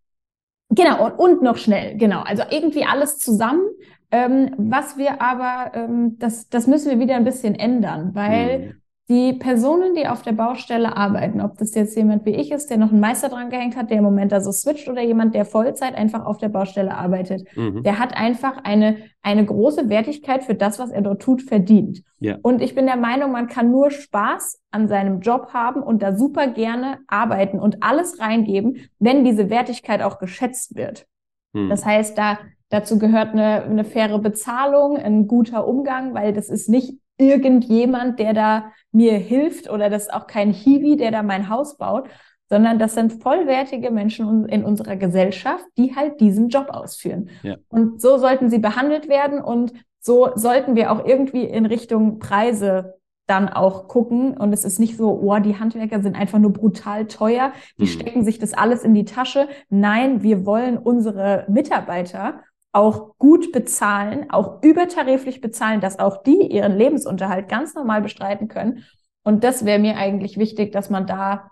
Genau, 0.70 1.06
und, 1.06 1.12
und 1.12 1.42
noch 1.42 1.56
schnell, 1.56 1.96
genau. 1.96 2.22
Also 2.22 2.42
irgendwie 2.50 2.84
alles 2.84 3.18
zusammen. 3.18 3.62
Ähm, 4.10 4.54
was 4.58 4.96
wir 4.96 5.20
aber, 5.20 5.72
ähm, 5.74 6.18
das, 6.18 6.48
das 6.48 6.66
müssen 6.66 6.90
wir 6.90 6.98
wieder 6.98 7.16
ein 7.16 7.24
bisschen 7.24 7.54
ändern, 7.54 8.10
weil 8.14 8.58
mhm 8.58 8.74
die 9.09 9.34
Personen, 9.34 9.94
die 9.94 10.07
auf 10.09 10.22
der 10.22 10.32
Baustelle 10.32 10.96
arbeiten, 10.96 11.42
ob 11.42 11.59
das 11.59 11.74
jetzt 11.74 11.94
jemand 11.94 12.24
wie 12.24 12.34
ich 12.34 12.50
ist, 12.50 12.70
der 12.70 12.78
noch 12.78 12.90
einen 12.90 13.00
Meister 13.00 13.28
dran 13.28 13.50
gehängt 13.50 13.76
hat, 13.76 13.90
der 13.90 13.98
im 13.98 14.05
Moment 14.05 14.32
da 14.32 14.40
so 14.40 14.50
switcht 14.50 14.88
oder 14.88 15.02
jemand, 15.02 15.34
der 15.34 15.44
Vollzeit 15.44 15.94
einfach 15.94 16.24
auf 16.24 16.38
der 16.38 16.48
Baustelle 16.48 16.96
arbeitet, 16.96 17.46
mhm. 17.55 17.82
der 17.82 17.98
hat 17.98 18.16
einfach 18.16 18.64
eine, 18.64 18.96
eine 19.20 19.44
große 19.44 19.90
Wertigkeit 19.90 20.44
für 20.44 20.55
das, 20.55 20.78
was 20.78 20.90
er 20.90 21.02
dort 21.02 21.20
tut, 21.20 21.42
verdient. 21.42 22.02
Ja. 22.18 22.38
Und 22.42 22.62
ich 22.62 22.74
bin 22.74 22.86
der 22.86 22.96
Meinung, 22.96 23.30
man 23.32 23.46
kann 23.46 23.70
nur 23.70 23.90
Spaß 23.90 24.62
an 24.70 24.88
seinem 24.88 25.20
Job 25.20 25.48
haben 25.52 25.82
und 25.82 26.02
da 26.02 26.16
super 26.16 26.46
gerne 26.46 27.00
arbeiten 27.07 27.59
und 27.61 27.82
alles 27.82 28.20
reingeben, 28.20 28.88
wenn 28.98 29.22
diese 29.22 29.50
Wertigkeit 29.50 30.00
auch 30.00 30.18
geschätzt 30.18 30.76
wird. 30.76 31.07
Mhm. 31.52 31.68
Das 31.68 31.84
heißt, 31.84 32.16
da 32.16 32.38
Dazu 32.70 32.98
gehört 32.98 33.34
eine, 33.34 33.62
eine 33.62 33.84
faire 33.84 34.18
Bezahlung, 34.18 34.96
ein 34.96 35.28
guter 35.28 35.68
Umgang, 35.68 36.12
weil 36.12 36.32
das 36.32 36.48
ist 36.48 36.68
nicht 36.68 36.98
irgendjemand, 37.18 38.18
der 38.18 38.34
da 38.34 38.72
mir 38.92 39.14
hilft 39.14 39.70
oder 39.70 39.90
das 39.90 40.04
ist 40.04 40.14
auch 40.14 40.26
kein 40.26 40.52
Hiwi, 40.52 40.96
der 40.96 41.10
da 41.10 41.22
mein 41.22 41.48
Haus 41.48 41.76
baut, 41.76 42.08
sondern 42.48 42.78
das 42.78 42.94
sind 42.94 43.22
vollwertige 43.22 43.90
Menschen 43.90 44.46
in 44.48 44.64
unserer 44.64 44.96
Gesellschaft, 44.96 45.64
die 45.76 45.96
halt 45.96 46.20
diesen 46.20 46.48
Job 46.48 46.68
ausführen. 46.70 47.30
Ja. 47.42 47.56
Und 47.68 48.00
so 48.00 48.18
sollten 48.18 48.50
sie 48.50 48.58
behandelt 48.58 49.08
werden 49.08 49.40
und 49.40 49.72
so 50.00 50.30
sollten 50.34 50.76
wir 50.76 50.92
auch 50.92 51.04
irgendwie 51.06 51.44
in 51.44 51.66
Richtung 51.66 52.18
Preise 52.18 52.94
dann 53.26 53.48
auch 53.48 53.88
gucken. 53.88 54.36
Und 54.36 54.52
es 54.52 54.64
ist 54.64 54.78
nicht 54.78 54.96
so, 54.96 55.18
oh, 55.22 55.38
die 55.38 55.58
Handwerker 55.58 56.02
sind 56.02 56.14
einfach 56.14 56.38
nur 56.38 56.52
brutal 56.52 57.06
teuer, 57.06 57.52
die 57.78 57.84
mhm. 57.84 57.88
stecken 57.88 58.24
sich 58.24 58.38
das 58.38 58.52
alles 58.52 58.84
in 58.84 58.94
die 58.94 59.06
Tasche. 59.06 59.48
Nein, 59.70 60.22
wir 60.22 60.44
wollen 60.44 60.76
unsere 60.76 61.46
Mitarbeiter 61.48 62.40
auch 62.74 63.16
gut 63.18 63.52
bezahlen, 63.52 64.30
auch 64.30 64.62
übertariflich 64.62 65.40
bezahlen, 65.40 65.80
dass 65.80 65.98
auch 65.98 66.22
die 66.22 66.52
ihren 66.52 66.76
Lebensunterhalt 66.76 67.48
ganz 67.48 67.74
normal 67.74 68.02
bestreiten 68.02 68.48
können. 68.48 68.84
Und 69.22 69.44
das 69.44 69.64
wäre 69.64 69.78
mir 69.78 69.96
eigentlich 69.96 70.38
wichtig, 70.38 70.72
dass 70.72 70.90
man 70.90 71.06
da, 71.06 71.50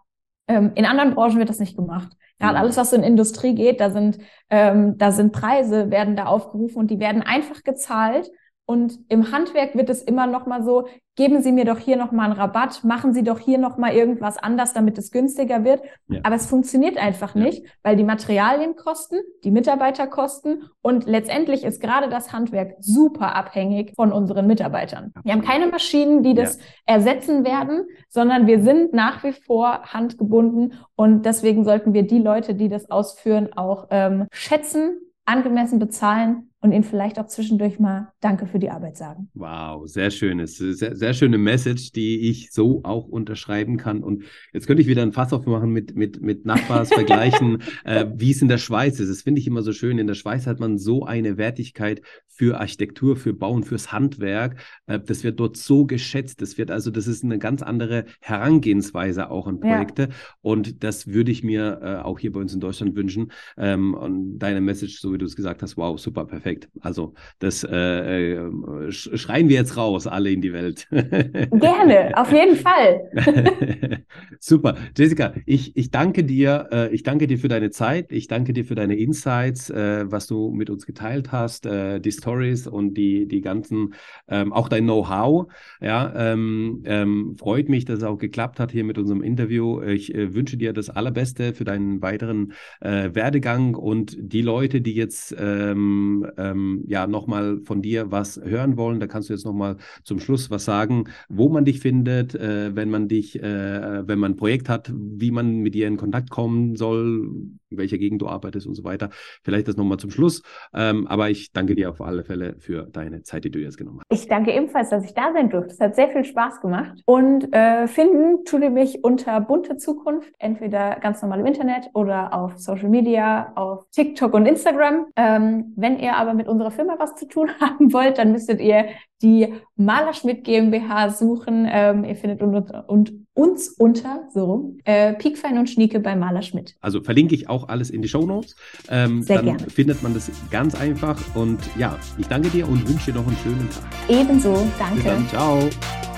ähm, 0.49 0.73
in 0.75 0.85
anderen 0.85 1.15
Branchen 1.15 1.39
wird 1.39 1.49
das 1.49 1.61
nicht 1.61 1.77
gemacht. 1.77 2.13
Gerade 2.41 2.59
alles, 2.59 2.77
was 2.77 2.91
so 2.91 2.97
in 2.97 3.05
Industrie 3.05 3.55
geht, 3.55 3.81
da 3.81 3.91
sind, 3.91 4.19
ähm, 4.51 4.99
da 4.99 5.13
sind 5.13 5.33
Preise, 5.33 5.93
werden 5.93 6.17
da 6.17 6.27
aufgerufen 6.27 6.79
und 6.79 6.91
die 6.91 6.99
werden 6.99 7.23
einfach 7.23 7.63
gezahlt. 7.63 8.29
Und 8.73 9.01
im 9.11 9.33
Handwerk 9.33 9.75
wird 9.75 9.91
es 9.91 10.03
immer 10.03 10.27
noch 10.27 10.47
mal 10.47 10.63
so, 10.63 10.87
geben 11.15 11.43
Sie 11.43 11.53
mir 11.53 11.67
doch 11.67 11.79
hier 11.79 11.99
noch 11.99 12.11
mal 12.11 12.25
einen 12.25 12.33
Rabatt, 12.33 12.85
machen 12.85 13.13
Sie 13.13 13.23
doch 13.23 13.39
hier 13.39 13.59
noch 13.59 13.77
mal 13.77 13.93
irgendwas 13.93 14.39
anders, 14.39 14.73
damit 14.73 14.97
es 14.97 15.11
günstiger 15.11 15.63
wird. 15.63 15.83
Ja. 16.09 16.21
Aber 16.23 16.37
es 16.37 16.47
funktioniert 16.47 16.97
einfach 16.97 17.35
ja. 17.35 17.43
nicht, 17.43 17.67
weil 17.83 17.97
die 17.97 18.03
Materialien 18.03 18.75
kosten, 18.75 19.17
die 19.45 19.51
Mitarbeiter 19.51 20.07
kosten 20.07 20.71
und 20.81 21.05
letztendlich 21.05 21.65
ist 21.65 21.83
gerade 21.83 22.09
das 22.09 22.33
Handwerk 22.33 22.77
super 22.81 23.37
abhängig 23.37 23.93
von 23.95 24.11
unseren 24.11 24.47
Mitarbeitern. 24.47 25.13
Wir 25.23 25.35
haben 25.35 25.43
keine 25.43 25.67
Maschinen, 25.67 26.23
die 26.23 26.33
das 26.33 26.57
ja. 26.57 26.63
ersetzen 26.95 27.45
werden, 27.45 27.85
sondern 28.09 28.47
wir 28.47 28.63
sind 28.63 28.95
nach 28.95 29.23
wie 29.23 29.33
vor 29.33 29.83
handgebunden 29.83 30.79
und 30.97 31.27
deswegen 31.27 31.67
sollten 31.67 31.93
wir 31.93 32.05
die 32.05 32.21
Leute, 32.21 32.55
die 32.55 32.71
das 32.71 32.91
ausführen, 32.91 33.53
auch 33.53 33.89
ähm, 33.91 34.29
schätzen, 34.33 34.97
angemessen 35.27 35.79
bezahlen 35.79 36.49
und 36.63 36.71
ihnen 36.73 36.85
vielleicht 36.85 37.19
auch 37.19 37.27
zwischendurch 37.27 37.79
mal 37.79 38.13
Danke 38.21 38.47
für 38.47 38.61
die 38.61 38.71
Arbeit 38.71 38.97
sagen. 38.97 39.29
Wow, 39.35 39.87
sehr 39.89 40.11
schönes, 40.11 40.57
sehr, 40.57 40.95
sehr 40.95 41.13
schöne 41.13 41.37
Message, 41.37 41.91
die 41.91 42.31
ich 42.31 42.53
so 42.53 42.81
auch 42.85 43.09
unterschreiben 43.09 43.77
kann. 43.77 44.05
Und 44.05 44.23
jetzt 44.53 44.69
könnte 44.69 44.81
ich 44.81 44.87
wieder 44.87 45.03
ein 45.03 45.13
Fass 45.13 45.33
aufmachen 45.33 45.71
mit, 45.71 45.97
mit, 45.97 46.23
mit 46.23 46.47
Nachbarsvergleichen, 46.47 47.63
äh, 47.85 48.07
wie 48.15 48.31
es 48.31 48.41
in 48.43 48.49
der 48.49 48.59
Schweiz 48.59 49.01
ist. 49.01 49.11
Das 49.11 49.23
finde 49.23 49.41
ich 49.41 49.49
immer 49.49 49.63
so 49.63 49.73
schön. 49.73 49.99
In 49.99 50.07
der 50.07 50.15
Schweiz 50.15 50.47
hat 50.47 50.61
man 50.61 50.79
so 50.79 51.05
eine 51.05 51.37
Wertigkeit 51.37 52.01
für 52.29 52.61
Architektur, 52.61 53.17
für 53.17 53.35
Bauen, 53.35 53.65
fürs 53.65 53.91
Handwerk. 53.91 54.57
Äh, 54.87 55.01
das 55.01 55.25
wird 55.25 55.41
dort 55.41 55.57
so 55.57 55.85
geschätzt. 55.85 56.41
Das 56.43 56.59
wird 56.59 56.71
also, 56.71 56.93
das 56.93 57.09
ist 57.09 57.25
eine 57.25 57.39
ganz 57.39 57.63
andere 57.63 58.05
Herangehensweise 58.21 59.31
auch 59.31 59.49
an 59.49 59.59
Projekte. 59.59 60.03
Ja. 60.03 60.09
Und 60.43 60.85
das 60.85 61.09
würde 61.09 61.33
ich 61.33 61.43
mir 61.43 61.81
äh, 61.83 61.97
auch 61.97 62.21
hier 62.21 62.31
bei 62.31 62.41
uns 62.41 62.55
in 62.55 62.61
Deutschland 62.61 62.95
wünschen. 62.95 63.33
Ähm, 63.57 63.95
und 63.95 64.39
deine 64.39 64.61
Message, 64.61 65.01
so 65.01 65.13
wie 65.13 65.19
du 65.19 65.27
es 65.27 65.35
gesagt 65.35 65.63
hast, 65.63 65.77
wow, 65.77 65.99
super, 65.99 66.25
perfekt. 66.25 66.52
Also 66.81 67.15
das 67.39 67.65
äh, 67.65 68.35
äh 68.35 68.91
schreien 68.91 69.49
wir 69.49 69.57
jetzt 69.57 69.77
raus, 69.77 70.07
alle 70.07 70.31
in 70.31 70.41
die 70.41 70.53
Welt. 70.53 70.89
Gerne, 70.91 72.13
auf 72.15 72.33
jeden 72.33 72.57
Fall. 72.57 73.01
super. 74.41 74.77
Jessica, 74.97 75.35
ich, 75.47 75.77
ich 75.77 75.91
danke 75.91 76.25
dir. 76.25 76.69
Äh, 76.71 76.95
ich 76.95 77.03
danke 77.03 77.27
dir 77.27 77.39
für 77.39 77.49
deine 77.49 77.71
Zeit. 77.71 78.13
Ich 78.13 78.29
danke 78.29 78.53
dir 78.53 78.65
für 78.65 78.75
deine 78.75 78.97
Insights, 78.97 79.71
äh, 79.71 80.05
was 80.11 80.27
du 80.27 80.51
mit 80.51 80.71
uns 80.71 80.87
geteilt 80.87 81.33
hast, 81.33 81.65
die 81.65 82.13
Stories 82.13 82.67
und 82.67 82.95
die, 82.95 83.27
die 83.27 83.41
ganzen, 83.41 83.95
ähm, 84.29 84.53
auch 84.53 84.69
dein 84.69 84.85
Know-how. 84.85 85.53
Ja, 85.81 86.13
ähm, 86.15 86.83
ähm, 86.85 87.37
freut 87.39 87.69
mich, 87.69 87.85
dass 87.85 87.99
es 87.99 88.05
auch 88.05 88.19
geklappt 88.19 88.61
hat 88.61 88.73
hier 88.73 88.85
mit 88.85 88.99
unserem 88.99 89.23
Interview. 89.23 89.83
Ich 89.83 90.15
äh, 90.15 90.35
wünsche 90.35 90.57
dir 90.57 90.73
das 90.73 90.91
Allerbeste 90.91 91.55
für 91.55 91.65
deinen 91.65 92.03
weiteren 92.03 92.53
äh, 92.81 93.11
Werdegang 93.13 93.75
und 93.75 94.17
die 94.19 94.43
Leute, 94.43 94.81
die 94.81 94.95
jetzt 94.95 95.35
ähm, 95.39 96.27
ähm, 96.51 96.85
ja 96.87 97.07
nochmal 97.07 97.61
von 97.65 97.83
dir 97.83 98.11
was 98.11 98.41
hören 98.43 98.77
wollen, 98.77 99.01
da 99.01 99.07
kannst 99.07 99.29
du 99.29 99.35
jetzt 99.35 99.45
nochmal 99.45 99.77
zum 100.03 100.21
Schluss 100.21 100.51
was 100.51 100.65
sagen, 100.65 101.05
wo 101.29 101.49
man 101.49 101.65
dich 101.65 101.81
findet, 101.81 102.35
äh, 102.35 102.75
wenn 102.75 102.91
man 102.91 103.09
dich, 103.09 103.43
äh, 103.43 104.07
wenn 104.07 104.19
man 104.19 104.33
ein 104.33 104.37
Projekt 104.37 104.69
hat, 104.69 104.93
wie 104.95 105.31
man 105.31 105.59
mit 105.59 105.75
dir 105.75 105.89
in 105.89 105.97
Kontakt 105.97 106.31
kommen 106.31 106.77
soll, 106.77 107.29
in 107.73 107.79
welcher 107.79 107.99
Gegend 107.99 108.23
du 108.23 108.29
arbeitest 108.29 108.67
und 108.67 108.75
so 108.75 108.85
weiter. 108.85 109.11
Vielleicht 109.43 109.69
das 109.69 109.77
nochmal 109.77 109.99
zum 109.99 110.11
Schluss. 110.11 110.43
Ähm, 110.75 111.07
aber 111.07 111.31
ich 111.31 111.53
danke 111.53 111.75
dir 111.75 111.91
auf 111.91 112.01
alle 112.01 112.25
Fälle 112.25 112.57
für 112.59 112.89
deine 112.93 113.23
Zeit, 113.23 113.45
die 113.45 113.51
du 113.51 113.59
jetzt 113.59 113.77
genommen 113.77 114.01
hast. 114.01 114.21
Ich 114.21 114.29
danke 114.29 114.53
ebenfalls, 114.53 114.91
dass 114.91 115.05
ich 115.05 115.15
da 115.15 115.33
sein 115.33 115.51
durfte. 115.51 115.73
Es 115.73 115.81
hat 115.81 115.95
sehr 115.95 116.11
viel 116.11 116.25
Spaß 116.25 116.61
gemacht. 116.61 117.03
Und 117.07 117.53
äh, 117.53 117.87
finden 117.87 118.45
tut 118.45 118.63
ihr 118.63 118.71
mich 118.71 119.03
unter 119.03 119.41
bunte 119.41 119.77
Zukunft, 119.77 120.33
entweder 120.39 120.97
ganz 121.01 121.23
normal 121.23 121.41
im 121.41 121.47
Internet 121.47 121.89
oder 121.95 122.33
auf 122.35 122.59
Social 122.59 122.89
Media, 122.89 123.53
auf 123.57 123.85
TikTok 123.91 124.35
und 124.35 124.47
Instagram. 124.47 125.07
Ähm, 125.17 125.73
wenn 125.77 125.99
ihr 125.99 126.17
aber 126.17 126.35
mit 126.35 126.49
unserer 126.49 126.71
Firma 126.71 126.97
was 126.99 127.15
zu 127.15 127.27
tun 127.27 127.51
haben 127.61 127.93
wollt, 127.93 128.19
dann 128.19 128.33
müsstet 128.33 128.61
ihr 128.61 128.87
die 129.23 129.55
Malerschmidt 129.77 130.45
GmbH 130.45 131.11
suchen. 131.11 131.67
Ähm, 131.71 132.05
ihr 132.05 132.17
findet 132.17 132.43
uns, 132.43 132.71
und 132.87 133.13
uns 133.35 133.69
unter, 133.69 134.29
so 134.33 134.45
rum, 134.45 134.79
äh, 134.85 135.15
Piekfein 135.15 135.59
und 135.59 135.71
Schnieke 135.71 136.01
bei 136.01 136.15
Malerschmidt. 136.15 136.77
Also 136.81 137.03
verlinke 137.03 137.35
ich 137.35 137.49
auch 137.49 137.69
alles 137.69 137.91
in 137.91 138.03
die 138.03 138.09
Show 138.09 138.27
Notes. 138.27 138.57
Ähm, 138.91 139.23
Sehr 139.23 139.37
dann 139.37 139.45
gerne. 139.47 139.71
findet 139.71 140.03
man 140.03 140.15
das 140.15 140.31
ganz 140.51 140.75
einfach. 140.75 141.19
Und 141.35 141.61
ja, 141.79 141.99
ich 142.19 142.27
danke 142.27 142.51
dir 142.51 142.69
und 142.69 142.87
wünsche 142.89 143.13
dir 143.13 143.19
noch 143.19 143.27
einen 143.27 143.37
schönen 143.39 143.69
Tag. 143.71 143.85
Ebenso, 144.09 144.67
danke. 144.79 144.97
Bis 144.97 145.05
dann, 145.05 145.29
ciao. 145.29 146.12